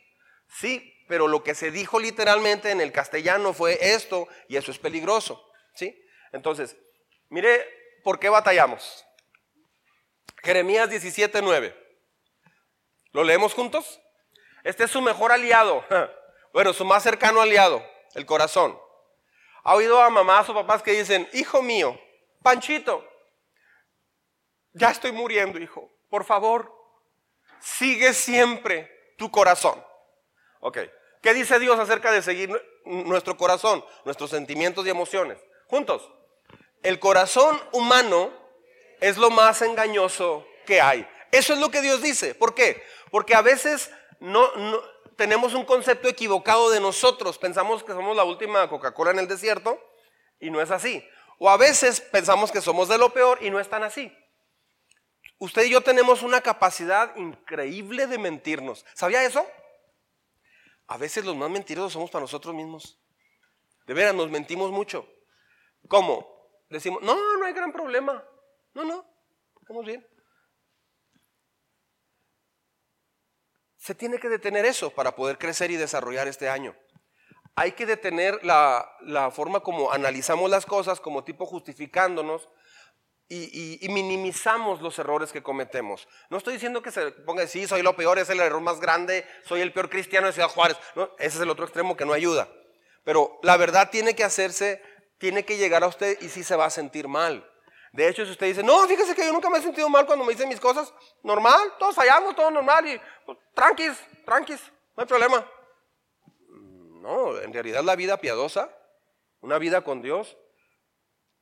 Sí, 0.48 0.92
pero 1.06 1.28
lo 1.28 1.44
que 1.44 1.54
se 1.54 1.70
dijo 1.70 2.00
literalmente 2.00 2.70
en 2.70 2.80
el 2.80 2.90
castellano 2.90 3.52
fue 3.52 3.78
esto 3.80 4.26
y 4.48 4.56
eso 4.56 4.72
es 4.72 4.78
peligroso. 4.78 5.48
¿Sí? 5.74 5.96
Entonces, 6.32 6.76
mire 7.28 7.66
por 8.02 8.18
qué 8.18 8.28
batallamos. 8.28 9.04
Jeremías 10.42 10.90
17:9. 10.90 11.79
¿Lo 13.12 13.24
leemos 13.24 13.54
juntos? 13.54 14.00
Este 14.64 14.84
es 14.84 14.90
su 14.90 15.00
mejor 15.00 15.32
aliado. 15.32 15.84
Bueno, 16.52 16.72
su 16.72 16.84
más 16.84 17.04
cercano 17.04 17.40
aliado, 17.40 17.80
el 18.16 18.26
corazón. 18.26 18.76
¿Ha 19.62 19.76
oído 19.76 20.02
a 20.02 20.10
mamás 20.10 20.48
o 20.48 20.54
papás 20.54 20.82
que 20.82 20.90
dicen, 20.90 21.28
hijo 21.32 21.62
mío, 21.62 21.96
Panchito, 22.42 23.06
ya 24.72 24.90
estoy 24.90 25.12
muriendo, 25.12 25.58
hijo. 25.58 25.90
Por 26.08 26.24
favor, 26.24 26.74
sigue 27.60 28.14
siempre 28.14 29.14
tu 29.16 29.30
corazón. 29.30 29.84
Ok. 30.60 30.78
¿Qué 31.22 31.34
dice 31.34 31.58
Dios 31.58 31.78
acerca 31.78 32.10
de 32.10 32.22
seguir 32.22 32.50
nuestro 32.84 33.36
corazón, 33.36 33.84
nuestros 34.04 34.30
sentimientos 34.30 34.86
y 34.86 34.90
emociones? 34.90 35.38
Juntos. 35.66 36.10
El 36.82 36.98
corazón 36.98 37.60
humano 37.72 38.32
es 39.00 39.18
lo 39.18 39.30
más 39.30 39.60
engañoso 39.60 40.46
que 40.66 40.80
hay. 40.80 41.06
Eso 41.32 41.52
es 41.52 41.58
lo 41.60 41.70
que 41.70 41.80
Dios 41.80 42.02
dice. 42.02 42.34
¿Por 42.34 42.54
qué? 42.54 42.82
Porque 43.10 43.34
a 43.34 43.42
veces 43.42 43.90
no, 44.20 44.48
tenemos 45.16 45.54
un 45.54 45.64
concepto 45.64 46.08
equivocado 46.08 46.70
de 46.70 46.80
nosotros. 46.80 47.38
Pensamos 47.38 47.84
que 47.84 47.92
somos 47.92 48.16
la 48.16 48.24
última 48.24 48.68
Coca-Cola 48.68 49.10
en 49.12 49.20
el 49.20 49.28
desierto 49.28 49.78
y 50.38 50.50
no 50.50 50.60
es 50.60 50.70
así. 50.70 51.06
O 51.38 51.48
a 51.48 51.56
veces 51.56 52.00
pensamos 52.00 52.50
que 52.50 52.60
somos 52.60 52.88
de 52.88 52.98
lo 52.98 53.12
peor 53.12 53.38
y 53.42 53.50
no 53.50 53.60
es 53.60 53.68
tan 53.68 53.82
así. 53.82 54.12
Usted 55.38 55.64
y 55.64 55.70
yo 55.70 55.80
tenemos 55.80 56.22
una 56.22 56.40
capacidad 56.40 57.16
increíble 57.16 58.06
de 58.06 58.18
mentirnos. 58.18 58.84
¿Sabía 58.94 59.24
eso? 59.24 59.46
A 60.86 60.98
veces 60.98 61.24
los 61.24 61.36
más 61.36 61.48
mentirosos 61.48 61.92
somos 61.92 62.10
para 62.10 62.22
nosotros 62.22 62.54
mismos. 62.54 62.98
De 63.86 63.94
veras, 63.94 64.14
nos 64.14 64.30
mentimos 64.30 64.70
mucho. 64.70 65.08
¿Cómo? 65.88 66.26
Decimos, 66.68 67.02
no, 67.02 67.36
no 67.38 67.46
hay 67.46 67.52
gran 67.52 67.72
problema. 67.72 68.24
No, 68.74 68.84
no, 68.84 69.04
estamos 69.60 69.84
bien. 69.84 70.06
Se 73.80 73.94
tiene 73.94 74.18
que 74.18 74.28
detener 74.28 74.66
eso 74.66 74.90
para 74.90 75.16
poder 75.16 75.38
crecer 75.38 75.70
y 75.70 75.76
desarrollar 75.76 76.28
este 76.28 76.50
año. 76.50 76.76
Hay 77.56 77.72
que 77.72 77.86
detener 77.86 78.38
la, 78.44 79.30
forma 79.32 79.60
como 79.60 79.90
analizamos 79.90 80.50
las 80.50 80.66
cosas, 80.66 81.00
como 81.00 81.24
tipo 81.24 81.46
justificándonos, 81.46 82.50
y, 83.28 83.86
minimizamos 83.88 84.82
los 84.82 84.98
errores 84.98 85.32
que 85.32 85.42
cometemos. 85.42 86.08
No 86.28 86.36
estoy 86.36 86.54
diciendo 86.54 86.82
que 86.82 86.90
se 86.90 87.10
ponga, 87.10 87.46
sí, 87.46 87.66
soy 87.66 87.80
lo 87.82 87.96
peor, 87.96 88.18
es 88.18 88.28
el 88.28 88.40
error 88.40 88.60
más 88.60 88.80
grande, 88.80 89.24
soy 89.46 89.62
el 89.62 89.72
peor 89.72 89.88
cristiano 89.88 90.26
de 90.26 90.34
Ciudad 90.34 90.48
Juárez. 90.48 90.76
No, 90.94 91.10
ese 91.18 91.38
es 91.38 91.42
el 91.42 91.48
otro 91.48 91.64
extremo 91.64 91.96
que 91.96 92.04
no 92.04 92.12
ayuda. 92.12 92.48
Pero 93.02 93.38
la 93.42 93.56
verdad 93.56 93.88
tiene 93.90 94.14
que 94.14 94.24
hacerse, 94.24 94.82
tiene 95.16 95.46
que 95.46 95.56
llegar 95.56 95.84
a 95.84 95.86
usted 95.86 96.20
y 96.20 96.28
sí 96.28 96.44
se 96.44 96.56
va 96.56 96.66
a 96.66 96.70
sentir 96.70 97.08
mal. 97.08 97.49
De 97.92 98.09
hecho, 98.09 98.24
si 98.24 98.31
usted 98.31 98.46
dice, 98.46 98.62
no, 98.62 98.87
fíjese 98.87 99.14
que 99.14 99.26
yo 99.26 99.33
nunca 99.33 99.50
me 99.50 99.59
he 99.59 99.62
sentido 99.62 99.88
mal 99.88 100.07
cuando 100.07 100.24
me 100.24 100.33
dicen 100.33 100.48
mis 100.48 100.61
cosas, 100.61 100.92
normal, 101.22 101.74
todos 101.79 101.94
fallamos, 101.94 102.37
todo 102.37 102.50
normal, 102.50 102.87
y 102.87 103.00
pues, 103.26 103.38
tranquis, 103.53 104.62
no 104.96 105.03
hay 105.03 105.07
problema. 105.07 105.44
No, 106.48 107.38
en 107.38 107.53
realidad 107.53 107.83
la 107.83 107.96
vida 107.96 108.18
piadosa, 108.18 108.70
una 109.40 109.59
vida 109.59 109.83
con 109.83 110.03
Dios, 110.03 110.37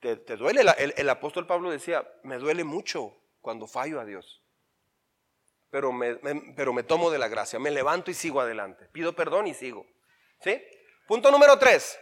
¿Te, 0.00 0.36
duele? 0.36 0.62
El, 0.96 1.10
apóstol 1.10 1.46
Pablo 1.46 1.70
decía, 1.70 2.08
me 2.22 2.38
duele 2.38 2.62
mucho 2.62 3.16
cuando 3.40 3.66
fallo 3.66 4.00
a 4.00 4.04
Dios. 4.04 4.42
Pero 5.70 5.92
me, 5.92 6.14
pero 6.56 6.72
me 6.72 6.84
tomo 6.84 7.10
de 7.10 7.18
la 7.18 7.28
gracia, 7.28 7.58
me 7.58 7.70
levanto 7.70 8.10
y 8.10 8.14
sigo 8.14 8.40
adelante. 8.40 8.86
Pido 8.92 9.14
perdón 9.14 9.48
y 9.48 9.54
sigo. 9.54 9.86
¿Sí? 10.40 10.62
Punto 11.08 11.30
número 11.32 11.58
tres. 11.58 11.98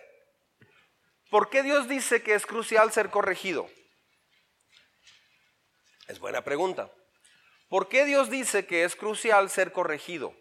¿Por 1.30 1.48
qué 1.48 1.62
Dios 1.62 1.88
dice 1.88 2.22
que 2.22 2.34
es 2.34 2.44
crucial 2.46 2.92
ser 2.92 3.10
corregido? 3.10 3.66
Es 6.08 6.18
buena 6.18 6.42
pregunta. 6.42 6.90
¿Por 7.68 7.88
qué 7.88 8.04
Dios 8.04 8.30
dice 8.30 8.66
que 8.66 8.84
es 8.84 8.94
crucial 8.94 9.50
ser 9.50 9.72
corregido? 9.72 10.34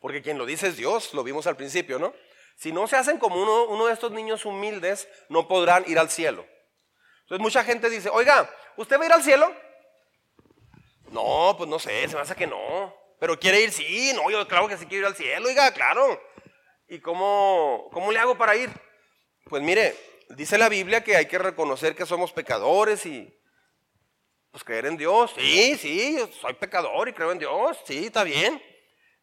Porque 0.00 0.22
quien 0.22 0.38
lo 0.38 0.46
dice 0.46 0.68
es 0.68 0.76
Dios, 0.76 1.14
lo 1.14 1.24
vimos 1.24 1.46
al 1.46 1.56
principio, 1.56 1.98
¿no? 1.98 2.14
Si 2.56 2.72
no 2.72 2.86
se 2.86 2.96
hacen 2.96 3.18
como 3.18 3.40
uno, 3.40 3.86
de 3.86 3.92
estos 3.92 4.10
niños 4.10 4.44
humildes, 4.44 5.08
no 5.28 5.48
podrán 5.48 5.84
ir 5.86 5.98
al 5.98 6.10
cielo. 6.10 6.44
Entonces 7.22 7.40
mucha 7.40 7.64
gente 7.64 7.88
dice, 7.88 8.10
oiga, 8.10 8.50
¿usted 8.76 8.98
va 8.98 9.04
a 9.04 9.06
ir 9.06 9.12
al 9.12 9.22
cielo? 9.22 9.54
No, 11.10 11.54
pues 11.56 11.70
no 11.70 11.78
sé, 11.78 12.08
se 12.08 12.16
me 12.16 12.22
hace 12.22 12.34
que 12.34 12.46
no. 12.46 12.94
Pero 13.20 13.38
quiere 13.38 13.60
ir, 13.60 13.72
sí, 13.72 14.12
no, 14.14 14.30
yo 14.30 14.46
claro 14.46 14.68
que 14.68 14.76
sí 14.76 14.86
quiero 14.86 15.02
ir 15.02 15.06
al 15.06 15.16
cielo, 15.16 15.48
oiga, 15.48 15.72
claro. 15.72 16.20
¿Y 16.88 17.00
cómo, 17.00 17.88
cómo 17.92 18.12
le 18.12 18.18
hago 18.18 18.36
para 18.36 18.56
ir? 18.56 18.70
Pues 19.44 19.62
mire, 19.62 19.96
dice 20.30 20.58
la 20.58 20.68
Biblia 20.68 21.02
que 21.02 21.16
hay 21.16 21.26
que 21.26 21.38
reconocer 21.38 21.94
que 21.94 22.06
somos 22.06 22.32
pecadores 22.32 23.04
y 23.06 23.34
pues 24.50 24.64
creer 24.64 24.86
en 24.86 24.96
Dios. 24.96 25.32
Sí, 25.36 25.76
sí, 25.76 26.18
soy 26.40 26.54
pecador 26.54 27.08
y 27.08 27.12
creo 27.12 27.32
en 27.32 27.38
Dios. 27.38 27.78
Sí, 27.84 28.06
está 28.06 28.24
bien. 28.24 28.62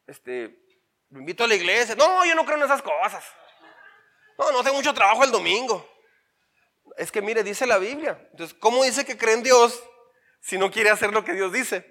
Este, 0.07 0.55
lo 1.09 1.19
invito 1.19 1.43
a 1.43 1.47
la 1.47 1.55
iglesia. 1.55 1.95
No, 1.95 2.25
yo 2.25 2.35
no 2.35 2.45
creo 2.45 2.57
en 2.57 2.63
esas 2.63 2.81
cosas. 2.81 3.23
No, 4.37 4.51
no 4.51 4.63
tengo 4.63 4.77
mucho 4.77 4.93
trabajo 4.93 5.23
el 5.23 5.31
domingo. 5.31 5.89
Es 6.97 7.11
que 7.11 7.21
mire, 7.21 7.43
dice 7.43 7.65
la 7.65 7.77
Biblia. 7.77 8.19
Entonces, 8.31 8.55
¿cómo 8.59 8.83
dice 8.83 9.05
que 9.05 9.17
cree 9.17 9.33
en 9.33 9.43
Dios 9.43 9.83
si 10.41 10.57
no 10.57 10.71
quiere 10.71 10.89
hacer 10.89 11.11
lo 11.11 11.23
que 11.23 11.33
Dios 11.33 11.51
dice? 11.51 11.85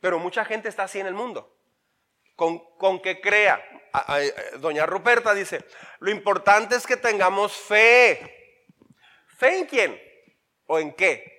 Pero 0.00 0.18
mucha 0.18 0.44
gente 0.44 0.68
está 0.68 0.84
así 0.84 1.00
en 1.00 1.06
el 1.06 1.14
mundo. 1.14 1.56
Con, 2.36 2.58
con 2.76 3.00
que 3.00 3.20
crea. 3.20 3.60
Doña 4.58 4.86
Ruperta 4.86 5.34
dice, 5.34 5.64
lo 6.00 6.10
importante 6.10 6.76
es 6.76 6.86
que 6.86 6.96
tengamos 6.96 7.52
fe. 7.52 8.66
¿Fe 9.36 9.58
en 9.58 9.66
quién? 9.66 10.00
¿O 10.66 10.78
en 10.78 10.92
qué? 10.92 11.38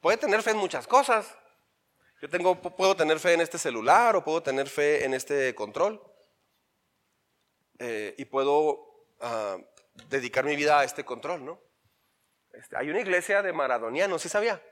Puede 0.00 0.18
tener 0.18 0.42
fe 0.42 0.50
en 0.50 0.58
muchas 0.58 0.86
cosas. 0.86 1.36
Yo 2.20 2.28
tengo, 2.28 2.60
puedo 2.60 2.96
tener 2.96 3.18
fe 3.18 3.34
en 3.34 3.40
este 3.40 3.58
celular 3.58 4.16
o 4.16 4.24
puedo 4.24 4.42
tener 4.42 4.68
fe 4.68 5.04
en 5.04 5.14
este 5.14 5.54
control. 5.54 6.02
Eh, 7.78 8.14
y 8.18 8.24
puedo 8.24 9.08
ah, 9.20 9.58
dedicar 10.08 10.44
mi 10.44 10.56
vida 10.56 10.80
a 10.80 10.84
este 10.84 11.04
control, 11.04 11.44
¿no? 11.44 11.60
Este, 12.52 12.76
hay 12.76 12.88
una 12.90 13.00
iglesia 13.00 13.42
de 13.42 13.52
maradonianos, 13.52 14.22
¿sí 14.22 14.28
sabía? 14.28 14.62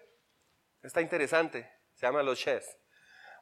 Está 0.82 1.00
interesante, 1.00 1.70
se 1.94 2.06
llama 2.06 2.22
Los 2.22 2.38
Ches. 2.38 2.76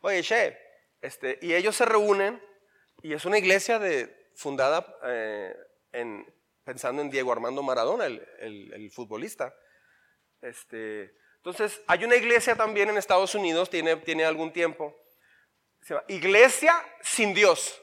Oye, 0.03 0.23
Che, 0.23 0.59
este, 1.01 1.39
y 1.43 1.55
ellos 1.55 1.77
se 1.77 1.85
reúnen 1.85 2.43
y 3.03 3.13
es 3.13 3.25
una 3.25 3.39
iglesia 3.39 3.81
fundada 4.35 4.87
eh, 5.05 5.55
en, 5.93 6.27
pensando 6.65 7.03
en 7.03 7.11
Diego 7.11 7.33
Armando 7.33 7.63
Maradona, 7.63 8.07
el, 8.07 8.27
el, 8.41 8.91
futbolista. 8.91 9.55
Este, 10.41 11.15
entonces, 11.37 11.81
hay 11.87 12.05
una 12.05 12.17
iglesia 12.17 12.55
también 12.55 12.91
en 12.91 12.99
Estados 12.99 13.35
Unidos, 13.35 13.71
tiene, 13.71 13.97
tiene 13.97 14.25
algún 14.25 14.53
tiempo, 14.53 14.95
se 15.83 15.95
llama 15.95 16.05
Iglesia 16.09 16.75
sin 17.03 17.35
Dios. 17.35 17.81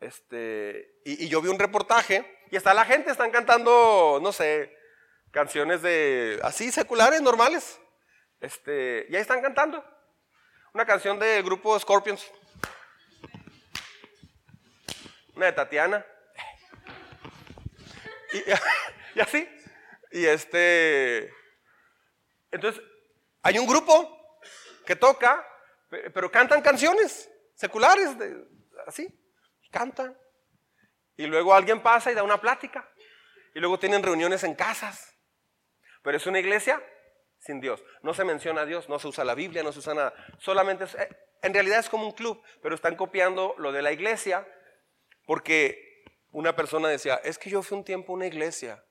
Este, 0.00 1.00
y, 1.04 1.28
yo 1.28 1.40
vi 1.40 1.48
un 1.48 1.58
reportaje 1.58 2.40
y 2.50 2.56
está 2.56 2.74
la 2.74 2.84
gente, 2.84 3.10
están 3.10 3.30
cantando, 3.30 4.18
no 4.20 4.32
sé, 4.32 4.76
canciones 5.30 5.82
de 5.82 6.40
así 6.42 6.72
seculares, 6.72 7.22
normales. 7.22 7.80
Este, 8.40 9.06
y 9.08 9.14
ahí 9.14 9.22
están 9.22 9.40
cantando. 9.40 9.84
Una 10.74 10.84
canción 10.84 11.18
del 11.18 11.44
grupo 11.44 11.78
Scorpions. 11.78 12.28
De 15.46 15.52
Tatiana. 15.52 16.06
Y, 19.14 19.20
así. 19.20 19.46
Y 20.10 20.24
este. 20.24 21.30
Entonces, 22.50 22.82
hay 23.42 23.58
un 23.58 23.66
grupo 23.66 24.40
que 24.86 24.96
toca, 24.96 25.46
pero 26.14 26.30
cantan 26.32 26.62
canciones 26.62 27.30
seculares, 27.54 28.16
así 28.86 29.06
cantan. 29.72 30.16
Y 31.16 31.26
luego 31.26 31.52
alguien 31.54 31.82
pasa 31.82 32.12
y 32.12 32.14
da 32.14 32.22
una 32.22 32.40
plática. 32.40 32.88
Y 33.54 33.58
luego 33.58 33.78
tienen 33.78 34.02
reuniones 34.02 34.44
en 34.44 34.54
casas. 34.54 35.12
Pero 36.02 36.16
es 36.16 36.26
una 36.26 36.38
iglesia 36.38 36.80
sin 37.40 37.60
Dios. 37.60 37.82
No 38.02 38.14
se 38.14 38.24
menciona 38.24 38.60
a 38.60 38.66
Dios, 38.66 38.88
no 38.88 39.00
se 39.00 39.08
usa 39.08 39.24
la 39.24 39.34
Biblia, 39.34 39.62
no 39.64 39.72
se 39.72 39.80
usa 39.80 39.94
nada. 39.94 40.14
Solamente, 40.38 40.84
eh, 40.84 41.08
en 41.42 41.52
realidad 41.52 41.80
es 41.80 41.88
como 41.88 42.06
un 42.06 42.12
club, 42.12 42.40
pero 42.62 42.74
están 42.74 42.94
copiando 42.94 43.54
lo 43.58 43.72
de 43.72 43.82
la 43.82 43.92
iglesia 43.92 44.46
porque 45.26 46.04
una 46.30 46.56
persona 46.56 46.88
decía, 46.88 47.16
es 47.16 47.38
que 47.38 47.50
yo 47.50 47.62
fui 47.62 47.78
un 47.78 47.84
tiempo 47.84 48.12
a 48.12 48.16
una 48.16 48.26
iglesia 48.26 48.84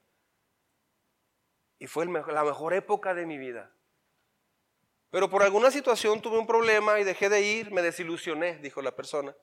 y 1.79 1.87
fue 1.87 2.05
la 2.05 2.43
mejor 2.43 2.73
época 2.73 3.13
de 3.13 3.25
mi 3.25 3.37
vida. 3.37 3.73
Pero 5.09 5.29
por 5.29 5.43
alguna 5.43 5.71
situación 5.71 6.21
tuve 6.21 6.37
un 6.37 6.47
problema 6.47 6.99
y 6.99 7.03
dejé 7.03 7.27
de 7.27 7.41
ir, 7.41 7.71
me 7.71 7.81
desilusioné, 7.81 8.57
dijo 8.59 8.81
la 8.81 8.95
persona. 8.95 9.35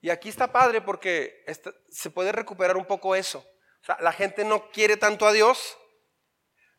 Y 0.00 0.10
aquí 0.10 0.28
está 0.28 0.52
padre 0.52 0.80
porque 0.80 1.44
se 1.90 2.10
puede 2.10 2.32
recuperar 2.32 2.76
un 2.76 2.86
poco 2.86 3.14
eso. 3.14 3.44
O 3.82 3.84
sea, 3.84 3.98
la 4.00 4.12
gente 4.12 4.44
no 4.44 4.70
quiere 4.70 4.96
tanto 4.96 5.26
a 5.26 5.32
Dios. 5.32 5.76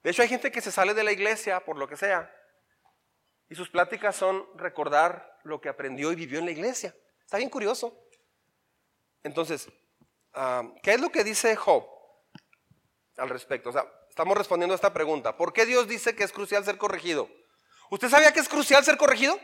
De 0.03 0.11
hecho, 0.11 0.21
hay 0.21 0.29
gente 0.29 0.51
que 0.51 0.61
se 0.61 0.71
sale 0.71 0.93
de 0.93 1.03
la 1.03 1.11
iglesia 1.11 1.59
por 1.59 1.77
lo 1.77 1.87
que 1.87 1.97
sea. 1.97 2.33
Y 3.49 3.55
sus 3.55 3.69
pláticas 3.69 4.15
son 4.15 4.47
recordar 4.55 5.39
lo 5.43 5.59
que 5.59 5.69
aprendió 5.69 6.11
y 6.11 6.15
vivió 6.15 6.39
en 6.39 6.45
la 6.45 6.51
iglesia. 6.51 6.95
Está 7.25 7.37
bien 7.37 7.49
curioso. 7.49 8.05
Entonces, 9.23 9.69
¿qué 10.81 10.93
es 10.93 11.01
lo 11.01 11.09
que 11.09 11.23
dice 11.23 11.55
Job 11.55 11.85
al 13.17 13.29
respecto? 13.29 13.69
O 13.69 13.73
sea, 13.73 13.85
estamos 14.09 14.37
respondiendo 14.37 14.73
a 14.73 14.75
esta 14.75 14.93
pregunta. 14.93 15.35
¿Por 15.35 15.53
qué 15.53 15.65
Dios 15.65 15.87
dice 15.87 16.15
que 16.15 16.23
es 16.23 16.31
crucial 16.31 16.63
ser 16.63 16.77
corregido? 16.77 17.29
¿Usted 17.89 18.09
sabía 18.09 18.31
que 18.31 18.39
es 18.39 18.49
crucial 18.49 18.83
ser 18.83 18.97
corregido? 18.97 19.39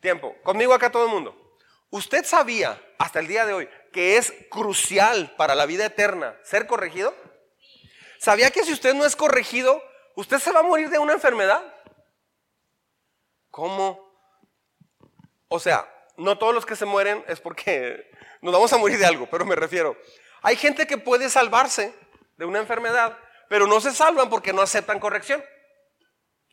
Tiempo. 0.00 0.34
Conmigo 0.42 0.74
acá 0.74 0.90
todo 0.90 1.04
el 1.04 1.10
mundo. 1.10 1.58
¿Usted 1.90 2.24
sabía 2.24 2.80
hasta 2.98 3.20
el 3.20 3.26
día 3.26 3.44
de 3.44 3.52
hoy 3.52 3.68
que 3.92 4.16
es 4.16 4.32
crucial 4.50 5.34
para 5.36 5.54
la 5.54 5.66
vida 5.66 5.84
eterna 5.84 6.38
ser 6.42 6.66
corregido? 6.66 7.14
¿Sabía 8.18 8.50
que 8.50 8.64
si 8.64 8.72
usted 8.72 8.94
no 8.94 9.04
es 9.04 9.14
corregido, 9.14 9.82
usted 10.14 10.38
se 10.38 10.52
va 10.52 10.60
a 10.60 10.64
morir 10.64 10.88
de 10.88 10.98
una 10.98 11.12
enfermedad? 11.12 11.62
¿Cómo? 13.50 14.10
O 15.48 15.60
sea, 15.60 15.86
no 16.22 16.38
todos 16.38 16.54
los 16.54 16.66
que 16.66 16.76
se 16.76 16.84
mueren 16.84 17.24
es 17.28 17.40
porque 17.40 18.10
nos 18.40 18.52
vamos 18.52 18.72
a 18.72 18.78
morir 18.78 18.98
de 18.98 19.06
algo, 19.06 19.28
pero 19.30 19.44
me 19.44 19.56
refiero. 19.56 19.96
Hay 20.42 20.56
gente 20.56 20.86
que 20.86 20.98
puede 20.98 21.28
salvarse 21.30 21.92
de 22.36 22.44
una 22.44 22.58
enfermedad, 22.58 23.18
pero 23.48 23.66
no 23.66 23.80
se 23.80 23.92
salvan 23.92 24.30
porque 24.30 24.52
no 24.52 24.62
aceptan 24.62 24.98
corrección, 24.98 25.42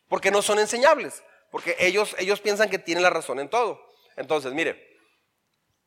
porque 0.08 0.30
no 0.30 0.42
son 0.42 0.58
enseñables, 0.58 1.22
porque 1.50 1.76
ellos, 1.78 2.14
ellos 2.18 2.40
piensan 2.40 2.70
que 2.70 2.78
tienen 2.78 3.02
la 3.02 3.10
razón 3.10 3.40
en 3.40 3.48
todo. 3.48 3.88
Entonces, 4.16 4.52
mire, 4.52 4.90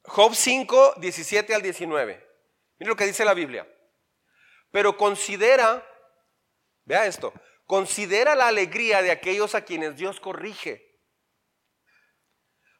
Job 0.05 0.34
5, 0.36 0.95
17 0.97 1.55
al 1.55 1.61
19. 1.61 2.27
Mire 2.79 2.89
lo 2.89 2.95
que 2.95 3.05
dice 3.05 3.23
la 3.23 3.34
Biblia. 3.34 3.67
Pero 4.71 4.97
considera, 4.97 5.88
vea 6.84 7.05
esto, 7.05 7.34
considera 7.65 8.36
la 8.36 8.47
alegría 8.47 9.01
de 9.01 9.11
aquellos 9.11 9.55
a 9.55 9.61
quienes 9.61 9.95
Dios 9.95 10.19
corrige. 10.19 10.93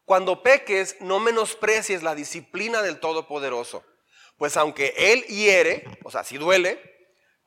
Cuando 0.06 0.44
peques, 0.44 0.98
no 1.00 1.20
menosprecies 1.20 2.04
la 2.04 2.16
disciplina 2.16 2.82
del 2.82 3.00
Todopoderoso, 3.00 3.84
pues 4.38 4.58
aunque 4.58 4.94
Él 4.98 5.24
hiere, 5.24 5.86
o 6.04 6.12
sea, 6.12 6.24
si 6.24 6.38
duele, 6.38 6.82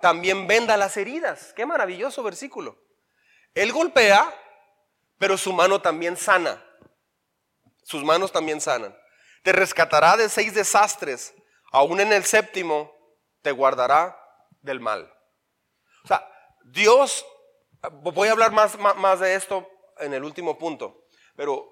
también 0.01 0.47
venda 0.47 0.77
las 0.77 0.97
heridas. 0.97 1.53
Qué 1.55 1.67
maravilloso 1.67 2.23
versículo. 2.23 2.79
Él 3.55 3.73
golpea, 3.73 4.33
pero 5.19 5.37
su 5.39 5.53
mano 5.53 5.81
también 5.81 6.17
sana. 6.17 6.63
Sus 7.83 8.03
manos 8.05 8.33
también 8.33 8.61
sanan. 8.61 8.97
Te 9.43 9.53
rescatará 9.53 10.17
de 10.17 10.29
seis 10.29 10.55
desastres, 10.55 11.35
aún 11.73 12.01
en 12.01 12.13
el 12.13 12.25
séptimo 12.25 12.93
te 13.43 13.53
guardará 13.53 14.19
del 14.61 14.81
mal. 14.81 15.13
O 16.05 16.09
sea, 16.09 16.29
Dios, 16.65 17.25
voy 18.03 18.29
a 18.29 18.33
hablar 18.33 18.51
más, 18.51 18.77
más, 18.79 19.21
de 19.21 19.37
esto 19.37 19.69
en 19.99 20.15
el 20.15 20.25
último 20.25 20.59
punto, 20.59 21.07
pero 21.37 21.71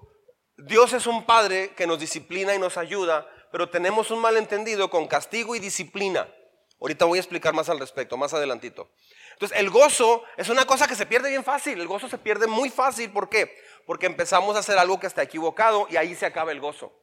Dios 0.57 0.93
es 0.93 1.05
un 1.05 1.25
Padre 1.25 1.73
que 1.75 1.87
nos 1.87 1.99
disciplina 1.99 2.55
y 2.55 2.59
nos 2.59 2.77
ayuda, 2.77 3.27
pero 3.51 3.69
tenemos 3.69 4.11
un 4.11 4.19
malentendido 4.19 4.89
con 4.89 5.07
castigo 5.07 5.55
y 5.55 5.59
disciplina. 5.59 6.27
Ahorita 6.79 7.05
voy 7.05 7.17
a 7.17 7.21
explicar 7.21 7.53
más 7.53 7.69
al 7.69 7.79
respecto, 7.79 8.17
más 8.17 8.33
adelantito. 8.33 8.89
Entonces, 9.33 9.57
el 9.57 9.69
gozo 9.69 10.23
es 10.37 10.49
una 10.49 10.65
cosa 10.65 10.87
que 10.87 10.95
se 10.95 11.05
pierde 11.05 11.29
bien 11.29 11.43
fácil. 11.43 11.79
El 11.79 11.87
gozo 11.87 12.07
se 12.07 12.17
pierde 12.17 12.47
muy 12.47 12.69
fácil. 12.69 13.11
¿Por 13.11 13.27
qué? 13.29 13.57
Porque 13.85 14.05
empezamos 14.05 14.55
a 14.55 14.59
hacer 14.59 14.77
algo 14.77 14.99
que 14.99 15.07
está 15.07 15.23
equivocado 15.23 15.87
y 15.89 15.97
ahí 15.97 16.15
se 16.15 16.25
acaba 16.25 16.51
el 16.51 16.61
gozo. 16.61 16.93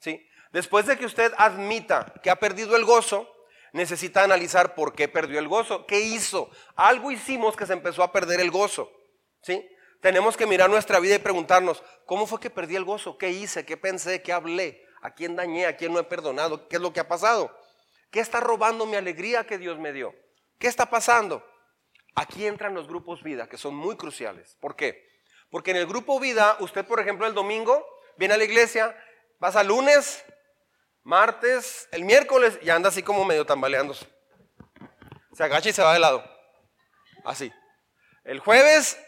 ¿sí? 0.00 0.26
Después 0.52 0.86
de 0.86 0.98
que 0.98 1.06
usted 1.06 1.32
admita 1.38 2.12
que 2.22 2.30
ha 2.30 2.36
perdido 2.36 2.76
el 2.76 2.84
gozo, 2.84 3.30
necesita 3.72 4.22
analizar 4.22 4.74
por 4.74 4.94
qué 4.94 5.08
perdió 5.08 5.38
el 5.38 5.48
gozo, 5.48 5.86
qué 5.86 6.00
hizo. 6.00 6.50
Algo 6.76 7.10
hicimos 7.10 7.56
que 7.56 7.66
se 7.66 7.72
empezó 7.72 8.02
a 8.02 8.12
perder 8.12 8.40
el 8.40 8.50
gozo. 8.50 8.90
¿sí? 9.42 9.66
Tenemos 10.00 10.36
que 10.36 10.46
mirar 10.46 10.70
nuestra 10.70 11.00
vida 11.00 11.16
y 11.16 11.18
preguntarnos, 11.18 11.82
¿cómo 12.06 12.26
fue 12.26 12.40
que 12.40 12.50
perdí 12.50 12.76
el 12.76 12.84
gozo? 12.84 13.18
¿Qué 13.18 13.30
hice? 13.30 13.64
¿Qué 13.64 13.76
pensé? 13.76 14.22
¿Qué 14.22 14.32
hablé? 14.32 14.86
¿A 15.02 15.14
quién 15.14 15.36
dañé? 15.36 15.66
¿A 15.66 15.76
quién 15.76 15.92
no 15.92 15.98
he 15.98 16.04
perdonado? 16.04 16.68
¿Qué 16.68 16.76
es 16.76 16.82
lo 16.82 16.92
que 16.92 17.00
ha 17.00 17.08
pasado? 17.08 17.56
¿Qué 18.10 18.20
está 18.20 18.40
robando 18.40 18.86
mi 18.86 18.96
alegría 18.96 19.44
que 19.44 19.58
Dios 19.58 19.78
me 19.78 19.92
dio? 19.92 20.14
¿Qué 20.58 20.68
está 20.68 20.86
pasando? 20.86 21.44
Aquí 22.14 22.46
entran 22.46 22.74
los 22.74 22.88
grupos 22.88 23.22
vida, 23.22 23.48
que 23.48 23.58
son 23.58 23.74
muy 23.74 23.96
cruciales. 23.96 24.56
¿Por 24.60 24.76
qué? 24.76 25.06
Porque 25.50 25.70
en 25.72 25.76
el 25.78 25.86
grupo 25.86 26.18
vida, 26.20 26.56
usted, 26.60 26.84
por 26.84 27.00
ejemplo, 27.00 27.26
el 27.26 27.34
domingo 27.34 27.84
viene 28.16 28.34
a 28.34 28.38
la 28.38 28.44
iglesia 28.44 28.96
Pasa 29.38 29.62
lunes, 29.62 30.24
martes, 31.04 31.88
el 31.92 32.04
miércoles 32.04 32.58
y 32.60 32.70
anda 32.70 32.88
así 32.88 33.04
como 33.04 33.24
medio 33.24 33.46
tambaleándose. 33.46 34.06
Se 35.32 35.44
agacha 35.44 35.68
y 35.68 35.72
se 35.72 35.82
va 35.82 35.92
de 35.92 36.00
lado. 36.00 36.24
Así. 37.24 37.52
El 38.24 38.40
jueves 38.40 38.98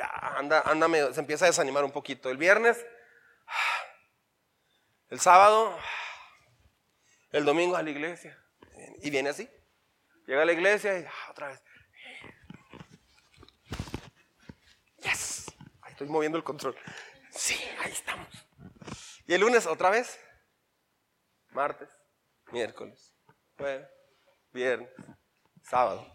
anda, 0.00 0.60
anda 0.62 0.88
medio, 0.88 1.12
se 1.12 1.20
empieza 1.20 1.44
a 1.44 1.48
desanimar 1.48 1.84
un 1.84 1.92
poquito. 1.92 2.30
El 2.30 2.36
viernes, 2.36 2.84
el 5.10 5.20
sábado, 5.20 5.78
el 7.32 7.44
domingo 7.44 7.76
a 7.76 7.82
la 7.82 7.90
iglesia. 7.90 8.38
Y 9.00 9.10
viene 9.10 9.30
así. 9.30 9.48
Llega 10.26 10.42
a 10.42 10.44
la 10.44 10.52
iglesia 10.52 10.98
y 10.98 11.04
ah, 11.04 11.30
otra 11.30 11.48
vez. 11.48 11.62
Yes. 14.98 15.46
Ahí 15.80 15.92
estoy 15.92 16.08
moviendo 16.08 16.36
el 16.36 16.44
control. 16.44 16.76
Sí, 17.30 17.58
ahí 17.80 17.92
estamos. 17.92 18.28
Y 19.26 19.34
el 19.34 19.40
lunes 19.40 19.66
otra 19.66 19.90
vez. 19.90 20.20
martes, 21.50 21.88
miércoles, 22.52 23.14
jueves, 23.56 23.88
viernes, 24.52 24.90
sábado. 25.62 26.06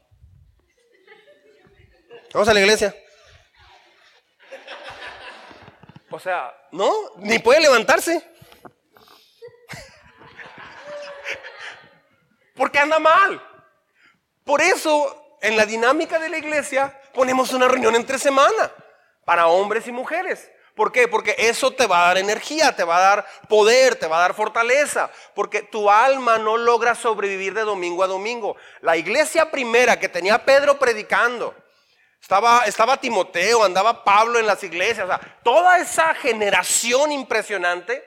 Vamos 2.34 2.48
a 2.48 2.54
la 2.54 2.60
iglesia. 2.60 2.96
O 6.14 6.20
sea, 6.20 6.56
no, 6.70 6.94
ni 7.18 7.40
puede 7.40 7.60
levantarse. 7.60 8.24
Porque 12.56 12.78
anda 12.78 13.00
mal. 13.00 13.42
Por 14.44 14.62
eso, 14.62 15.38
en 15.42 15.58
la 15.58 15.66
dinámica 15.66 16.20
de 16.20 16.30
la 16.30 16.38
iglesia, 16.38 17.02
ponemos 17.16 17.52
una 17.52 17.68
reunión 17.68 17.96
entre 17.96 18.20
semana 18.20 18.72
para 19.26 19.48
hombres 19.48 19.88
y 19.88 19.92
mujeres. 19.92 20.52
¿Por 20.76 20.92
qué? 20.92 21.08
Porque 21.08 21.34
eso 21.36 21.72
te 21.72 21.88
va 21.88 22.04
a 22.04 22.08
dar 22.10 22.20
energía, 22.20 22.76
te 22.76 22.84
va 22.84 22.98
a 22.98 23.16
dar 23.16 23.28
poder, 23.50 23.96
te 23.96 24.06
va 24.06 24.18
a 24.18 24.22
dar 24.22 24.36
fortaleza. 24.36 25.10
Porque 25.34 25.64
tu 25.64 25.90
alma 25.90 26.38
no 26.38 26.58
logra 26.58 26.94
sobrevivir 26.94 27.56
de 27.56 27.62
domingo 27.62 28.04
a 28.04 28.08
domingo. 28.08 28.56
La 28.82 28.98
iglesia 28.98 29.50
primera 29.50 30.00
que 30.00 30.10
tenía 30.10 30.46
Pedro 30.46 30.78
predicando, 30.78 31.56
estaba, 32.24 32.64
estaba 32.68 32.96
Timoteo, 32.96 33.66
andaba 33.66 34.06
Pablo 34.06 34.40
en 34.40 34.48
las 34.48 34.64
iglesias, 34.64 35.04
o 35.04 35.08
sea, 35.10 35.20
toda 35.44 35.80
esa 35.80 36.14
generación 36.16 37.12
impresionante, 37.12 38.02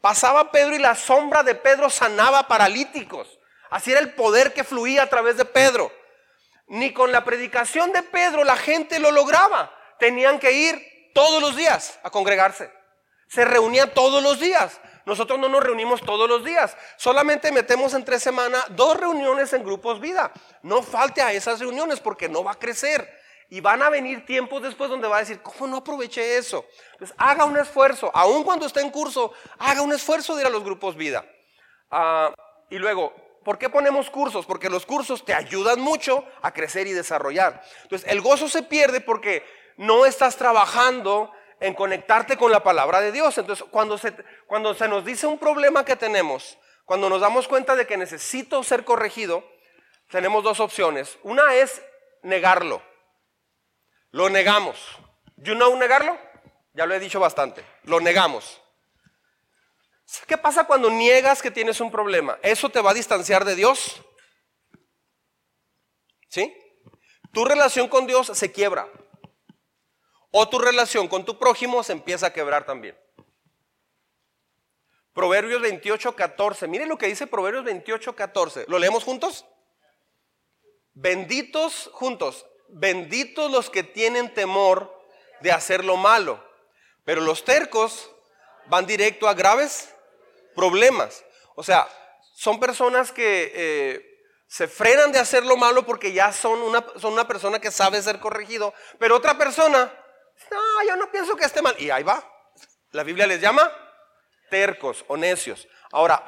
pasaba 0.00 0.50
Pedro 0.50 0.74
y 0.74 0.80
la 0.80 0.96
sombra 0.96 1.44
de 1.44 1.54
Pedro 1.54 1.88
sanaba 1.88 2.48
paralíticos. 2.48 3.38
Así 3.70 3.92
era 3.92 4.00
el 4.00 4.12
poder 4.14 4.52
que 4.52 4.64
fluía 4.64 5.04
a 5.04 5.06
través 5.06 5.36
de 5.36 5.44
Pedro. 5.44 5.92
Ni 6.66 6.92
con 6.92 7.12
la 7.12 7.22
predicación 7.22 7.92
de 7.92 8.02
Pedro 8.02 8.42
la 8.42 8.56
gente 8.56 8.98
lo 8.98 9.12
lograba. 9.12 9.72
Tenían 10.00 10.40
que 10.40 10.50
ir 10.50 11.12
todos 11.14 11.40
los 11.40 11.54
días 11.54 12.00
a 12.02 12.10
congregarse. 12.10 12.72
Se 13.28 13.44
reunían 13.44 13.94
todos 13.94 14.20
los 14.20 14.40
días. 14.40 14.80
Nosotros 15.06 15.38
no 15.38 15.48
nos 15.48 15.62
reunimos 15.62 16.00
todos 16.00 16.28
los 16.28 16.44
días. 16.44 16.76
Solamente 16.96 17.52
metemos 17.52 17.94
en 17.94 18.04
tres 18.04 18.20
semanas 18.20 18.64
dos 18.70 18.96
reuniones 18.96 19.52
en 19.52 19.62
grupos 19.62 20.00
vida. 20.00 20.32
No 20.62 20.82
falte 20.82 21.22
a 21.22 21.32
esas 21.32 21.60
reuniones 21.60 22.00
porque 22.00 22.28
no 22.28 22.42
va 22.42 22.52
a 22.52 22.58
crecer. 22.58 23.19
Y 23.52 23.60
van 23.60 23.82
a 23.82 23.90
venir 23.90 24.24
tiempos 24.24 24.62
después 24.62 24.88
donde 24.88 25.08
va 25.08 25.16
a 25.16 25.20
decir, 25.20 25.42
¿cómo 25.42 25.66
no 25.66 25.78
aproveché 25.78 26.38
eso? 26.38 26.64
Entonces 26.92 27.16
haga 27.18 27.44
un 27.44 27.56
esfuerzo. 27.56 28.10
Aun 28.14 28.44
cuando 28.44 28.64
esté 28.64 28.80
en 28.80 28.90
curso, 28.90 29.32
haga 29.58 29.82
un 29.82 29.92
esfuerzo 29.92 30.36
de 30.36 30.42
ir 30.42 30.46
a 30.46 30.50
los 30.50 30.62
grupos 30.62 30.94
vida. 30.94 31.24
Ah, 31.90 32.32
y 32.70 32.78
luego, 32.78 33.12
¿por 33.44 33.58
qué 33.58 33.68
ponemos 33.68 34.08
cursos? 34.08 34.46
Porque 34.46 34.70
los 34.70 34.86
cursos 34.86 35.24
te 35.24 35.34
ayudan 35.34 35.80
mucho 35.80 36.24
a 36.42 36.52
crecer 36.52 36.86
y 36.86 36.92
desarrollar. 36.92 37.60
Entonces, 37.82 38.08
el 38.08 38.20
gozo 38.20 38.48
se 38.48 38.62
pierde 38.62 39.00
porque 39.00 39.44
no 39.76 40.06
estás 40.06 40.36
trabajando 40.36 41.32
en 41.58 41.74
conectarte 41.74 42.36
con 42.36 42.52
la 42.52 42.62
palabra 42.62 43.00
de 43.00 43.10
Dios. 43.10 43.36
Entonces, 43.36 43.66
cuando 43.68 43.98
se, 43.98 44.14
cuando 44.46 44.74
se 44.74 44.86
nos 44.86 45.04
dice 45.04 45.26
un 45.26 45.38
problema 45.38 45.84
que 45.84 45.96
tenemos, 45.96 46.56
cuando 46.84 47.08
nos 47.08 47.20
damos 47.20 47.48
cuenta 47.48 47.74
de 47.74 47.86
que 47.86 47.96
necesito 47.96 48.62
ser 48.62 48.84
corregido, 48.84 49.42
tenemos 50.08 50.44
dos 50.44 50.60
opciones. 50.60 51.18
Una 51.24 51.54
es 51.56 51.82
negarlo. 52.22 52.80
Lo 54.10 54.28
negamos. 54.28 54.78
¿You 55.36 55.54
know 55.54 55.76
negarlo? 55.76 56.18
Ya 56.74 56.86
lo 56.86 56.94
he 56.94 57.00
dicho 57.00 57.20
bastante. 57.20 57.64
Lo 57.84 58.00
negamos. 58.00 58.60
¿Qué 60.26 60.36
pasa 60.36 60.64
cuando 60.64 60.90
niegas 60.90 61.40
que 61.40 61.50
tienes 61.50 61.80
un 61.80 61.90
problema? 61.90 62.38
¿Eso 62.42 62.68
te 62.68 62.80
va 62.80 62.90
a 62.90 62.94
distanciar 62.94 63.44
de 63.44 63.54
Dios? 63.54 64.02
¿Sí? 66.28 66.56
Tu 67.32 67.44
relación 67.44 67.88
con 67.88 68.06
Dios 68.06 68.26
se 68.34 68.50
quiebra. 68.50 68.88
O 70.32 70.48
tu 70.48 70.58
relación 70.58 71.08
con 71.08 71.24
tu 71.24 71.38
prójimo 71.38 71.82
se 71.82 71.92
empieza 71.92 72.26
a 72.26 72.32
quebrar 72.32 72.66
también. 72.66 72.98
Proverbios 75.12 75.60
28, 75.60 76.14
14. 76.14 76.68
Miren 76.68 76.88
lo 76.88 76.98
que 76.98 77.06
dice 77.06 77.26
Proverbios 77.26 77.64
28, 77.64 78.14
14. 78.14 78.64
¿Lo 78.68 78.78
leemos 78.78 79.04
juntos? 79.04 79.44
Benditos 80.92 81.90
juntos. 81.92 82.46
Benditos 82.72 83.50
los 83.50 83.70
que 83.70 83.82
tienen 83.82 84.32
temor 84.32 84.94
de 85.40 85.52
hacer 85.52 85.84
lo 85.84 85.96
malo. 85.96 86.42
Pero 87.04 87.20
los 87.20 87.44
tercos 87.44 88.10
van 88.66 88.86
directo 88.86 89.28
a 89.28 89.34
graves 89.34 89.94
problemas. 90.54 91.24
O 91.54 91.62
sea, 91.62 91.88
son 92.34 92.60
personas 92.60 93.12
que 93.12 93.52
eh, 93.54 94.24
se 94.46 94.68
frenan 94.68 95.12
de 95.12 95.18
hacer 95.18 95.44
lo 95.44 95.56
malo 95.56 95.84
porque 95.84 96.12
ya 96.12 96.32
son 96.32 96.60
una, 96.62 96.84
son 96.96 97.12
una 97.12 97.26
persona 97.26 97.60
que 97.60 97.70
sabe 97.70 98.02
ser 98.02 98.20
corregido. 98.20 98.74
Pero 98.98 99.16
otra 99.16 99.36
persona 99.36 99.92
no, 100.50 100.58
yo 100.86 100.96
no 100.96 101.10
pienso 101.10 101.36
que 101.36 101.44
esté 101.44 101.62
mal. 101.62 101.74
Y 101.78 101.90
ahí 101.90 102.02
va. 102.02 102.22
La 102.92 103.02
Biblia 103.02 103.26
les 103.26 103.40
llama 103.40 103.70
tercos 104.48 105.04
o 105.08 105.16
necios. 105.16 105.68
Ahora, 105.92 106.24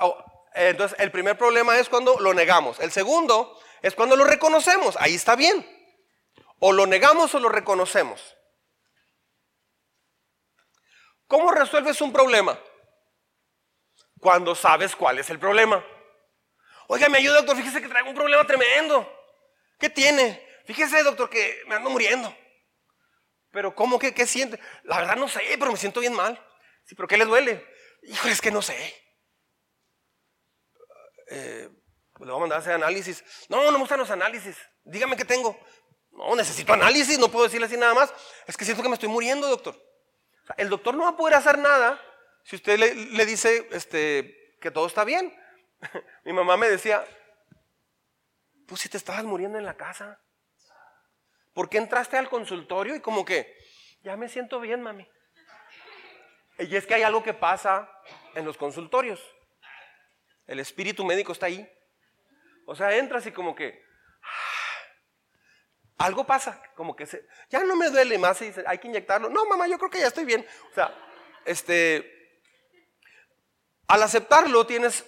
entonces 0.55 0.99
el 1.01 1.11
primer 1.11 1.39
problema 1.39 1.79
es 1.79 1.89
cuando 1.89 2.19
lo 2.21 2.35
negamos. 2.35 2.79
El 2.81 2.93
segundo 2.93 3.59
es 3.81 3.95
cuando 3.95 4.17
lo 4.17 4.25
reconocemos. 4.25 4.97
Ahí 4.99 5.15
está 5.15 5.37
bien. 5.37 5.67
O 6.65 6.73
lo 6.73 6.87
negamos 6.87 7.35
o 7.35 7.41
lo 7.41 7.49
reconocemos. 7.49 8.37
¿Cómo 11.27 11.51
resuelves 11.51 12.01
un 12.01 12.13
problema? 12.13 12.57
Cuando 14.21 14.55
sabes 14.55 14.95
cuál 14.95 15.19
es 15.19 15.29
el 15.31 15.41
problema. 15.41 15.85
Oiga, 16.87 17.09
me 17.09 17.19
ayuda, 17.19 17.39
doctor. 17.39 17.57
Fíjese 17.57 17.83
que 17.83 17.89
traigo 17.89 18.11
un 18.11 18.15
problema 18.15 18.47
tremendo. 18.47 19.13
¿Qué 19.77 19.91
tiene? 19.91 20.47
Fíjese, 20.65 21.03
doctor, 21.03 21.29
que 21.29 21.65
me 21.67 21.75
ando 21.75 21.91
muriendo. 21.91 22.33
Pero 23.51 23.75
¿cómo 23.75 23.99
que 23.99 24.15
qué 24.15 24.25
siente? 24.25 24.61
La 24.85 24.99
verdad 24.99 25.17
no 25.17 25.27
sé, 25.27 25.41
pero 25.59 25.73
me 25.73 25.77
siento 25.77 25.99
bien 25.99 26.15
mal. 26.15 26.41
Sí, 26.85 26.95
pero 26.95 27.09
¿qué 27.09 27.17
le 27.17 27.25
duele? 27.25 27.67
Hijo, 28.03 28.29
es 28.29 28.41
que 28.41 28.53
no 28.53 28.63
sé. 28.63 28.77
Eh, 31.27 31.69
le 32.21 32.27
voy 32.27 32.37
a 32.37 32.39
mandar 32.39 32.59
a 32.59 32.61
hacer 32.61 32.75
análisis. 32.75 33.25
No, 33.49 33.65
no 33.65 33.73
me 33.73 33.79
gustan 33.79 33.99
los 33.99 34.11
análisis. 34.11 34.57
Dígame 34.85 35.17
qué 35.17 35.25
tengo. 35.25 35.59
No, 36.13 36.37
necesito 36.37 36.73
análisis, 36.73 37.19
no 37.19 37.29
puedo 37.29 37.45
decirle 37.45 37.67
así 37.67 37.77
nada 37.77 37.95
más. 37.95 38.13
Es 38.47 38.57
que 38.57 38.65
siento 38.65 38.83
que 38.83 38.89
me 38.89 38.95
estoy 38.95 39.09
muriendo, 39.09 39.49
doctor. 39.49 39.77
el 40.57 40.69
doctor 40.69 40.95
no 40.95 41.05
va 41.05 41.11
a 41.11 41.17
poder 41.17 41.35
hacer 41.35 41.59
nada 41.59 42.01
si 42.45 42.57
usted 42.57 42.79
le, 42.79 43.27
dice 43.27 43.69
este, 43.73 44.57
que 44.61 44.71
todo 44.71 44.87
está 44.87 45.05
bien. 45.05 45.35
Mi 46.25 46.33
mamá 46.33 46.57
me 46.57 46.69
decía, 46.69 47.05
pues 48.67 48.81
si 48.81 48.89
te 48.89 48.97
estabas 48.97 49.25
muriendo 49.25 49.59
en 49.59 49.65
la 49.65 49.77
casa. 49.77 50.21
¿Por 51.55 51.69
qué 51.69 51.79
entraste 51.79 52.17
al 52.17 52.31
consultorio 52.31 52.95
y 52.95 53.01
como 53.01 53.25
que, 53.25 53.55
ya 54.03 54.17
me 54.17 54.29
siento 54.29 54.59
bien, 54.59 54.81
mami? 54.81 55.07
Y 56.59 56.77
es 56.77 56.87
que 56.87 56.95
hay 56.95 57.03
algo 57.03 57.23
que 57.23 57.35
pasa 57.35 57.91
en 58.35 58.45
los 58.45 58.57
consultorios. 58.57 59.21
El 60.47 60.61
espíritu 60.61 61.05
médico 61.05 61.33
está 61.33 61.47
ahí. 61.47 61.71
O 62.67 62.75
sea, 62.75 62.97
entras 62.97 63.27
y 63.27 63.33
como 63.33 63.55
que, 63.55 63.85
algo 66.05 66.25
pasa, 66.25 66.63
como 66.75 66.95
que 66.97 67.07
se, 67.07 67.27
ya 67.51 67.63
no 67.65 67.77
me 67.77 67.91
duele 67.91 68.19
más 68.19 68.41
y 68.43 68.47
dice, 68.47 68.65
hay 68.67 68.79
que 68.79 68.89
inyectarlo. 68.89 69.29
No, 69.29 69.45
mamá, 69.47 69.67
yo 69.67 69.79
creo 69.79 69.91
que 69.91 70.01
ya 70.01 70.09
estoy 70.09 70.25
bien. 70.25 70.47
O 70.71 70.75
sea, 70.75 70.95
este, 71.45 72.41
al 73.87 74.03
aceptarlo 74.03 74.67
tienes 74.67 75.05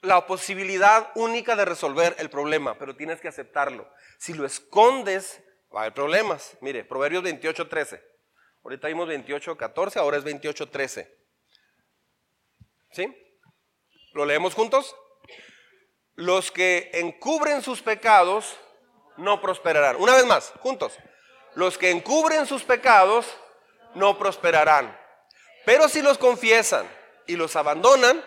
la 0.00 0.26
posibilidad 0.26 1.10
única 1.16 1.56
de 1.56 1.64
resolver 1.64 2.14
el 2.18 2.30
problema, 2.30 2.78
pero 2.78 2.96
tienes 2.96 3.20
que 3.20 3.28
aceptarlo. 3.28 3.90
Si 4.18 4.34
lo 4.34 4.46
escondes, 4.46 5.42
Va 5.74 5.80
a 5.80 5.82
haber 5.84 5.94
problemas. 5.94 6.56
Mire, 6.60 6.84
Proverbios 6.84 7.22
28, 7.22 7.68
13. 7.68 8.02
Ahorita 8.64 8.88
vimos 8.88 9.08
28, 9.08 9.56
14, 9.56 9.98
ahora 9.98 10.16
es 10.16 10.24
28, 10.24 10.68
13. 10.68 11.18
¿Sí? 12.90 13.14
¿Lo 14.14 14.24
leemos 14.24 14.54
juntos? 14.54 14.96
Los 16.14 16.50
que 16.50 16.90
encubren 16.94 17.62
sus 17.62 17.82
pecados 17.82 18.58
no 19.18 19.40
prosperarán. 19.40 19.96
Una 19.96 20.14
vez 20.14 20.24
más, 20.24 20.52
juntos. 20.60 20.96
Los 21.54 21.76
que 21.76 21.90
encubren 21.90 22.46
sus 22.46 22.62
pecados 22.62 23.26
no 23.94 24.18
prosperarán. 24.18 24.96
Pero 25.64 25.88
si 25.88 26.00
los 26.00 26.18
confiesan 26.18 26.88
y 27.26 27.36
los 27.36 27.54
abandonan, 27.56 28.24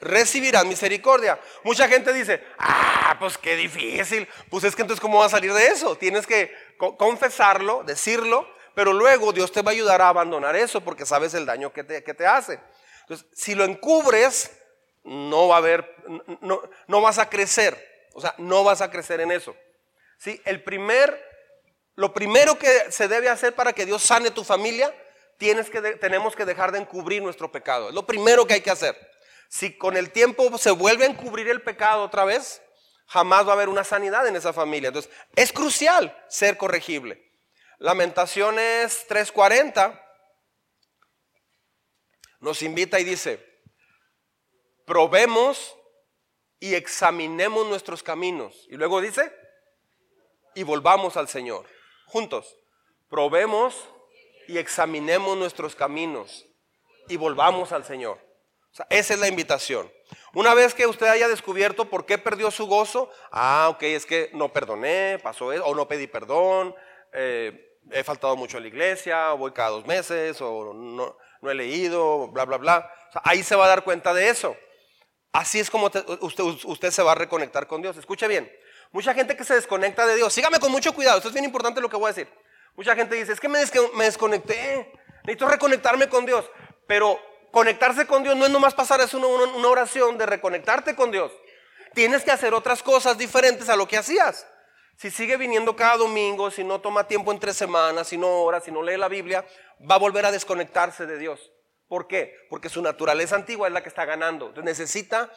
recibirán 0.00 0.68
misericordia. 0.68 1.40
Mucha 1.62 1.88
gente 1.88 2.12
dice, 2.12 2.44
ah, 2.58 3.16
pues 3.18 3.38
qué 3.38 3.56
difícil. 3.56 4.28
Pues 4.50 4.64
es 4.64 4.76
que 4.76 4.82
entonces, 4.82 5.00
¿cómo 5.00 5.20
va 5.20 5.26
a 5.26 5.30
salir 5.30 5.52
de 5.52 5.68
eso? 5.68 5.96
Tienes 5.96 6.26
que 6.26 6.54
confesarlo, 6.98 7.82
decirlo, 7.84 8.46
pero 8.74 8.92
luego 8.92 9.32
Dios 9.32 9.52
te 9.52 9.62
va 9.62 9.70
a 9.70 9.74
ayudar 9.74 10.02
a 10.02 10.08
abandonar 10.08 10.56
eso 10.56 10.80
porque 10.80 11.06
sabes 11.06 11.32
el 11.34 11.46
daño 11.46 11.72
que 11.72 11.84
te, 11.84 12.02
que 12.02 12.12
te 12.12 12.26
hace. 12.26 12.60
Entonces, 13.02 13.26
si 13.32 13.54
lo 13.54 13.64
encubres, 13.64 14.50
no 15.04 15.48
va 15.48 15.56
a 15.56 15.58
haber, 15.58 15.96
no, 16.40 16.60
no 16.86 17.00
vas 17.00 17.18
a 17.18 17.28
crecer. 17.28 17.92
O 18.14 18.20
sea, 18.20 18.34
no 18.38 18.64
vas 18.64 18.80
a 18.80 18.90
crecer 18.90 19.20
en 19.20 19.32
eso. 19.32 19.54
El 20.44 20.62
primer, 20.62 21.20
lo 21.94 22.12
primero 22.14 22.58
que 22.58 22.90
se 22.90 23.08
debe 23.08 23.28
hacer 23.28 23.54
para 23.54 23.72
que 23.72 23.86
Dios 23.86 24.02
sane 24.02 24.30
tu 24.30 24.44
familia, 24.44 24.94
tenemos 25.38 26.36
que 26.36 26.44
dejar 26.44 26.72
de 26.72 26.78
encubrir 26.78 27.22
nuestro 27.22 27.50
pecado. 27.52 27.88
Es 27.88 27.94
lo 27.94 28.06
primero 28.06 28.46
que 28.46 28.54
hay 28.54 28.60
que 28.60 28.70
hacer. 28.70 28.96
Si 29.48 29.76
con 29.76 29.96
el 29.96 30.10
tiempo 30.10 30.56
se 30.58 30.70
vuelve 30.70 31.04
a 31.04 31.08
encubrir 31.08 31.48
el 31.48 31.62
pecado 31.62 32.02
otra 32.02 32.24
vez, 32.24 32.62
jamás 33.06 33.46
va 33.46 33.50
a 33.50 33.54
haber 33.54 33.68
una 33.68 33.84
sanidad 33.84 34.26
en 34.26 34.36
esa 34.36 34.52
familia. 34.52 34.88
Entonces, 34.88 35.12
es 35.36 35.52
crucial 35.52 36.16
ser 36.28 36.56
corregible. 36.56 37.32
Lamentaciones 37.78 39.06
3:40 39.08 40.00
nos 42.40 42.62
invita 42.62 42.98
y 43.00 43.04
dice, 43.04 43.44
probemos 44.86 45.76
y 46.60 46.74
examinemos 46.74 47.66
nuestros 47.66 48.02
caminos. 48.02 48.66
Y 48.70 48.76
luego 48.76 49.00
dice, 49.00 49.32
y 50.54 50.62
volvamos 50.62 51.16
al 51.16 51.28
Señor. 51.28 51.66
Juntos, 52.06 52.56
probemos 53.08 53.88
y 54.48 54.58
examinemos 54.58 55.36
nuestros 55.36 55.74
caminos 55.74 56.46
y 57.08 57.16
volvamos 57.16 57.72
al 57.72 57.84
Señor. 57.84 58.18
esa 58.90 59.14
es 59.14 59.20
la 59.20 59.28
invitación. 59.28 59.90
Una 60.34 60.54
vez 60.54 60.74
que 60.74 60.86
usted 60.86 61.06
haya 61.06 61.28
descubierto 61.28 61.86
por 61.86 62.06
qué 62.06 62.18
perdió 62.18 62.50
su 62.50 62.66
gozo, 62.66 63.10
ah, 63.30 63.68
ok, 63.70 63.82
es 63.84 64.06
que 64.06 64.30
no 64.32 64.52
perdoné, 64.52 65.18
pasó 65.22 65.52
eso, 65.52 65.64
o 65.64 65.74
no 65.74 65.86
pedí 65.86 66.06
perdón, 66.06 66.74
eh, 67.12 67.78
he 67.90 68.02
faltado 68.02 68.36
mucho 68.36 68.58
a 68.58 68.60
la 68.60 68.68
iglesia, 68.68 69.32
voy 69.32 69.52
cada 69.52 69.70
dos 69.70 69.86
meses, 69.86 70.40
o 70.40 70.72
no, 70.74 71.16
no 71.40 71.50
he 71.50 71.54
leído, 71.54 72.28
bla, 72.28 72.44
bla, 72.44 72.56
bla. 72.56 72.90
ahí 73.22 73.42
se 73.42 73.54
va 73.54 73.66
a 73.66 73.68
dar 73.68 73.84
cuenta 73.84 74.12
de 74.12 74.28
eso. 74.28 74.56
Así 75.32 75.58
es 75.58 75.68
como 75.68 75.86
usted, 76.20 76.42
usted 76.64 76.90
se 76.90 77.02
va 77.02 77.12
a 77.12 77.16
reconectar 77.16 77.66
con 77.66 77.82
Dios. 77.82 77.96
Escuche 77.96 78.28
bien, 78.28 78.50
mucha 78.94 79.12
gente 79.12 79.36
que 79.36 79.42
se 79.42 79.54
desconecta 79.54 80.06
de 80.06 80.14
Dios, 80.14 80.32
sígame 80.32 80.60
con 80.60 80.70
mucho 80.70 80.94
cuidado, 80.94 81.16
esto 81.18 81.28
es 81.28 81.34
bien 81.34 81.44
importante 81.44 81.80
lo 81.80 81.90
que 81.90 81.96
voy 81.96 82.06
a 82.06 82.12
decir. 82.14 82.28
Mucha 82.76 82.94
gente 82.94 83.16
dice, 83.16 83.32
es 83.32 83.40
que 83.40 83.48
me, 83.48 83.58
desconecté, 83.58 84.92
necesito 85.24 85.48
reconectarme 85.48 86.08
con 86.08 86.24
Dios. 86.24 86.48
Pero 86.86 87.20
conectarse 87.50 88.06
con 88.06 88.22
Dios 88.22 88.36
no 88.36 88.46
es 88.46 88.52
nomás 88.52 88.72
pasar, 88.72 89.00
es 89.00 89.12
una, 89.12 89.26
una 89.26 89.68
oración 89.68 90.16
de 90.16 90.26
reconectarte 90.26 90.94
con 90.94 91.10
Dios. 91.10 91.32
Tienes 91.92 92.22
que 92.22 92.30
hacer 92.30 92.54
otras 92.54 92.84
cosas 92.84 93.18
diferentes 93.18 93.68
a 93.68 93.76
lo 93.76 93.88
que 93.88 93.96
hacías. 93.96 94.46
Si 94.96 95.10
sigue 95.10 95.36
viniendo 95.36 95.74
cada 95.74 95.96
domingo, 95.96 96.52
si 96.52 96.62
no 96.62 96.80
toma 96.80 97.08
tiempo 97.08 97.32
entre 97.32 97.52
semanas, 97.52 98.08
si 98.08 98.16
no 98.16 98.28
ora, 98.42 98.60
si 98.60 98.70
no 98.70 98.80
lee 98.80 98.96
la 98.96 99.08
Biblia, 99.08 99.44
va 99.90 99.96
a 99.96 99.98
volver 99.98 100.24
a 100.24 100.30
desconectarse 100.30 101.04
de 101.06 101.18
Dios. 101.18 101.50
¿Por 101.88 102.06
qué? 102.06 102.34
Porque 102.48 102.68
su 102.68 102.80
naturaleza 102.80 103.34
antigua 103.34 103.66
es 103.66 103.74
la 103.74 103.82
que 103.82 103.88
está 103.88 104.04
ganando. 104.04 104.48
Entonces 104.48 104.78
necesita 104.78 105.32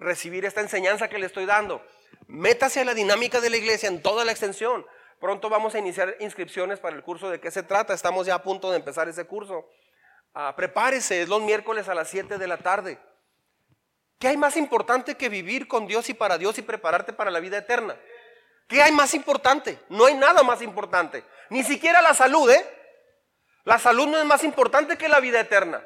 recibir 0.00 0.44
esta 0.44 0.60
enseñanza 0.60 1.08
que 1.08 1.18
le 1.18 1.26
estoy 1.26 1.46
dando. 1.46 1.84
Métase 2.26 2.80
a 2.80 2.84
la 2.84 2.94
dinámica 2.94 3.40
de 3.40 3.50
la 3.50 3.56
iglesia 3.56 3.88
en 3.88 4.02
toda 4.02 4.24
la 4.24 4.32
extensión. 4.32 4.84
Pronto 5.20 5.48
vamos 5.50 5.74
a 5.74 5.78
iniciar 5.78 6.16
inscripciones 6.20 6.80
para 6.80 6.96
el 6.96 7.02
curso 7.02 7.30
de 7.30 7.40
qué 7.40 7.50
se 7.50 7.62
trata. 7.62 7.92
Estamos 7.92 8.26
ya 8.26 8.34
a 8.34 8.42
punto 8.42 8.70
de 8.70 8.78
empezar 8.78 9.08
ese 9.08 9.26
curso. 9.26 9.68
Ah, 10.34 10.54
prepárese, 10.56 11.22
es 11.22 11.28
los 11.28 11.42
miércoles 11.42 11.88
a 11.88 11.94
las 11.94 12.08
7 12.08 12.38
de 12.38 12.48
la 12.48 12.56
tarde. 12.56 12.98
¿Qué 14.18 14.28
hay 14.28 14.36
más 14.36 14.56
importante 14.56 15.16
que 15.16 15.28
vivir 15.28 15.68
con 15.68 15.86
Dios 15.86 16.08
y 16.08 16.14
para 16.14 16.38
Dios 16.38 16.58
y 16.58 16.62
prepararte 16.62 17.12
para 17.12 17.30
la 17.30 17.40
vida 17.40 17.58
eterna? 17.58 17.96
¿Qué 18.68 18.82
hay 18.82 18.92
más 18.92 19.14
importante? 19.14 19.78
No 19.88 20.06
hay 20.06 20.14
nada 20.14 20.42
más 20.42 20.62
importante. 20.62 21.24
Ni 21.48 21.64
siquiera 21.64 22.00
la 22.00 22.14
salud, 22.14 22.50
¿eh? 22.50 22.64
La 23.64 23.78
salud 23.78 24.06
no 24.06 24.18
es 24.18 24.24
más 24.24 24.44
importante 24.44 24.96
que 24.96 25.08
la 25.08 25.20
vida 25.20 25.40
eterna. 25.40 25.84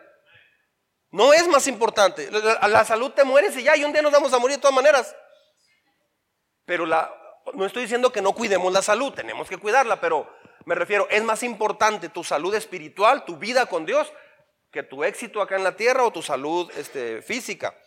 No 1.14 1.32
es 1.32 1.46
más 1.46 1.68
importante. 1.68 2.28
La, 2.28 2.84
salud 2.84 3.12
te 3.12 3.22
mueres 3.22 3.56
y 3.56 3.62
ya, 3.62 3.76
y 3.76 3.84
un 3.84 3.92
día 3.92 4.02
nos 4.02 4.10
vamos 4.10 4.32
a 4.32 4.38
morir 4.40 4.56
de 4.56 4.62
todas 4.62 4.74
maneras. 4.74 5.14
Pero 6.64 6.84
la, 6.86 7.08
no 7.52 7.64
estoy 7.64 7.82
diciendo 7.82 8.10
que 8.10 8.20
no 8.20 8.32
cuidemos 8.32 8.72
la 8.72 8.82
salud, 8.82 9.14
tenemos 9.14 9.48
que 9.48 9.56
cuidarla, 9.56 10.00
pero 10.00 10.28
me 10.64 10.74
refiero, 10.74 11.06
es 11.08 11.22
más 11.22 11.44
importante 11.44 12.08
tu 12.08 12.24
salud 12.24 12.52
espiritual, 12.56 13.24
tu 13.24 13.36
vida 13.36 13.66
con 13.66 13.86
Dios, 13.86 14.12
que 14.72 14.82
tu 14.82 15.04
éxito 15.04 15.40
acá 15.40 15.54
en 15.54 15.62
la 15.62 15.76
tierra 15.76 16.02
o 16.02 16.10
tu 16.10 16.20
salud 16.20 16.68
este, 16.76 17.22
física. 17.22 17.78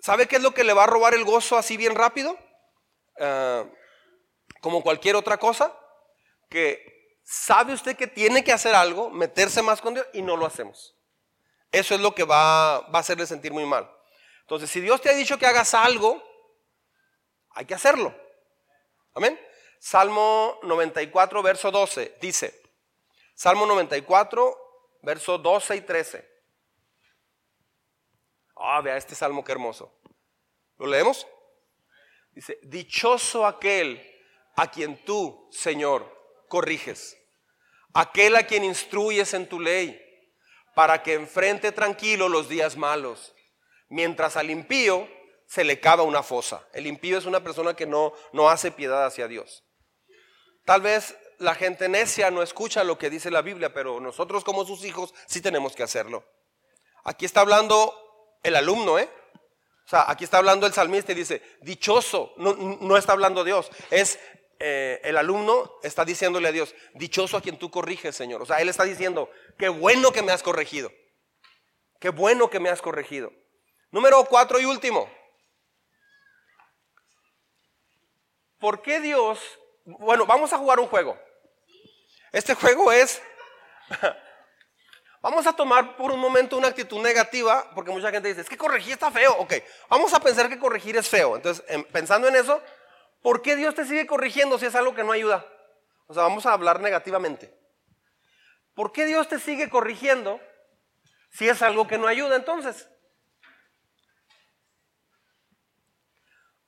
¿Sabe 0.00 0.28
qué 0.28 0.36
es 0.36 0.42
lo 0.42 0.52
que 0.52 0.64
le 0.64 0.74
va 0.74 0.84
a 0.84 0.88
robar 0.88 1.14
el 1.14 1.24
gozo 1.24 1.56
así 1.56 1.78
bien 1.78 1.94
rápido? 1.94 2.36
Ah, 3.18 3.64
como 4.60 4.82
cualquier 4.82 5.16
otra 5.16 5.38
cosa, 5.38 5.74
que 6.50 7.16
sabe 7.24 7.72
usted 7.72 7.96
que 7.96 8.06
tiene 8.06 8.44
que 8.44 8.52
hacer 8.52 8.74
algo, 8.74 9.08
meterse 9.08 9.62
más 9.62 9.80
con 9.80 9.94
Dios 9.94 10.06
y 10.12 10.20
no 10.20 10.36
lo 10.36 10.44
hacemos. 10.44 10.94
Eso 11.72 11.94
es 11.94 12.00
lo 12.00 12.14
que 12.14 12.24
va, 12.24 12.76
a 12.76 12.98
hacerle 12.98 13.26
sentir 13.26 13.52
muy 13.52 13.64
mal. 13.64 13.90
Entonces, 14.42 14.68
si 14.68 14.80
Dios 14.80 15.00
te 15.00 15.08
ha 15.08 15.14
dicho 15.14 15.38
que 15.38 15.46
hagas 15.46 15.72
algo, 15.72 16.22
hay 17.50 17.64
que 17.64 17.74
hacerlo. 17.74 18.14
Amén. 19.14 19.40
Salmo 19.80 20.60
94, 20.62 21.42
verso 21.42 21.70
12, 21.70 22.18
dice, 22.20 22.62
Salmo 23.34 23.66
94, 23.66 24.98
verso 25.02 25.38
12 25.38 25.76
y 25.76 25.80
13. 25.80 26.32
Ah, 28.56 28.80
vea 28.80 28.96
este 28.96 29.14
salmo 29.14 29.42
qué 29.42 29.52
hermoso. 29.52 29.98
¿Lo 30.78 30.86
leemos? 30.86 31.26
Dice, 32.32 32.58
dichoso 32.62 33.46
aquel 33.46 34.08
a 34.56 34.70
quien 34.70 35.04
tú, 35.04 35.48
Señor, 35.50 36.06
corriges, 36.48 37.18
aquel 37.94 38.36
a 38.36 38.46
quien 38.46 38.64
instruyes 38.64 39.34
en 39.34 39.48
tu 39.48 39.58
ley, 39.58 40.00
para 40.74 41.02
que 41.02 41.14
enfrente 41.14 41.72
tranquilo 41.72 42.28
los 42.28 42.48
días 42.48 42.76
malos, 42.76 43.34
mientras 43.88 44.36
al 44.36 44.50
impío 44.50 45.08
se 45.46 45.64
le 45.64 45.80
cava 45.80 46.02
una 46.02 46.22
fosa. 46.22 46.66
El 46.72 46.86
impío 46.86 47.18
es 47.18 47.26
una 47.26 47.42
persona 47.42 47.74
que 47.74 47.86
no, 47.86 48.12
no 48.32 48.48
hace 48.48 48.70
piedad 48.70 49.04
hacia 49.04 49.28
Dios. 49.28 49.64
Tal 50.64 50.80
vez 50.80 51.16
la 51.38 51.54
gente 51.54 51.88
necia 51.88 52.30
no 52.30 52.42
escucha 52.42 52.84
lo 52.84 52.96
que 52.96 53.10
dice 53.10 53.30
la 53.30 53.42
Biblia, 53.42 53.74
pero 53.74 54.00
nosotros 54.00 54.44
como 54.44 54.64
sus 54.64 54.84
hijos 54.84 55.12
sí 55.26 55.40
tenemos 55.40 55.74
que 55.74 55.82
hacerlo. 55.82 56.24
Aquí 57.04 57.24
está 57.24 57.40
hablando 57.40 57.94
el 58.42 58.56
alumno, 58.56 58.98
¿eh? 58.98 59.10
O 59.84 59.88
sea, 59.88 60.04
aquí 60.08 60.24
está 60.24 60.38
hablando 60.38 60.66
el 60.66 60.72
salmista 60.72 61.12
y 61.12 61.16
dice, 61.16 61.42
dichoso, 61.60 62.32
no, 62.36 62.96
está 62.96 63.12
hablando 63.12 63.42
Dios, 63.44 63.70
es 63.90 64.18
eh, 64.62 65.00
el 65.02 65.16
alumno 65.16 65.72
está 65.82 66.04
diciéndole 66.04 66.48
a 66.48 66.52
Dios, 66.52 66.74
dichoso 66.94 67.36
a 67.36 67.42
quien 67.42 67.58
tú 67.58 67.70
corriges, 67.70 68.14
Señor. 68.14 68.40
O 68.42 68.46
sea, 68.46 68.60
él 68.60 68.68
está 68.68 68.84
diciendo, 68.84 69.28
qué 69.58 69.68
bueno 69.68 70.12
que 70.12 70.22
me 70.22 70.32
has 70.32 70.42
corregido, 70.42 70.92
qué 71.98 72.10
bueno 72.10 72.48
que 72.48 72.60
me 72.60 72.68
has 72.68 72.80
corregido. 72.80 73.32
Número 73.90 74.24
cuatro 74.24 74.60
y 74.60 74.64
último. 74.64 75.10
¿Por 78.58 78.80
qué 78.80 79.00
Dios? 79.00 79.40
Bueno, 79.84 80.24
vamos 80.24 80.52
a 80.52 80.58
jugar 80.58 80.78
un 80.78 80.86
juego. 80.86 81.18
Este 82.30 82.54
juego 82.54 82.92
es 82.92 83.20
Vamos 85.22 85.46
a 85.46 85.52
tomar 85.52 85.96
por 85.96 86.10
un 86.10 86.18
momento 86.18 86.56
una 86.56 86.66
actitud 86.66 87.00
negativa, 87.00 87.70
porque 87.76 87.92
mucha 87.92 88.10
gente 88.10 88.26
dice, 88.26 88.40
es 88.40 88.48
que 88.48 88.56
corregir 88.56 88.94
está 88.94 89.08
feo. 89.08 89.32
Ok, 89.38 89.54
vamos 89.88 90.12
a 90.12 90.18
pensar 90.18 90.48
que 90.48 90.58
corregir 90.58 90.96
es 90.96 91.08
feo. 91.08 91.36
Entonces, 91.36 91.64
pensando 91.92 92.26
en 92.26 92.34
eso, 92.34 92.60
¿por 93.22 93.42
qué 93.42 93.56
Dios 93.56 93.74
te 93.74 93.84
sigue 93.84 94.06
corrigiendo 94.06 94.58
si 94.58 94.66
es 94.66 94.74
algo 94.74 94.94
que 94.94 95.04
no 95.04 95.12
ayuda? 95.12 95.46
O 96.06 96.14
sea, 96.14 96.24
vamos 96.24 96.44
a 96.46 96.52
hablar 96.52 96.80
negativamente. 96.80 97.58
¿Por 98.74 98.92
qué 98.92 99.06
Dios 99.06 99.28
te 99.28 99.38
sigue 99.38 99.70
corrigiendo 99.70 100.40
si 101.30 101.48
es 101.48 101.62
algo 101.62 101.86
que 101.86 101.98
no 101.98 102.06
ayuda 102.06 102.36
entonces? 102.36 102.88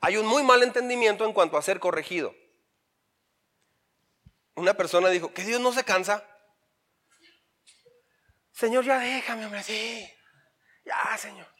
Hay 0.00 0.16
un 0.18 0.26
muy 0.26 0.42
mal 0.42 0.62
entendimiento 0.62 1.24
en 1.24 1.32
cuanto 1.32 1.57
a 1.57 1.62
ser 1.62 1.80
corregido. 1.80 2.34
Una 4.55 4.74
persona 4.74 5.09
dijo, 5.09 5.32
¿que 5.32 5.44
Dios 5.44 5.61
no 5.61 5.72
se 5.72 5.84
cansa? 5.84 6.22
Señor, 8.52 8.84
ya 8.84 8.98
déjame, 8.98 9.46
hombre, 9.46 9.62
sí. 9.62 10.07
Ya, 10.84 11.16
Señor. 11.16 11.53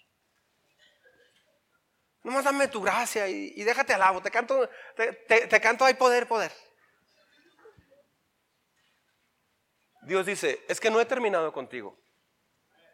Nomás 2.25 2.45
dame 2.45 2.68
tu 2.68 2.83
gracia 2.83 3.29
y, 3.29 3.62
déjate 3.62 3.95
alabo. 3.95 4.20
Te 4.20 4.31
canto, 4.31 4.68
te, 4.97 5.61
canto, 5.61 5.85
hay 5.85 5.95
poder, 5.95 6.27
poder. 6.27 6.53
Dios 10.03 10.27
dice, 10.27 10.64
es 10.68 10.81
que 10.81 10.91
no 10.91 11.01
he 11.01 11.05
terminado 11.07 11.53
contigo. 11.53 11.99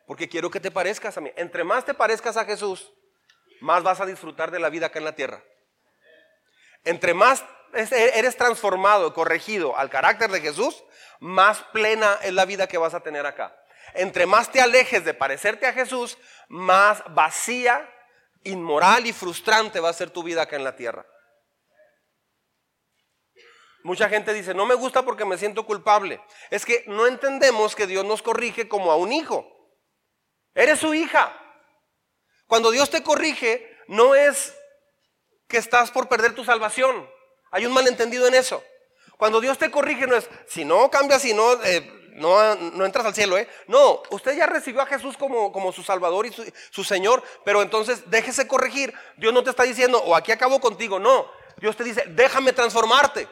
Porque 0.06 0.28
quiero 0.28 0.50
que 0.50 0.60
te 0.60 0.70
parezcas 0.70 1.16
a 1.16 1.20
mí. 1.20 1.30
Entre 1.36 1.64
más 1.64 1.84
te 1.84 1.94
parezcas 1.94 2.36
a 2.36 2.44
Jesús, 2.44 2.92
más 3.60 3.82
vas 3.82 4.00
a 4.00 4.06
disfrutar 4.06 4.50
de 4.50 4.58
la 4.58 4.68
vida 4.68 4.86
acá 4.86 4.98
en 4.98 5.04
la 5.04 5.14
tierra. 5.14 5.42
Entre 6.84 7.14
más 7.14 7.44
eres 7.72 8.36
transformado, 8.36 9.14
corregido 9.14 9.76
al 9.76 9.90
carácter 9.90 10.30
de 10.30 10.40
Jesús, 10.40 10.84
más 11.20 11.62
plena 11.72 12.18
es 12.22 12.32
la 12.32 12.44
vida 12.44 12.66
que 12.66 12.78
vas 12.78 12.94
a 12.94 13.00
tener 13.00 13.26
acá 13.26 13.56
entre 13.94 14.26
más 14.26 14.50
te 14.50 14.60
alejes 14.60 15.04
de 15.04 15.14
parecerte 15.14 15.66
a 15.66 15.72
Jesús, 15.72 16.18
más 16.48 17.02
vacía, 17.14 17.88
inmoral 18.44 19.06
y 19.06 19.12
frustrante 19.12 19.80
va 19.80 19.90
a 19.90 19.94
ser 19.94 20.10
tu 20.10 20.22
vida 20.22 20.42
acá 20.42 20.56
en 20.56 20.64
la 20.64 20.76
tierra. 20.76 21.06
Mucha 23.82 24.08
gente 24.08 24.34
dice, 24.34 24.52
no 24.52 24.66
me 24.66 24.74
gusta 24.74 25.02
porque 25.02 25.24
me 25.24 25.38
siento 25.38 25.64
culpable. 25.64 26.20
Es 26.50 26.66
que 26.66 26.84
no 26.86 27.06
entendemos 27.06 27.74
que 27.74 27.86
Dios 27.86 28.04
nos 28.04 28.22
corrige 28.22 28.68
como 28.68 28.92
a 28.92 28.96
un 28.96 29.12
hijo. 29.12 29.46
Eres 30.54 30.80
su 30.80 30.92
hija. 30.92 31.34
Cuando 32.46 32.70
Dios 32.70 32.90
te 32.90 33.02
corrige, 33.02 33.78
no 33.88 34.14
es 34.14 34.54
que 35.48 35.56
estás 35.56 35.90
por 35.90 36.08
perder 36.08 36.34
tu 36.34 36.44
salvación. 36.44 37.08
Hay 37.50 37.64
un 37.64 37.72
malentendido 37.72 38.26
en 38.26 38.34
eso. 38.34 38.62
Cuando 39.16 39.40
Dios 39.40 39.58
te 39.58 39.70
corrige, 39.70 40.06
no 40.06 40.16
es, 40.16 40.28
si 40.46 40.64
no 40.64 40.90
cambias, 40.90 41.22
si 41.22 41.32
no, 41.32 41.62
eh, 41.64 41.99
no, 42.14 42.84
entras 42.84 43.06
al 43.06 43.14
cielo, 43.14 43.38
¿eh? 43.38 43.48
No, 43.66 44.02
usted 44.10 44.36
ya 44.36 44.46
recibió 44.46 44.80
a 44.80 44.86
Jesús 44.86 45.16
como, 45.16 45.52
como 45.52 45.72
su 45.72 45.82
Salvador 45.82 46.26
y 46.26 46.32
su, 46.70 46.84
Señor, 46.84 47.22
pero 47.44 47.62
entonces 47.62 48.10
déjese 48.10 48.46
corregir. 48.46 48.94
Dios 49.16 49.32
no 49.32 49.42
te 49.42 49.50
está 49.50 49.62
diciendo, 49.62 50.02
o 50.02 50.14
aquí 50.14 50.32
acabo 50.32 50.60
contigo, 50.60 50.98
no. 50.98 51.30
Dios 51.56 51.76
te 51.76 51.84
dice, 51.84 52.04
déjame 52.08 52.52
transformarte. 52.52 53.28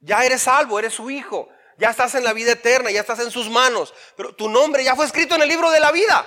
Ya 0.00 0.24
eres 0.24 0.42
salvo, 0.42 0.78
eres 0.78 0.94
su 0.94 1.10
hijo. 1.10 1.48
Ya 1.76 1.90
estás 1.90 2.14
en 2.14 2.24
la 2.24 2.32
vida 2.32 2.52
eterna, 2.52 2.90
ya 2.90 3.00
estás 3.00 3.20
en 3.20 3.30
sus 3.30 3.48
manos. 3.48 3.94
Pero 4.16 4.34
tu 4.34 4.48
nombre 4.48 4.84
ya 4.84 4.94
fue 4.94 5.06
escrito 5.06 5.34
en 5.34 5.42
el 5.42 5.48
libro 5.48 5.70
de 5.70 5.80
la 5.80 5.92
vida. 5.92 6.26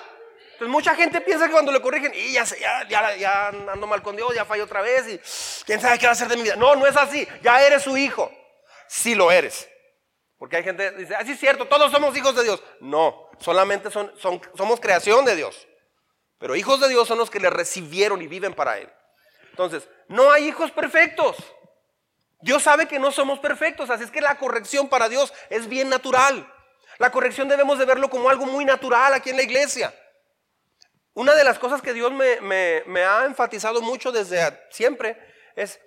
Entonces 0.54 0.70
mucha 0.70 0.96
gente 0.96 1.22
piensa 1.22 1.48
que 1.48 1.52
cuando 1.52 1.72
le 1.72 1.82
corrigen, 1.82 2.14
y 2.16 2.34
ya, 2.34 3.48
ando 3.48 3.88
mal 3.88 4.02
con 4.02 4.16
Dios, 4.16 4.34
ya 4.36 4.46
falló 4.46 4.64
otra 4.64 4.82
vez, 4.82 5.08
y 5.08 5.66
quién 5.66 5.82
sabe 5.82 5.98
qué 5.98 6.06
va 6.06 6.12
a 6.12 6.14
hacer 6.14 6.28
de 6.28 6.38
mi 6.38 6.44
vida. 6.44 6.56
No, 6.56 6.76
no 6.76 6.86
es 6.86 6.96
así, 6.96 7.28
ya 7.42 7.62
eres 7.62 7.84
su 7.84 7.98
hijo. 7.98 8.32
Sí 8.88 9.16
lo 9.16 9.32
eres. 9.32 9.68
Porque 10.44 10.58
hay 10.58 10.64
gente 10.66 10.92
que 10.92 10.98
dice, 10.98 11.16
ah, 11.16 11.22
es 11.22 11.40
cierto, 11.40 11.70
todos 11.70 11.90
somos 11.90 12.18
hijos 12.18 12.36
de 12.36 12.44
Dios. 12.44 12.62
No, 12.82 13.30
solamente 13.40 13.90
son, 13.90 14.12
somos 14.20 14.82
creación 14.82 15.24
de 15.24 15.38
Dios. 15.38 15.70
Pero 16.38 16.58
hijos 16.58 16.82
de 16.82 16.90
Dios 16.90 17.08
son 17.08 17.18
los 17.18 17.30
que 17.30 17.40
le 17.40 17.50
recibieron 17.50 18.22
y 18.22 18.28
viven 18.28 18.54
para 18.54 18.78
Él. 18.78 18.92
Entonces, 19.52 19.88
no 20.10 20.34
hay 20.34 20.50
hijos 20.50 20.70
perfectos. 20.72 21.38
Dios 22.42 22.62
sabe 22.62 22.90
que 22.90 23.00
no 23.00 23.14
somos 23.14 23.40
perfectos, 23.40 23.90
así 23.90 24.04
es 24.04 24.12
que 24.12 24.20
la 24.20 24.38
corrección 24.38 24.90
para 24.90 25.08
Dios 25.08 25.34
es 25.50 25.70
bien 25.70 25.88
natural. 25.88 26.46
La 26.98 27.10
corrección 27.10 27.48
debemos 27.48 27.80
de 27.80 27.86
verlo 27.86 28.10
como 28.10 28.30
algo 28.30 28.46
muy 28.46 28.66
natural 28.66 29.14
aquí 29.14 29.30
en 29.30 29.38
la 29.38 29.44
iglesia. 29.44 29.98
Una 31.14 31.36
de 31.36 31.46
las 31.46 31.58
cosas 31.58 31.82
que 31.82 31.94
Dios 31.94 32.12
me, 32.12 33.06
ha 33.06 33.24
enfatizado 33.24 33.82
mucho 33.82 34.12
desde 34.12 34.60
siempre 34.72 35.18
es, 35.56 35.80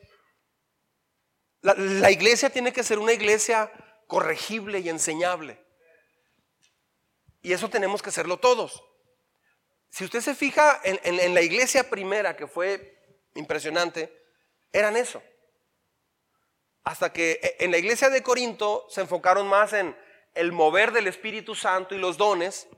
la 1.60 2.10
iglesia 2.10 2.48
tiene 2.48 2.72
que 2.72 2.82
ser 2.82 2.98
una 2.98 3.12
iglesia 3.12 3.70
corregible 4.06 4.80
y 4.80 4.88
enseñable. 4.88 5.64
Y 7.42 7.52
eso 7.52 7.70
tenemos 7.70 8.02
que 8.02 8.10
hacerlo 8.10 8.38
todos. 8.38 8.82
Si 9.88 10.04
usted 10.04 10.20
se 10.20 10.34
fija 10.34 10.80
en, 10.84 11.34
la 11.34 11.42
iglesia 11.42 11.88
primera, 11.88 12.36
que 12.36 12.46
fue 12.46 13.22
impresionante, 13.34 14.12
eran 14.72 14.96
eso. 14.96 15.22
Hasta 16.84 17.12
que 17.12 17.40
e, 17.42 17.64
en 17.64 17.70
la 17.70 17.78
iglesia 17.78 18.10
de 18.10 18.22
Corinto 18.22 18.86
se 18.90 19.00
enfocaron 19.00 19.48
más 19.48 19.72
en 19.72 19.96
el 20.34 20.52
mover 20.52 20.92
del 20.92 21.06
Espíritu 21.06 21.54
Santo 21.54 21.94
y 21.94 21.98
los 21.98 22.16
dones, 22.16 22.68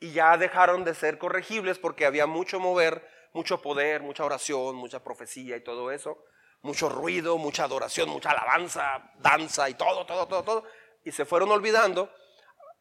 y 0.00 0.12
ya 0.12 0.36
dejaron 0.36 0.84
de 0.84 0.94
ser 0.94 1.18
corregibles 1.18 1.78
porque 1.78 2.06
había 2.06 2.26
mucho 2.26 2.60
mover, 2.60 3.06
mucho 3.32 3.60
poder, 3.60 4.02
mucha 4.02 4.24
oración, 4.24 4.76
mucha 4.76 5.02
profecía 5.02 5.56
y 5.56 5.64
todo 5.64 5.90
eso, 5.90 6.22
mucho 6.62 6.88
ruido, 6.88 7.38
mucha 7.38 7.64
adoración, 7.64 8.08
mucha 8.08 8.30
alabanza, 8.30 9.12
danza 9.18 9.68
y 9.68 9.74
todo, 9.74 10.04
todo, 10.06 10.26
todo, 10.26 10.42
todo. 10.42 10.64
Y 11.04 11.12
se 11.12 11.24
fueron 11.24 11.50
olvidando 11.50 12.10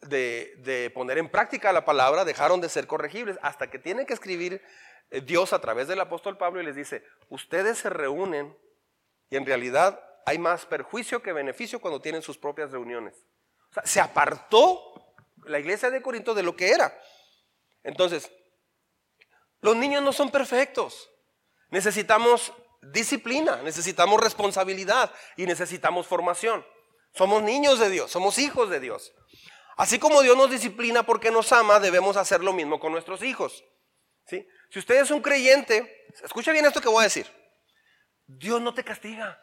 de, 0.02 0.92
poner 0.94 1.18
en 1.18 1.30
práctica 1.30 1.72
la 1.72 1.86
palabra, 1.86 2.26
dejaron 2.26 2.62
de 2.62 2.70
ser 2.70 2.88
corregibles, 2.88 3.38
hasta 3.42 3.70
que 3.70 3.80
tienen 3.80 4.06
que 4.06 4.14
escribir 4.14 4.62
eh, 5.12 5.22
Dios 5.22 5.54
a 5.54 5.60
través 5.60 5.88
del 5.88 6.00
apóstol 6.00 6.38
Pablo 6.38 6.62
y 6.62 6.66
les 6.66 6.76
dice, 6.76 7.04
ustedes 7.30 7.80
se 7.80 7.90
reúnen 7.90 8.58
y 9.30 9.38
en 9.38 9.46
realidad 9.46 10.00
hay 10.26 10.40
más 10.40 10.66
perjuicio 10.66 11.22
que 11.22 11.34
beneficio 11.34 11.80
cuando 11.80 12.02
tienen 12.02 12.22
sus 12.22 12.38
propias 12.38 12.72
reuniones. 12.72 13.26
O 13.72 13.74
sea, 13.74 13.86
se 13.86 14.02
apartó 14.02 15.16
la 15.44 15.60
iglesia 15.60 15.90
de 15.90 16.02
Corinto 16.02 16.34
de 16.34 16.44
lo 16.44 16.56
que 16.56 16.70
era. 16.70 16.98
Entonces, 17.84 18.32
los 19.62 19.76
niños 19.76 20.02
no 20.04 20.12
son 20.12 20.32
perfectos. 20.32 21.10
Necesitamos 21.70 22.54
disciplina, 22.92 23.62
necesitamos 23.64 24.20
responsabilidad 24.20 25.12
y 25.38 25.46
necesitamos 25.46 26.08
formación. 26.08 26.66
Somos 27.14 27.42
niños 27.44 27.80
de 27.80 27.90
Dios, 27.90 28.12
somos 28.12 28.38
hijos 28.38 28.70
de 28.70 28.80
Dios. 28.80 29.14
Así 29.78 30.00
como 30.00 30.22
Dios 30.22 30.38
nos 30.38 30.52
disciplina 30.52 31.04
porque 31.04 31.32
nos 31.32 31.52
ama, 31.52 31.80
debemos 31.80 32.18
hacer 32.18 32.42
lo 32.42 32.54
mismo 32.54 32.80
con 32.80 32.92
nuestros 32.92 33.24
hijos. 33.24 33.64
¿sí? 34.28 34.48
Si 34.70 34.80
usted 34.80 35.02
es 35.02 35.12
un 35.12 35.22
creyente, 35.22 36.08
escucha 36.24 36.52
bien 36.52 36.66
esto 36.66 36.82
que 36.82 36.90
voy 36.90 37.02
a 37.02 37.04
decir. 37.04 37.28
Dios 38.28 38.62
no 38.62 38.74
te 38.74 38.84
castiga. 38.84 39.42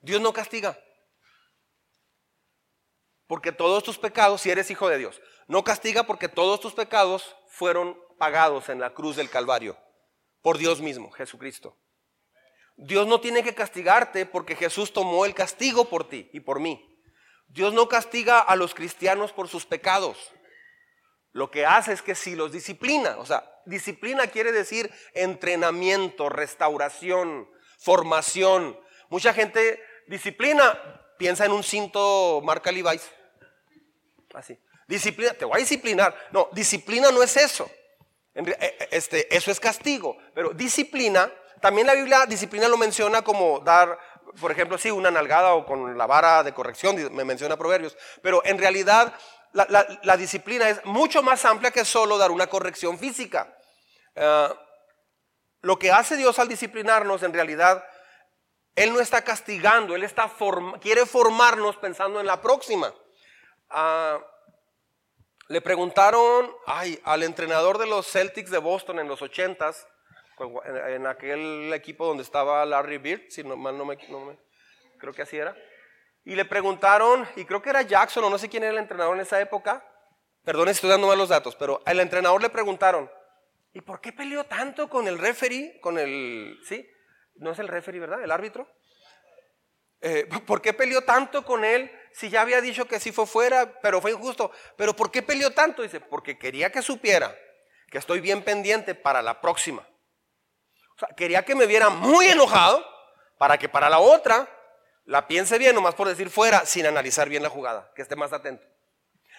Dios 0.00 0.20
no 0.20 0.32
castiga. 0.32 0.78
Porque 3.26 3.52
todos 3.52 3.84
tus 3.84 3.98
pecados, 3.98 4.40
si 4.40 4.50
eres 4.50 4.70
hijo 4.70 4.88
de 4.88 4.98
Dios, 4.98 5.20
no 5.46 5.62
castiga 5.62 6.04
porque 6.04 6.28
todos 6.28 6.60
tus 6.60 6.72
pecados 6.72 7.36
fueron 7.48 7.98
pagados 8.18 8.68
en 8.68 8.80
la 8.80 8.94
cruz 8.94 9.16
del 9.16 9.30
Calvario 9.30 9.76
por 10.42 10.58
Dios 10.58 10.80
mismo, 10.80 11.10
Jesucristo. 11.10 11.76
Dios 12.76 13.06
no 13.06 13.20
tiene 13.20 13.42
que 13.42 13.54
castigarte 13.54 14.24
porque 14.24 14.56
Jesús 14.56 14.92
tomó 14.92 15.26
el 15.26 15.34
castigo 15.34 15.88
por 15.88 16.08
ti 16.08 16.30
y 16.32 16.40
por 16.40 16.60
mí. 16.60 16.98
Dios 17.48 17.74
no 17.74 17.88
castiga 17.88 18.40
a 18.40 18.56
los 18.56 18.74
cristianos 18.74 19.32
por 19.32 19.48
sus 19.48 19.66
pecados. 19.66 20.32
Lo 21.32 21.50
que 21.50 21.66
hace 21.66 21.92
es 21.92 22.02
que 22.02 22.14
si 22.14 22.34
los 22.34 22.52
disciplina, 22.52 23.16
o 23.18 23.26
sea, 23.26 23.44
disciplina 23.66 24.28
quiere 24.28 24.50
decir 24.50 24.90
entrenamiento, 25.14 26.28
restauración, 26.28 27.48
formación. 27.78 28.78
Mucha 29.10 29.34
gente 29.34 29.80
disciplina, 30.06 30.78
piensa 31.18 31.44
en 31.44 31.52
un 31.52 31.62
cinto 31.62 32.40
marca 32.42 32.72
Levi's. 32.72 33.10
Así. 34.34 34.58
Disciplina, 34.86 35.34
te 35.34 35.44
voy 35.44 35.56
a 35.56 35.60
disciplinar. 35.60 36.16
No, 36.32 36.48
disciplina 36.52 37.10
no 37.10 37.22
es 37.22 37.36
eso. 37.36 37.70
Eh, 38.34 38.56
eh, 38.60 38.88
este, 38.90 39.34
eso 39.34 39.50
es 39.50 39.60
castigo. 39.60 40.16
Pero 40.34 40.50
disciplina, 40.50 41.30
también 41.60 41.86
la 41.86 41.94
Biblia 41.94 42.26
disciplina 42.26 42.68
lo 42.68 42.76
menciona 42.76 43.22
como 43.22 43.60
dar 43.60 43.98
por 44.40 44.52
ejemplo, 44.52 44.78
sí, 44.78 44.90
una 44.90 45.10
nalgada 45.10 45.54
o 45.54 45.66
con 45.66 45.96
la 45.96 46.06
vara 46.06 46.42
de 46.42 46.54
corrección, 46.54 46.96
me 47.14 47.24
menciona 47.24 47.56
Proverbios, 47.56 47.96
pero 48.22 48.42
en 48.44 48.58
realidad 48.58 49.12
la, 49.52 50.16
disciplina 50.16 50.68
es 50.68 50.84
mucho 50.84 51.22
más 51.22 51.44
amplia 51.44 51.70
que 51.70 51.84
solo 51.84 52.18
dar 52.18 52.30
una 52.30 52.46
corrección 52.46 52.98
física. 52.98 53.56
Ah, 54.16 54.54
lo 55.62 55.78
que 55.78 55.90
hace 55.90 56.16
Dios 56.16 56.38
al 56.38 56.48
disciplinarnos, 56.48 57.22
en 57.22 57.32
realidad, 57.32 57.84
Él 58.76 58.92
no 58.92 59.00
está 59.00 59.22
castigando, 59.22 59.94
Él 59.94 60.04
está 60.04 60.30
quiere 60.80 61.04
formarnos 61.04 61.76
pensando 61.76 62.20
en 62.20 62.26
la 62.26 62.40
próxima. 62.40 62.94
Ah, 63.68 64.18
le 65.50 65.60
preguntaron 65.60 66.48
ay, 66.64 67.00
al 67.02 67.24
entrenador 67.24 67.78
de 67.78 67.86
los 67.88 68.06
Celtics 68.06 68.52
de 68.52 68.58
Boston 68.58 69.00
en 69.00 69.08
los 69.08 69.20
ochentas, 69.20 69.84
en, 70.64 71.08
aquel 71.08 71.72
equipo 71.74 72.06
donde 72.06 72.22
estaba 72.22 72.64
Larry 72.64 72.98
Bird, 72.98 73.22
si 73.30 73.42
no 73.42 73.56
mal 73.56 73.76
no 73.76 73.84
me, 73.84 73.98
creo 74.96 75.12
que 75.12 75.22
así 75.22 75.36
era. 75.36 75.56
Y 76.24 76.36
le 76.36 76.44
preguntaron, 76.44 77.26
y 77.34 77.44
creo 77.44 77.60
que 77.60 77.70
era 77.70 77.82
Jackson 77.82 78.22
o 78.22 78.30
no 78.30 78.38
sé 78.38 78.48
quién 78.48 78.62
era 78.62 78.72
el 78.72 78.78
entrenador 78.78 79.16
en 79.16 79.22
esa 79.22 79.40
época, 79.40 79.84
perdón, 80.44 80.68
estoy 80.68 80.88
dando 80.88 81.08
mal 81.08 81.18
los 81.18 81.30
datos, 81.30 81.56
pero 81.56 81.82
al 81.84 81.98
entrenador 81.98 82.40
le 82.40 82.50
preguntaron, 82.50 83.10
¿y 83.72 83.80
por 83.80 84.00
qué 84.00 84.12
peleó 84.12 84.44
tanto 84.44 84.88
con 84.88 85.08
el 85.08 85.18
referee, 85.18 85.80
con 85.80 85.98
el, 85.98 86.60
sí, 86.64 86.88
no 87.34 87.50
es 87.50 87.58
el 87.58 87.66
referee, 87.66 87.98
¿verdad? 87.98 88.22
El 88.22 88.30
árbitro. 88.30 88.68
Eh, 90.00 90.28
¿Por 90.46 90.62
qué 90.62 90.72
peleó 90.74 91.02
tanto 91.02 91.44
con 91.44 91.64
él 91.64 91.90
si 92.12 92.30
ya 92.30 92.42
había 92.42 92.60
dicho 92.60 92.86
que 92.86 93.00
sí 93.00 93.12
fue 93.12 93.26
fuera, 93.26 93.80
pero 93.80 94.00
fue 94.00 94.12
injusto? 94.12 94.50
Pero 94.76 94.94
¿por 94.94 95.10
qué 95.10 95.22
peleó 95.22 95.50
tanto? 95.52 95.82
Dice, 95.82 96.00
porque 96.00 96.38
quería 96.38 96.70
que 96.70 96.82
supiera 96.82 97.36
que 97.90 97.98
estoy 97.98 98.20
bien 98.20 98.42
pendiente 98.42 98.94
para 98.94 99.22
la 99.22 99.40
próxima 99.40 99.86
quería 101.16 101.44
que 101.44 101.54
me 101.54 101.66
viera 101.66 101.88
muy 101.88 102.26
enojado 102.26 102.84
para 103.38 103.58
que 103.58 103.68
para 103.68 103.88
la 103.88 103.98
otra 103.98 104.48
la 105.04 105.26
piense 105.26 105.58
bien, 105.58 105.74
nomás 105.74 105.94
por 105.94 106.08
decir 106.08 106.30
fuera, 106.30 106.66
sin 106.66 106.86
analizar 106.86 107.28
bien 107.28 107.42
la 107.42 107.48
jugada, 107.48 107.90
que 107.94 108.02
esté 108.02 108.14
más 108.14 108.32
atento. 108.32 108.64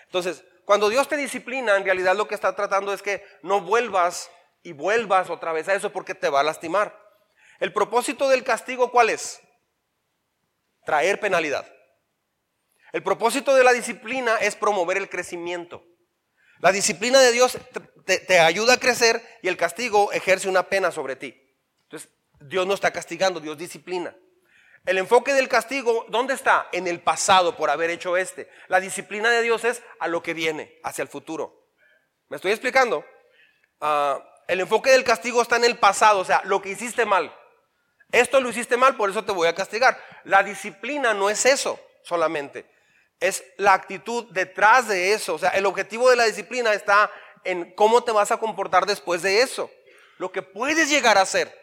Entonces, 0.06 0.44
cuando 0.66 0.90
Dios 0.90 1.08
te 1.08 1.16
disciplina, 1.16 1.78
en 1.78 1.86
realidad 1.86 2.16
lo 2.16 2.28
que 2.28 2.36
está 2.36 2.56
tratando 2.56 2.94
es 2.94 3.02
que 3.02 3.26
no 3.42 3.62
vuelvas 3.62 4.30
y 4.64 4.74
vuelvas 4.74 5.30
otra 5.30 5.54
vez 5.54 5.70
a 5.70 5.74
eso 5.74 5.92
porque 5.92 6.16
te 6.16 6.30
va 6.30 6.42
a 6.42 6.44
lastimar. 6.44 7.00
El 7.60 7.72
propósito 7.72 8.28
del 8.28 8.44
castigo, 8.44 8.92
¿cuál 8.92 9.10
es? 9.10 9.40
Traer 10.86 11.20
penalidad. 11.20 11.66
El 12.92 13.04
propósito 13.04 13.56
de 13.56 13.64
la 13.64 13.74
disciplina 13.74 14.38
es 14.38 14.56
promover 14.56 14.98
el 14.98 15.10
crecimiento. 15.10 15.84
La 16.60 16.72
disciplina 16.72 17.20
de 17.20 17.32
Dios 17.32 17.58
te, 18.06 18.40
ayuda 18.40 18.74
a 18.74 18.80
crecer 18.80 19.22
y 19.42 19.48
el 19.48 19.58
castigo 19.58 20.12
ejerce 20.12 20.50
una 20.50 20.64
pena 20.64 20.92
sobre 20.92 21.16
ti. 21.16 21.36
Entonces, 21.84 22.10
Dios 22.40 22.68
no 22.68 22.74
está 22.74 22.92
castigando, 22.92 23.40
Dios 23.40 23.58
disciplina. 23.58 24.16
El 24.86 24.98
enfoque 24.98 25.34
del 25.34 25.48
castigo, 25.48 26.06
¿dónde 26.10 26.34
está? 26.34 26.68
En 26.72 26.88
el 26.88 27.02
pasado 27.02 27.56
por 27.56 27.70
haber 27.70 27.90
hecho 27.90 28.18
este. 28.18 28.50
La 28.68 28.80
disciplina 28.80 29.30
de 29.30 29.42
Dios 29.42 29.64
es 29.64 29.82
a 30.00 30.08
lo 30.08 30.22
que 30.22 30.34
viene, 30.34 30.80
hacia 30.84 31.04
el 31.04 31.08
futuro. 31.08 31.68
¿Me 32.30 32.36
estoy 32.36 32.52
explicando? 32.52 33.06
Ah, 33.80 34.20
el 34.48 34.60
enfoque 34.60 34.92
del 34.92 35.04
castigo 35.04 35.42
está 35.42 35.56
en 35.56 35.66
el 35.66 35.78
pasado, 35.78 36.20
o 36.20 36.26
sea, 36.26 36.42
lo 36.46 36.62
que 36.62 36.70
hiciste 36.70 37.06
mal. 37.06 37.34
Esto 38.12 38.42
lo 38.42 38.50
hiciste 38.50 38.76
mal, 38.76 38.98
por 38.98 39.10
eso 39.10 39.24
te 39.24 39.32
voy 39.32 39.48
a 39.48 39.56
castigar. 39.56 39.98
La 40.26 40.44
disciplina 40.44 41.14
no 41.14 41.30
es 41.30 41.46
eso 41.46 41.80
solamente, 42.04 42.70
es 43.22 43.46
la 43.58 43.74
actitud 43.74 44.26
detrás 44.32 44.90
de 44.90 45.14
eso. 45.14 45.36
O 45.36 45.40
sea, 45.40 45.52
el 45.52 45.66
objetivo 45.66 46.10
de 46.10 46.18
la 46.18 46.26
disciplina 46.26 46.74
está 46.74 47.10
en 47.46 47.74
cómo 47.76 48.04
te 48.04 48.12
vas 48.12 48.32
a 48.32 48.38
comportar 48.38 48.86
después 48.86 49.22
de 49.22 49.42
eso. 49.42 49.72
Lo 50.18 50.32
que 50.32 50.42
puedes 50.42 50.90
llegar 50.90 51.18
a 51.18 51.22
hacer. 51.22 51.58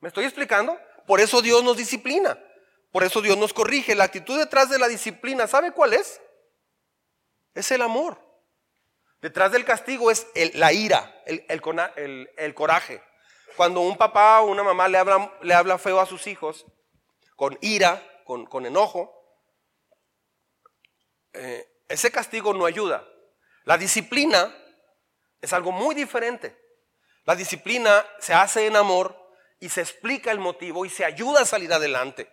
¿Me 0.00 0.08
estoy 0.08 0.24
explicando? 0.24 0.76
Por 1.06 1.20
eso 1.20 1.40
Dios 1.42 1.62
nos 1.62 1.76
disciplina. 1.76 2.42
Por 2.90 3.04
eso 3.04 3.20
Dios 3.20 3.36
nos 3.36 3.52
corrige. 3.52 3.94
La 3.94 4.04
actitud 4.04 4.38
detrás 4.38 4.70
de 4.70 4.78
la 4.78 4.88
disciplina, 4.88 5.46
¿sabe 5.46 5.72
cuál 5.72 5.92
es? 5.92 6.20
Es 7.54 7.70
el 7.70 7.82
amor. 7.82 8.18
Detrás 9.20 9.52
del 9.52 9.64
castigo 9.64 10.10
es 10.10 10.26
la 10.54 10.72
ira, 10.72 11.22
el, 11.26 12.54
coraje. 12.54 13.02
Cuando 13.56 13.80
un 13.80 13.96
papá 13.96 14.40
o 14.40 14.46
una 14.46 14.62
mamá 14.62 14.86
le 14.86 14.96
habla, 14.96 15.32
le 15.42 15.54
habla 15.54 15.76
feo 15.76 15.98
a 15.98 16.06
sus 16.06 16.28
hijos, 16.28 16.64
con 17.34 17.58
ira, 17.60 18.00
con, 18.24 18.64
enojo, 18.64 19.17
eh, 21.32 21.66
ese 21.88 22.10
castigo 22.10 22.54
no 22.54 22.66
ayuda. 22.66 23.06
La 23.64 23.76
disciplina 23.78 24.54
Es 25.40 25.52
algo 25.52 25.70
muy 25.70 25.94
diferente. 25.94 26.56
La 27.24 27.36
disciplina 27.36 28.04
se 28.18 28.34
hace 28.34 28.66
en 28.66 28.74
amor 28.74 29.16
y 29.60 29.68
se 29.68 29.82
explica 29.82 30.32
el 30.32 30.38
motivo 30.38 30.84
y 30.84 30.90
se 30.90 31.04
ayuda 31.04 31.42
a 31.42 31.44
salir 31.44 31.72
adelante. 31.72 32.28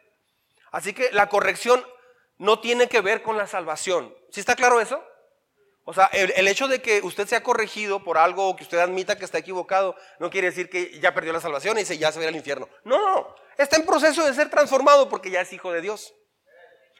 Así 0.71 0.93
que 0.93 1.11
la 1.11 1.29
corrección 1.29 1.85
no 2.37 2.59
tiene 2.59 2.87
que 2.87 3.01
ver 3.01 3.21
con 3.21 3.37
la 3.37 3.47
salvación. 3.47 4.15
¿Sí 4.31 4.39
está 4.39 4.55
claro 4.55 4.81
eso? 4.81 5.03
O 5.87 5.93
sea, 5.93 6.05
el, 6.13 6.47
hecho 6.47 6.67
de 6.67 6.81
que 6.81 7.01
usted 7.03 7.27
sea 7.27 7.43
corregido 7.43 8.03
por 8.03 8.17
algo 8.17 8.49
o 8.49 8.55
que 8.55 8.63
usted 8.63 8.79
admita 8.79 9.19
que 9.19 9.25
está 9.25 9.37
equivocado 9.37 9.95
no 10.17 10.31
quiere 10.31 10.47
decir 10.47 10.67
que 10.67 10.99
ya 10.99 11.13
perdió 11.13 11.31
la 11.31 11.39
salvación 11.39 11.77
y 11.77 11.81
dice 11.81 11.97
ya 11.99 12.11
se 12.11 12.19
va 12.19 12.27
al 12.27 12.35
infierno. 12.35 12.67
No, 12.83 12.97
no, 12.97 13.35
está 13.55 13.75
en 13.75 13.85
proceso 13.85 14.25
de 14.25 14.33
ser 14.33 14.49
transformado 14.49 15.07
porque 15.09 15.29
ya 15.29 15.41
es 15.41 15.53
hijo 15.53 15.71
de 15.71 15.81
Dios. 15.81 16.15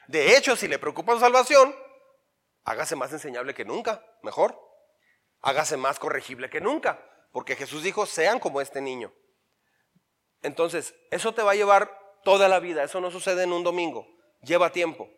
De 0.06 0.36
hecho, 0.36 0.54
si 0.54 0.68
le 0.68 0.78
preocupa 0.78 1.14
su 1.14 1.20
salvación, 1.20 1.74
hágase 2.66 2.96
más 2.96 3.12
enseñable 3.12 3.54
que 3.54 3.64
nunca, 3.64 4.04
mejor. 4.22 4.60
Hágase 5.40 5.76
más 5.76 5.98
corregible 5.98 6.50
que 6.50 6.60
nunca, 6.60 7.00
porque 7.32 7.56
Jesús 7.56 7.82
dijo, 7.82 8.04
sean 8.04 8.40
como 8.40 8.60
este 8.60 8.80
niño. 8.80 9.14
Entonces, 10.42 10.94
eso 11.10 11.32
te 11.32 11.42
va 11.42 11.52
a 11.52 11.54
llevar 11.54 11.98
toda 12.24 12.48
la 12.48 12.58
vida, 12.58 12.82
eso 12.82 13.00
no 13.00 13.10
sucede 13.10 13.44
en 13.44 13.52
un 13.52 13.62
domingo, 13.62 14.06
lleva 14.42 14.72
tiempo. 14.72 15.08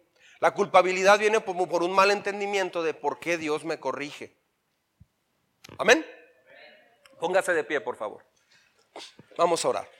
La 0.40 0.52
culpabilidad 0.52 1.18
viene 1.18 1.42
como 1.42 1.68
por 1.68 1.82
un 1.82 1.92
mal 1.92 2.10
entendimiento 2.10 2.82
de 2.82 2.94
por 2.94 3.18
qué 3.18 3.38
Dios 3.38 3.64
me 3.64 3.80
corrige. 3.80 4.38
Amén. 5.78 6.06
Póngase 7.18 7.52
de 7.54 7.64
pie, 7.64 7.80
por 7.80 7.96
favor. 7.96 8.24
Vamos 9.36 9.64
a 9.64 9.68
orar. 9.68 9.90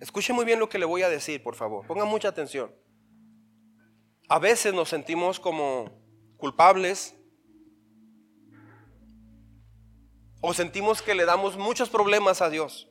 Escuche 0.00 0.32
muy 0.32 0.44
bien 0.44 0.58
lo 0.58 0.68
que 0.68 0.78
le 0.78 0.84
voy 0.84 1.02
a 1.02 1.08
decir, 1.08 1.42
por 1.42 1.54
favor. 1.54 1.86
Ponga 1.86 2.04
mucha 2.04 2.28
atención. 2.28 2.74
A 4.28 4.38
veces 4.38 4.74
nos 4.74 4.88
sentimos 4.88 5.38
como 5.38 5.90
culpables 6.36 7.14
o 10.40 10.52
sentimos 10.52 11.00
que 11.00 11.14
le 11.14 11.24
damos 11.24 11.56
muchos 11.56 11.88
problemas 11.88 12.42
a 12.42 12.50
Dios. 12.50 12.88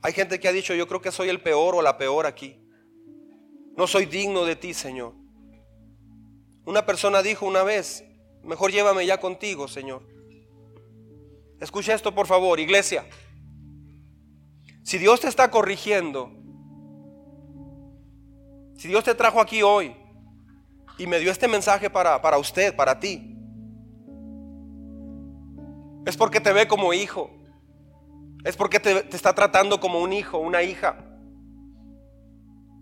Hay 0.00 0.12
gente 0.12 0.40
que 0.40 0.48
ha 0.48 0.52
dicho, 0.52 0.74
yo 0.74 0.86
creo 0.86 1.02
que 1.02 1.12
soy 1.12 1.28
el 1.28 1.42
peor 1.42 1.74
o 1.74 1.82
la 1.82 1.98
peor 1.98 2.26
aquí. 2.26 2.62
No 3.76 3.86
soy 3.86 4.06
digno 4.06 4.44
de 4.44 4.56
ti, 4.56 4.72
Señor. 4.72 5.14
Una 6.64 6.86
persona 6.86 7.22
dijo 7.22 7.46
una 7.46 7.62
vez, 7.62 8.04
mejor 8.42 8.72
llévame 8.72 9.04
ya 9.06 9.20
contigo, 9.20 9.68
Señor. 9.68 10.02
Escucha 11.60 11.94
esto, 11.94 12.14
por 12.14 12.26
favor, 12.26 12.60
iglesia. 12.60 13.08
Si 14.84 14.98
Dios 14.98 15.20
te 15.20 15.28
está 15.28 15.50
corrigiendo, 15.50 16.32
si 18.78 18.86
Dios 18.86 19.02
te 19.02 19.14
trajo 19.14 19.40
aquí 19.40 19.60
hoy 19.60 19.94
y 20.98 21.06
me 21.08 21.18
dio 21.18 21.32
este 21.32 21.48
mensaje 21.48 21.90
para, 21.90 22.22
para 22.22 22.38
usted, 22.38 22.74
para 22.76 23.00
ti, 23.00 23.36
es 26.06 26.16
porque 26.16 26.40
te 26.40 26.52
ve 26.52 26.68
como 26.68 26.94
hijo. 26.94 27.28
Es 28.44 28.56
porque 28.56 28.78
te, 28.78 29.14
está 29.14 29.34
tratando 29.34 29.80
como 29.80 29.98
un 29.98 30.12
hijo, 30.12 30.38
una 30.38 30.62
hija. 30.62 30.96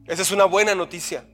Esa 0.05 0.21
es 0.21 0.31
una 0.31 0.45
buena 0.45 0.75
noticia. 0.75 1.25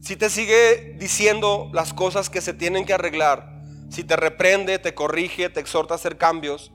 Si 0.00 0.16
te 0.16 0.28
sigue 0.28 0.96
diciendo 0.98 1.70
las 1.72 1.94
cosas 1.94 2.28
que 2.28 2.40
se 2.40 2.52
tienen 2.52 2.84
que 2.84 2.94
arreglar, 2.94 3.62
si 3.90 4.02
te 4.02 4.16
reprende, 4.16 4.80
te 4.80 4.92
corrige, 4.92 5.48
te 5.50 5.60
exhorta 5.60 5.94
a 5.94 5.96
hacer 5.96 6.18
cambios, 6.18 6.72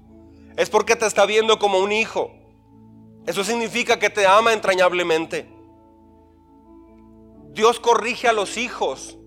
es 0.55 0.69
porque 0.69 0.95
te 0.95 1.05
está 1.05 1.25
viendo 1.25 1.59
como 1.59 1.79
un 1.79 1.91
hijo. 1.91 2.46
Eso 3.27 3.43
significa 3.43 3.99
que 3.99 4.09
te 4.09 4.25
ama 4.25 4.53
entrañablemente. 4.53 5.49
Dios 7.51 7.77
corrige 7.77 8.29
a 8.29 8.33
los 8.33 8.55
hijos. 8.55 9.17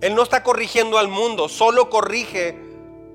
Él 0.00 0.14
no 0.14 0.22
está 0.22 0.44
corrigiendo 0.44 0.98
al 0.98 1.08
mundo, 1.08 1.48
solo 1.48 1.90
corrige 1.90 2.56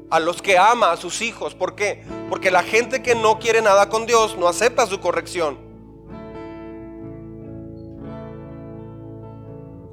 a 0.10 0.20
los 0.20 0.42
que 0.42 0.58
ama 0.58 0.92
a 0.92 0.98
sus 0.98 1.22
hijos. 1.22 1.56
¿Por 1.56 1.76
qué? 1.76 2.04
Porque 2.30 2.52
la 2.52 2.64
gente 2.64 3.02
que 3.02 3.16
no 3.16 3.40
quiere 3.40 3.62
nada 3.62 3.88
con 3.88 4.06
Dios 4.06 4.38
no 4.38 4.50
acepta 4.50 4.86
su 4.88 5.00
corrección. 5.00 5.58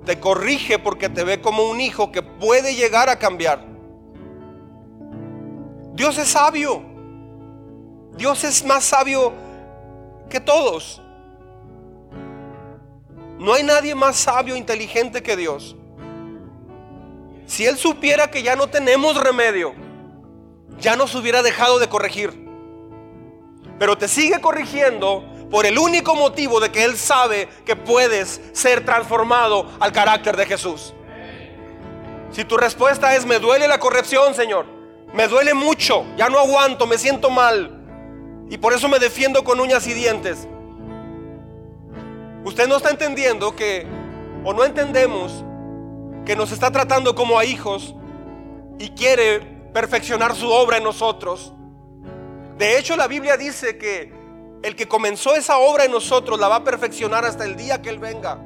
Te 0.05 0.19
corrige 0.19 0.81
porque 0.81 1.09
te 1.09 1.23
ve 1.23 1.41
como 1.41 1.71
un 1.71 1.81
hijo 1.81 2.11
que 2.11 2.23
puede 2.23 2.75
llegar 2.75 3.09
a 3.09 3.21
cambiar. 3.21 3.65
Dios 5.95 6.19
es 6.19 6.31
sabio. 6.31 6.83
Dios 8.17 8.43
es 8.43 8.65
más 8.65 8.83
sabio 8.83 9.50
que 10.31 10.41
todos. 10.41 11.03
No 13.39 13.53
hay 13.53 13.63
nadie 13.63 13.95
más 13.95 14.17
sabio 14.17 14.55
e 14.55 14.59
inteligente 14.59 15.23
que 15.23 15.37
Dios. 15.37 15.77
Si 17.47 17.67
Él 17.67 17.77
supiera 17.77 18.31
que 18.31 18.43
ya 18.43 18.57
no 18.57 18.69
tenemos 18.69 19.23
remedio, 19.23 19.75
ya 20.79 20.97
nos 20.97 21.15
hubiera 21.15 21.43
dejado 21.43 21.79
de 21.79 21.89
corregir. 21.89 22.49
Pero 23.79 23.99
te 23.99 24.09
sigue 24.09 24.41
corrigiendo 24.41 25.25
por 25.51 25.67
el 25.67 25.79
único 25.79 26.15
motivo 26.15 26.61
de 26.61 26.71
que 26.71 26.85
Él 26.85 26.97
sabe 26.97 27.49
que 27.67 27.77
puedes 27.77 28.41
ser 28.53 28.85
transformado 28.85 29.67
al 29.81 29.93
carácter 29.93 30.37
de 30.37 30.47
Jesús. 30.47 30.95
Si 32.31 32.45
tu 32.45 32.57
respuesta 32.57 33.17
es, 33.17 33.27
me 33.27 33.39
duele 33.39 33.67
la 33.67 33.81
corrección, 33.81 34.35
Señor, 34.35 34.67
me 35.13 35.27
duele 35.27 35.55
mucho, 35.55 36.07
ya 36.17 36.29
no 36.29 36.39
aguanto, 36.39 36.87
me 36.87 36.99
siento 36.99 37.31
mal, 37.31 37.80
y 38.51 38.59
por 38.59 38.73
eso 38.73 38.89
me 38.89 38.99
defiendo 38.99 39.45
con 39.45 39.61
uñas 39.61 39.87
y 39.87 39.95
dientes. 39.95 40.47
Usted 42.45 42.69
no 42.69 42.77
está 42.77 42.91
entendiendo 42.91 43.55
que, 43.55 43.87
o 44.45 44.53
no 44.53 44.65
entendemos, 44.65 45.45
que 46.27 46.35
nos 46.35 46.51
está 46.51 46.71
tratando 46.71 47.15
como 47.15 47.39
a 47.39 47.45
hijos 47.45 47.95
y 48.79 48.91
quiere 48.91 49.41
perfeccionar 49.73 50.35
su 50.35 50.51
obra 50.51 50.79
en 50.79 50.85
nosotros. 50.85 51.55
De 52.59 52.77
hecho, 52.77 52.97
la 52.97 53.07
Biblia 53.07 53.37
dice 53.37 53.79
que 53.79 54.13
el 54.63 54.75
que 54.75 54.89
comenzó 54.89 55.37
esa 55.37 55.59
obra 55.59 55.85
en 55.85 55.93
nosotros 55.93 56.39
la 56.39 56.49
va 56.49 56.57
a 56.57 56.65
perfeccionar 56.65 57.25
hasta 57.25 57.45
el 57.45 57.57
día 57.57 57.81
que 57.81 57.89
Él 57.89 58.01
venga. 58.01 58.39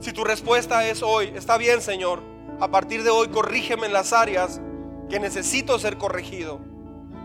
Si 0.00 0.12
tu 0.12 0.24
respuesta 0.24 0.86
es 0.86 1.02
hoy, 1.02 1.32
está 1.34 1.56
bien 1.56 1.80
Señor, 1.80 2.20
a 2.60 2.70
partir 2.70 3.04
de 3.04 3.10
hoy 3.10 3.28
corrígeme 3.28 3.86
en 3.86 3.92
las 3.92 4.12
áreas 4.12 4.60
que 5.08 5.20
necesito 5.20 5.78
ser 5.78 5.96
corregido. 5.96 6.73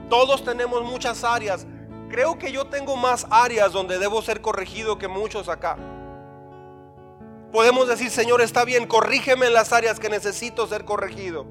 Todos 0.10 0.44
tenemos 0.44 0.84
muchas 0.84 1.24
áreas. 1.24 1.66
Creo 2.10 2.40
que 2.40 2.52
yo 2.52 2.66
tengo 2.66 2.96
más 2.96 3.28
áreas 3.30 3.72
donde 3.72 4.00
debo 4.00 4.22
ser 4.22 4.42
corregido 4.42 4.98
que 4.98 5.08
muchos 5.08 5.48
acá. 5.48 5.78
Podemos 7.52 7.88
decir, 7.88 8.10
Señor, 8.10 8.42
está 8.42 8.66
bien, 8.66 8.88
corrígeme 8.88 9.48
en 9.48 9.54
las 9.54 9.74
áreas 9.74 10.00
que 10.00 10.10
necesito 10.10 10.68
ser 10.68 10.86
corregido. 10.86 11.46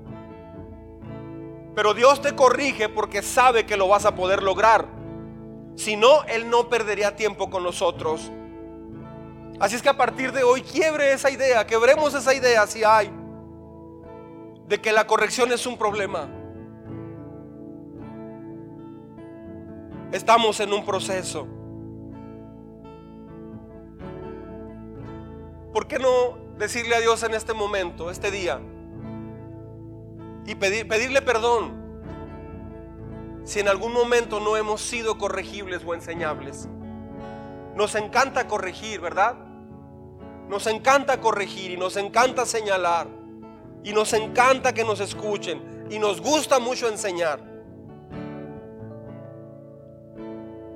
Pero 1.74 1.94
Dios 1.94 2.20
te 2.20 2.34
corrige 2.34 2.88
porque 2.88 3.22
sabe 3.22 3.66
que 3.66 3.76
lo 3.76 3.88
vas 3.88 4.04
a 4.04 4.14
poder 4.14 4.42
lograr. 4.42 4.86
Si 5.76 5.96
no, 5.96 6.24
Él 6.24 6.50
no 6.50 6.68
perdería 6.68 7.14
tiempo 7.14 7.50
con 7.50 7.62
nosotros. 7.62 8.32
Así 9.61 9.76
es 9.76 9.82
que 9.82 9.88
a 9.88 9.96
partir 9.96 10.32
de 10.32 10.42
hoy 10.42 10.62
quiebre 10.62 11.12
esa 11.12 11.30
idea, 11.30 11.66
quebremos 11.66 12.14
esa 12.14 12.34
idea 12.34 12.66
si 12.66 12.82
hay, 12.84 13.11
de 14.66 14.80
que 14.80 14.92
la 14.92 15.06
corrección 15.06 15.52
es 15.52 15.66
un 15.66 15.76
problema. 15.76 16.28
Estamos 20.12 20.61
en 20.61 20.72
un 20.72 20.84
proceso. 20.84 21.46
¿Por 25.72 25.86
qué 25.86 25.98
no 25.98 26.38
decirle 26.59 26.94
a 26.94 27.00
Dios 27.00 27.22
en 27.22 27.34
este 27.34 27.54
momento, 27.54 28.11
este 28.11 28.30
día? 28.30 28.61
y 30.48 30.54
pedirle 30.54 31.20
perdón 31.20 31.76
si 33.44 33.61
en 33.61 33.68
algún 33.68 33.92
momento 33.92 34.40
no 34.40 34.56
hemos 34.56 34.80
sido 34.80 35.18
corregibles 35.18 35.82
o 35.84 35.92
enseñables. 35.94 36.68
Nos 37.74 37.94
encanta 37.94 38.46
corregir, 38.48 39.00
¿verdad? 39.00 39.36
Nos 40.48 40.66
encanta 40.66 41.20
corregir 41.20 41.70
y 41.72 41.76
nos 41.76 41.96
encanta 41.96 42.46
señalar 42.46 43.09
y 43.84 43.92
nos 43.92 44.12
encanta 44.14 44.72
que 44.72 44.84
nos 44.84 45.00
escuchen 45.00 45.86
y 45.90 45.98
nos 45.98 46.20
gusta 46.20 46.59
mucho 46.59 46.88
enseñar. 46.88 47.57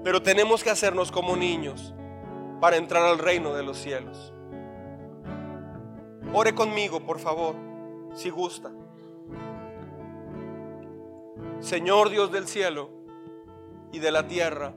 Pero 0.05 0.23
tenemos 0.23 0.65
que 0.65 0.71
hacernos 0.71 1.13
como 1.13 1.37
niños 1.37 1.95
para 2.61 2.77
entrar 2.77 3.05
al 3.05 3.19
reino 3.19 3.55
de 3.55 3.63
los 3.63 3.79
cielos. 3.79 4.33
Ore 6.33 6.55
conmigo, 6.55 7.01
por 7.01 7.19
favor, 7.19 7.55
si 8.15 8.31
gusta. 8.31 8.71
Señor 11.61 12.11
Dios 12.11 12.33
del 12.33 12.49
cielo 12.49 12.91
y 13.93 13.99
de 13.99 14.11
la 14.11 14.27
tierra. 14.27 14.75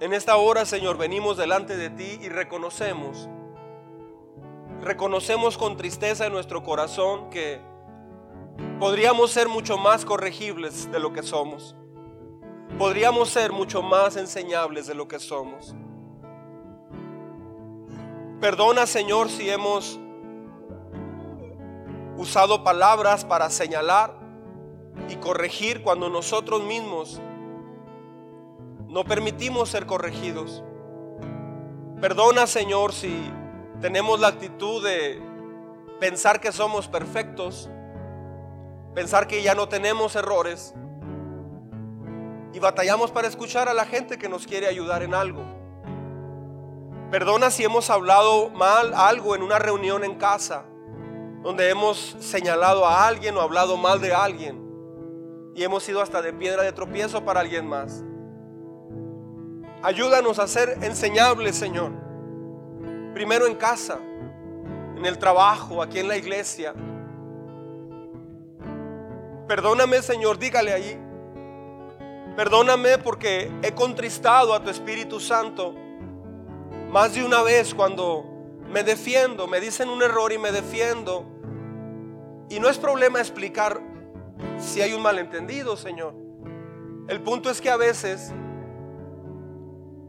En 0.00 0.12
esta 0.12 0.36
hora, 0.36 0.64
Señor, 0.64 0.98
venimos 0.98 1.36
delante 1.36 1.76
de 1.76 1.90
ti 1.90 2.18
y 2.20 2.28
reconocemos, 2.28 3.28
reconocemos 4.80 5.56
con 5.56 5.76
tristeza 5.76 6.26
en 6.26 6.32
nuestro 6.32 6.64
corazón 6.64 7.30
que 7.30 7.60
podríamos 8.80 9.30
ser 9.30 9.48
mucho 9.48 9.78
más 9.78 10.04
corregibles 10.04 10.90
de 10.90 10.98
lo 10.98 11.12
que 11.12 11.22
somos. 11.22 11.76
Podríamos 12.78 13.28
ser 13.28 13.52
mucho 13.52 13.82
más 13.82 14.16
enseñables 14.16 14.86
de 14.86 14.94
lo 14.94 15.06
que 15.06 15.18
somos. 15.18 15.74
Perdona, 18.40 18.86
Señor, 18.86 19.28
si 19.28 19.48
hemos 19.48 20.00
usado 22.16 22.64
palabras 22.64 23.24
para 23.24 23.50
señalar 23.50 24.14
y 25.08 25.16
corregir 25.16 25.82
cuando 25.82 26.08
nosotros 26.08 26.62
mismos 26.62 27.20
no 28.88 29.04
permitimos 29.04 29.68
ser 29.68 29.86
corregidos. 29.86 30.64
Perdona, 32.00 32.46
Señor, 32.46 32.92
si 32.92 33.30
tenemos 33.80 34.18
la 34.18 34.28
actitud 34.28 34.84
de 34.84 35.22
pensar 36.00 36.40
que 36.40 36.52
somos 36.52 36.88
perfectos, 36.88 37.70
pensar 38.94 39.26
que 39.26 39.42
ya 39.42 39.54
no 39.54 39.68
tenemos 39.68 40.16
errores 40.16 40.74
y 42.52 42.58
batallamos 42.58 43.10
para 43.10 43.28
escuchar 43.28 43.68
a 43.68 43.74
la 43.74 43.84
gente 43.84 44.18
que 44.18 44.28
nos 44.28 44.46
quiere 44.46 44.66
ayudar 44.66 45.02
en 45.02 45.14
algo. 45.14 45.42
Perdona 47.10 47.50
si 47.50 47.64
hemos 47.64 47.90
hablado 47.90 48.50
mal 48.50 48.94
algo 48.94 49.34
en 49.34 49.42
una 49.42 49.58
reunión 49.58 50.04
en 50.04 50.14
casa, 50.14 50.64
donde 51.42 51.68
hemos 51.68 52.16
señalado 52.20 52.86
a 52.86 53.06
alguien 53.06 53.36
o 53.36 53.40
hablado 53.40 53.76
mal 53.76 54.00
de 54.00 54.14
alguien 54.14 54.62
y 55.54 55.62
hemos 55.62 55.82
sido 55.82 56.00
hasta 56.00 56.22
de 56.22 56.32
piedra 56.32 56.62
de 56.62 56.72
tropiezo 56.72 57.24
para 57.24 57.40
alguien 57.40 57.66
más. 57.66 58.02
Ayúdanos 59.82 60.38
a 60.38 60.46
ser 60.46 60.78
enseñables, 60.82 61.56
Señor. 61.56 61.92
Primero 63.14 63.46
en 63.46 63.56
casa, 63.56 63.98
en 64.96 65.04
el 65.04 65.18
trabajo, 65.18 65.82
aquí 65.82 65.98
en 65.98 66.08
la 66.08 66.16
iglesia. 66.16 66.72
Perdóname, 69.48 70.00
Señor, 70.00 70.38
dígale 70.38 70.72
ahí. 70.72 71.11
Perdóname 72.36 72.96
porque 72.96 73.50
he 73.62 73.72
contristado 73.72 74.54
a 74.54 74.62
tu 74.62 74.70
Espíritu 74.70 75.20
Santo 75.20 75.74
más 76.90 77.14
de 77.14 77.24
una 77.24 77.42
vez 77.42 77.74
cuando 77.74 78.24
me 78.70 78.82
defiendo, 78.82 79.46
me 79.46 79.60
dicen 79.60 79.90
un 79.90 80.02
error 80.02 80.32
y 80.32 80.38
me 80.38 80.50
defiendo. 80.50 81.26
Y 82.48 82.58
no 82.58 82.68
es 82.68 82.78
problema 82.78 83.18
explicar 83.18 83.80
si 84.58 84.80
hay 84.80 84.94
un 84.94 85.02
malentendido, 85.02 85.76
Señor. 85.76 86.14
El 87.08 87.20
punto 87.20 87.50
es 87.50 87.60
que 87.60 87.68
a 87.68 87.76
veces 87.76 88.32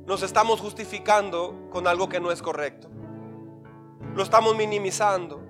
nos 0.05 0.23
estamos 0.23 0.61
justificando 0.61 1.69
con 1.71 1.87
algo 1.87 2.07
que 2.07 2.21
no 2.21 2.31
es 2.31 2.41
correcto. 2.41 2.89
Lo 4.15 4.23
estamos 4.23 4.55
minimizando. 4.55 5.41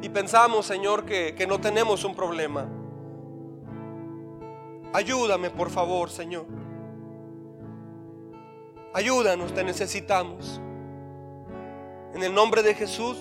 Y 0.00 0.08
pensamos, 0.08 0.66
Señor, 0.66 1.04
que, 1.04 1.34
que 1.36 1.46
no 1.46 1.60
tenemos 1.60 2.02
un 2.02 2.16
problema. 2.16 2.66
Ayúdame, 4.92 5.50
por 5.50 5.70
favor, 5.70 6.10
Señor. 6.10 6.46
Ayúdanos, 8.94 9.54
te 9.54 9.64
necesitamos. 9.64 10.60
En 12.14 12.22
el 12.22 12.34
nombre 12.34 12.62
de 12.62 12.74
Jesús, 12.74 13.16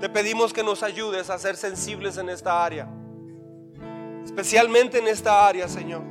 te 0.00 0.08
pedimos 0.08 0.52
que 0.52 0.64
nos 0.64 0.82
ayudes 0.82 1.30
a 1.30 1.38
ser 1.38 1.56
sensibles 1.56 2.18
en 2.18 2.28
esta 2.28 2.64
área. 2.64 2.88
Especialmente 4.24 4.98
en 4.98 5.06
esta 5.06 5.46
área, 5.46 5.68
Señor. 5.68 6.02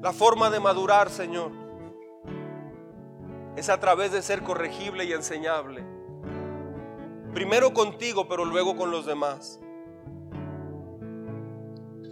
La 0.00 0.12
forma 0.12 0.50
de 0.50 0.60
madurar, 0.60 1.10
Señor, 1.10 1.52
es 3.56 3.68
a 3.68 3.78
través 3.78 4.12
de 4.12 4.22
ser 4.22 4.42
corregible 4.42 5.04
y 5.04 5.12
enseñable. 5.12 5.97
Primero 7.38 7.72
contigo, 7.72 8.26
pero 8.26 8.44
luego 8.44 8.76
con 8.76 8.90
los 8.90 9.06
demás. 9.06 9.60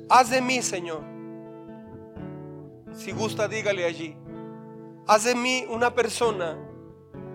Haz 0.09 0.31
de 0.31 0.41
mí, 0.41 0.63
Señor. 0.63 1.03
Si 2.93 3.11
gusta, 3.11 3.49
dígale 3.49 3.87
allí. 3.87 4.17
Haz 5.09 5.25
de 5.25 5.35
mí 5.35 5.67
una 5.69 5.93
persona 5.93 6.57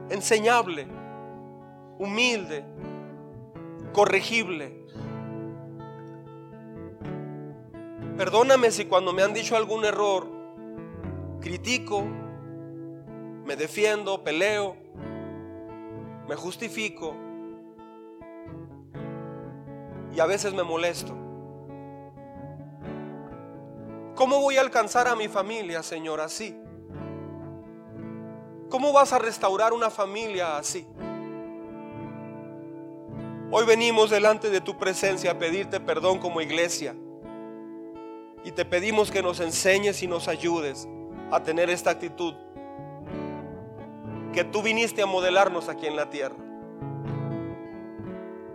enseñable, 0.09 0.87
humilde, 1.99 2.63
corregible. 3.91 4.85
Perdóname 8.15 8.71
si 8.71 8.85
cuando 8.85 9.11
me 9.11 9.21
han 9.21 9.33
dicho 9.33 9.57
algún 9.57 9.83
error, 9.83 10.29
critico, 11.41 12.05
me 13.45 13.57
defiendo, 13.57 14.23
peleo, 14.23 14.77
me 16.29 16.37
justifico 16.37 17.30
y 20.13 20.19
a 20.19 20.25
veces 20.25 20.53
me 20.53 20.63
molesto. 20.63 21.15
¿Cómo 24.15 24.39
voy 24.39 24.57
a 24.57 24.61
alcanzar 24.61 25.07
a 25.07 25.15
mi 25.15 25.27
familia, 25.27 25.81
Señor, 25.81 26.21
así? 26.21 26.55
¿Cómo 28.69 28.93
vas 28.93 29.13
a 29.13 29.19
restaurar 29.19 29.73
una 29.73 29.89
familia 29.89 30.57
así? 30.57 30.87
Hoy 33.51 33.65
venimos 33.65 34.09
delante 34.09 34.49
de 34.49 34.61
tu 34.61 34.77
presencia 34.77 35.31
a 35.31 35.37
pedirte 35.37 35.79
perdón 35.79 36.19
como 36.19 36.39
iglesia. 36.39 36.95
Y 38.43 38.51
te 38.51 38.63
pedimos 38.63 39.11
que 39.11 39.21
nos 39.21 39.39
enseñes 39.39 40.01
y 40.03 40.07
nos 40.07 40.27
ayudes 40.27 40.87
a 41.31 41.43
tener 41.43 41.69
esta 41.69 41.91
actitud 41.91 42.33
que 44.33 44.43
tú 44.43 44.61
viniste 44.61 45.01
a 45.01 45.05
modelarnos 45.05 45.67
aquí 45.67 45.87
en 45.87 45.95
la 45.95 46.09
tierra. 46.09 46.35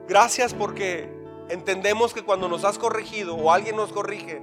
Gracias 0.09 0.55
porque 0.55 1.16
entendemos 1.49 2.13
que 2.13 2.23
cuando 2.23 2.49
nos 2.49 2.65
has 2.65 2.79
corregido 2.79 3.35
o 3.35 3.53
alguien 3.53 3.77
nos 3.77 3.93
corrige, 3.93 4.43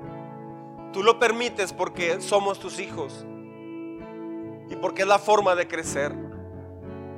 Tú 0.93 1.01
lo 1.01 1.17
permites 1.17 1.73
porque 1.73 2.21
somos 2.21 2.59
tus 2.59 2.79
hijos. 2.79 3.25
Y 4.69 4.75
porque 4.75 5.01
es 5.01 5.07
la 5.07 5.17
forma 5.17 5.55
de 5.55 5.67
crecer. 5.67 6.13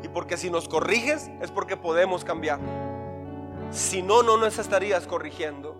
Y 0.01 0.07
porque 0.07 0.37
si 0.37 0.49
nos 0.49 0.69
corriges 0.69 1.29
es 1.41 1.51
porque 1.51 1.75
podemos 1.75 2.23
cambiar. 2.23 2.59
Si 3.71 4.01
no, 4.01 4.23
no 4.23 4.37
nos 4.37 4.57
estarías 4.59 5.05
corrigiendo. 5.05 5.75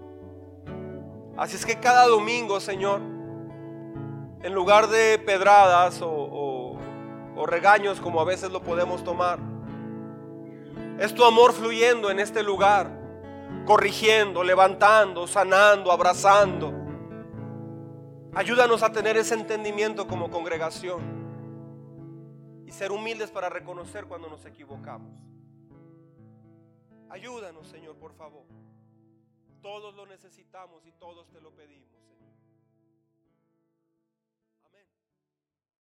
Así 1.37 1.55
es 1.55 1.65
que 1.65 1.79
cada 1.79 2.05
domingo, 2.07 2.59
Señor, 2.59 2.99
en 2.99 4.53
lugar 4.53 4.87
de 4.89 5.17
pedradas 5.17 6.01
o, 6.01 6.77
o 7.37 7.45
regaños 7.45 8.01
como 8.01 8.19
a 8.19 8.25
veces 8.25 8.51
lo 8.51 8.61
podemos 8.61 9.05
tomar, 9.05 9.39
es 10.99 11.13
tu 11.15 11.23
amor 11.23 11.53
fluyendo 11.53 12.11
en 12.11 12.19
este 12.19 12.43
lugar, 12.43 12.89
corrigiendo, 13.65 14.43
levantando, 14.43 15.27
sanando, 15.27 15.91
abrazando 15.91 16.85
Ayúdanos 18.35 18.83
a 18.83 18.91
tener 18.91 19.15
ese 19.15 19.33
entendimiento 19.33 20.07
como 20.07 20.29
congregación 20.29 21.01
y 22.65 22.71
ser 22.71 22.91
humildes 22.91 23.31
para 23.31 23.47
reconocer 23.47 24.07
cuando 24.07 24.27
nos 24.27 24.45
equivocamos. 24.45 25.17
Ayúdanos, 27.09 27.65
Señor, 27.65 27.95
por 27.95 28.13
favor. 28.13 28.43
Todos 29.61 29.95
lo 29.95 30.05
necesitamos 30.05 30.85
y 30.85 30.91
todos 30.91 31.31
te 31.31 31.39
lo 31.39 31.51
pedimos. 31.51 31.94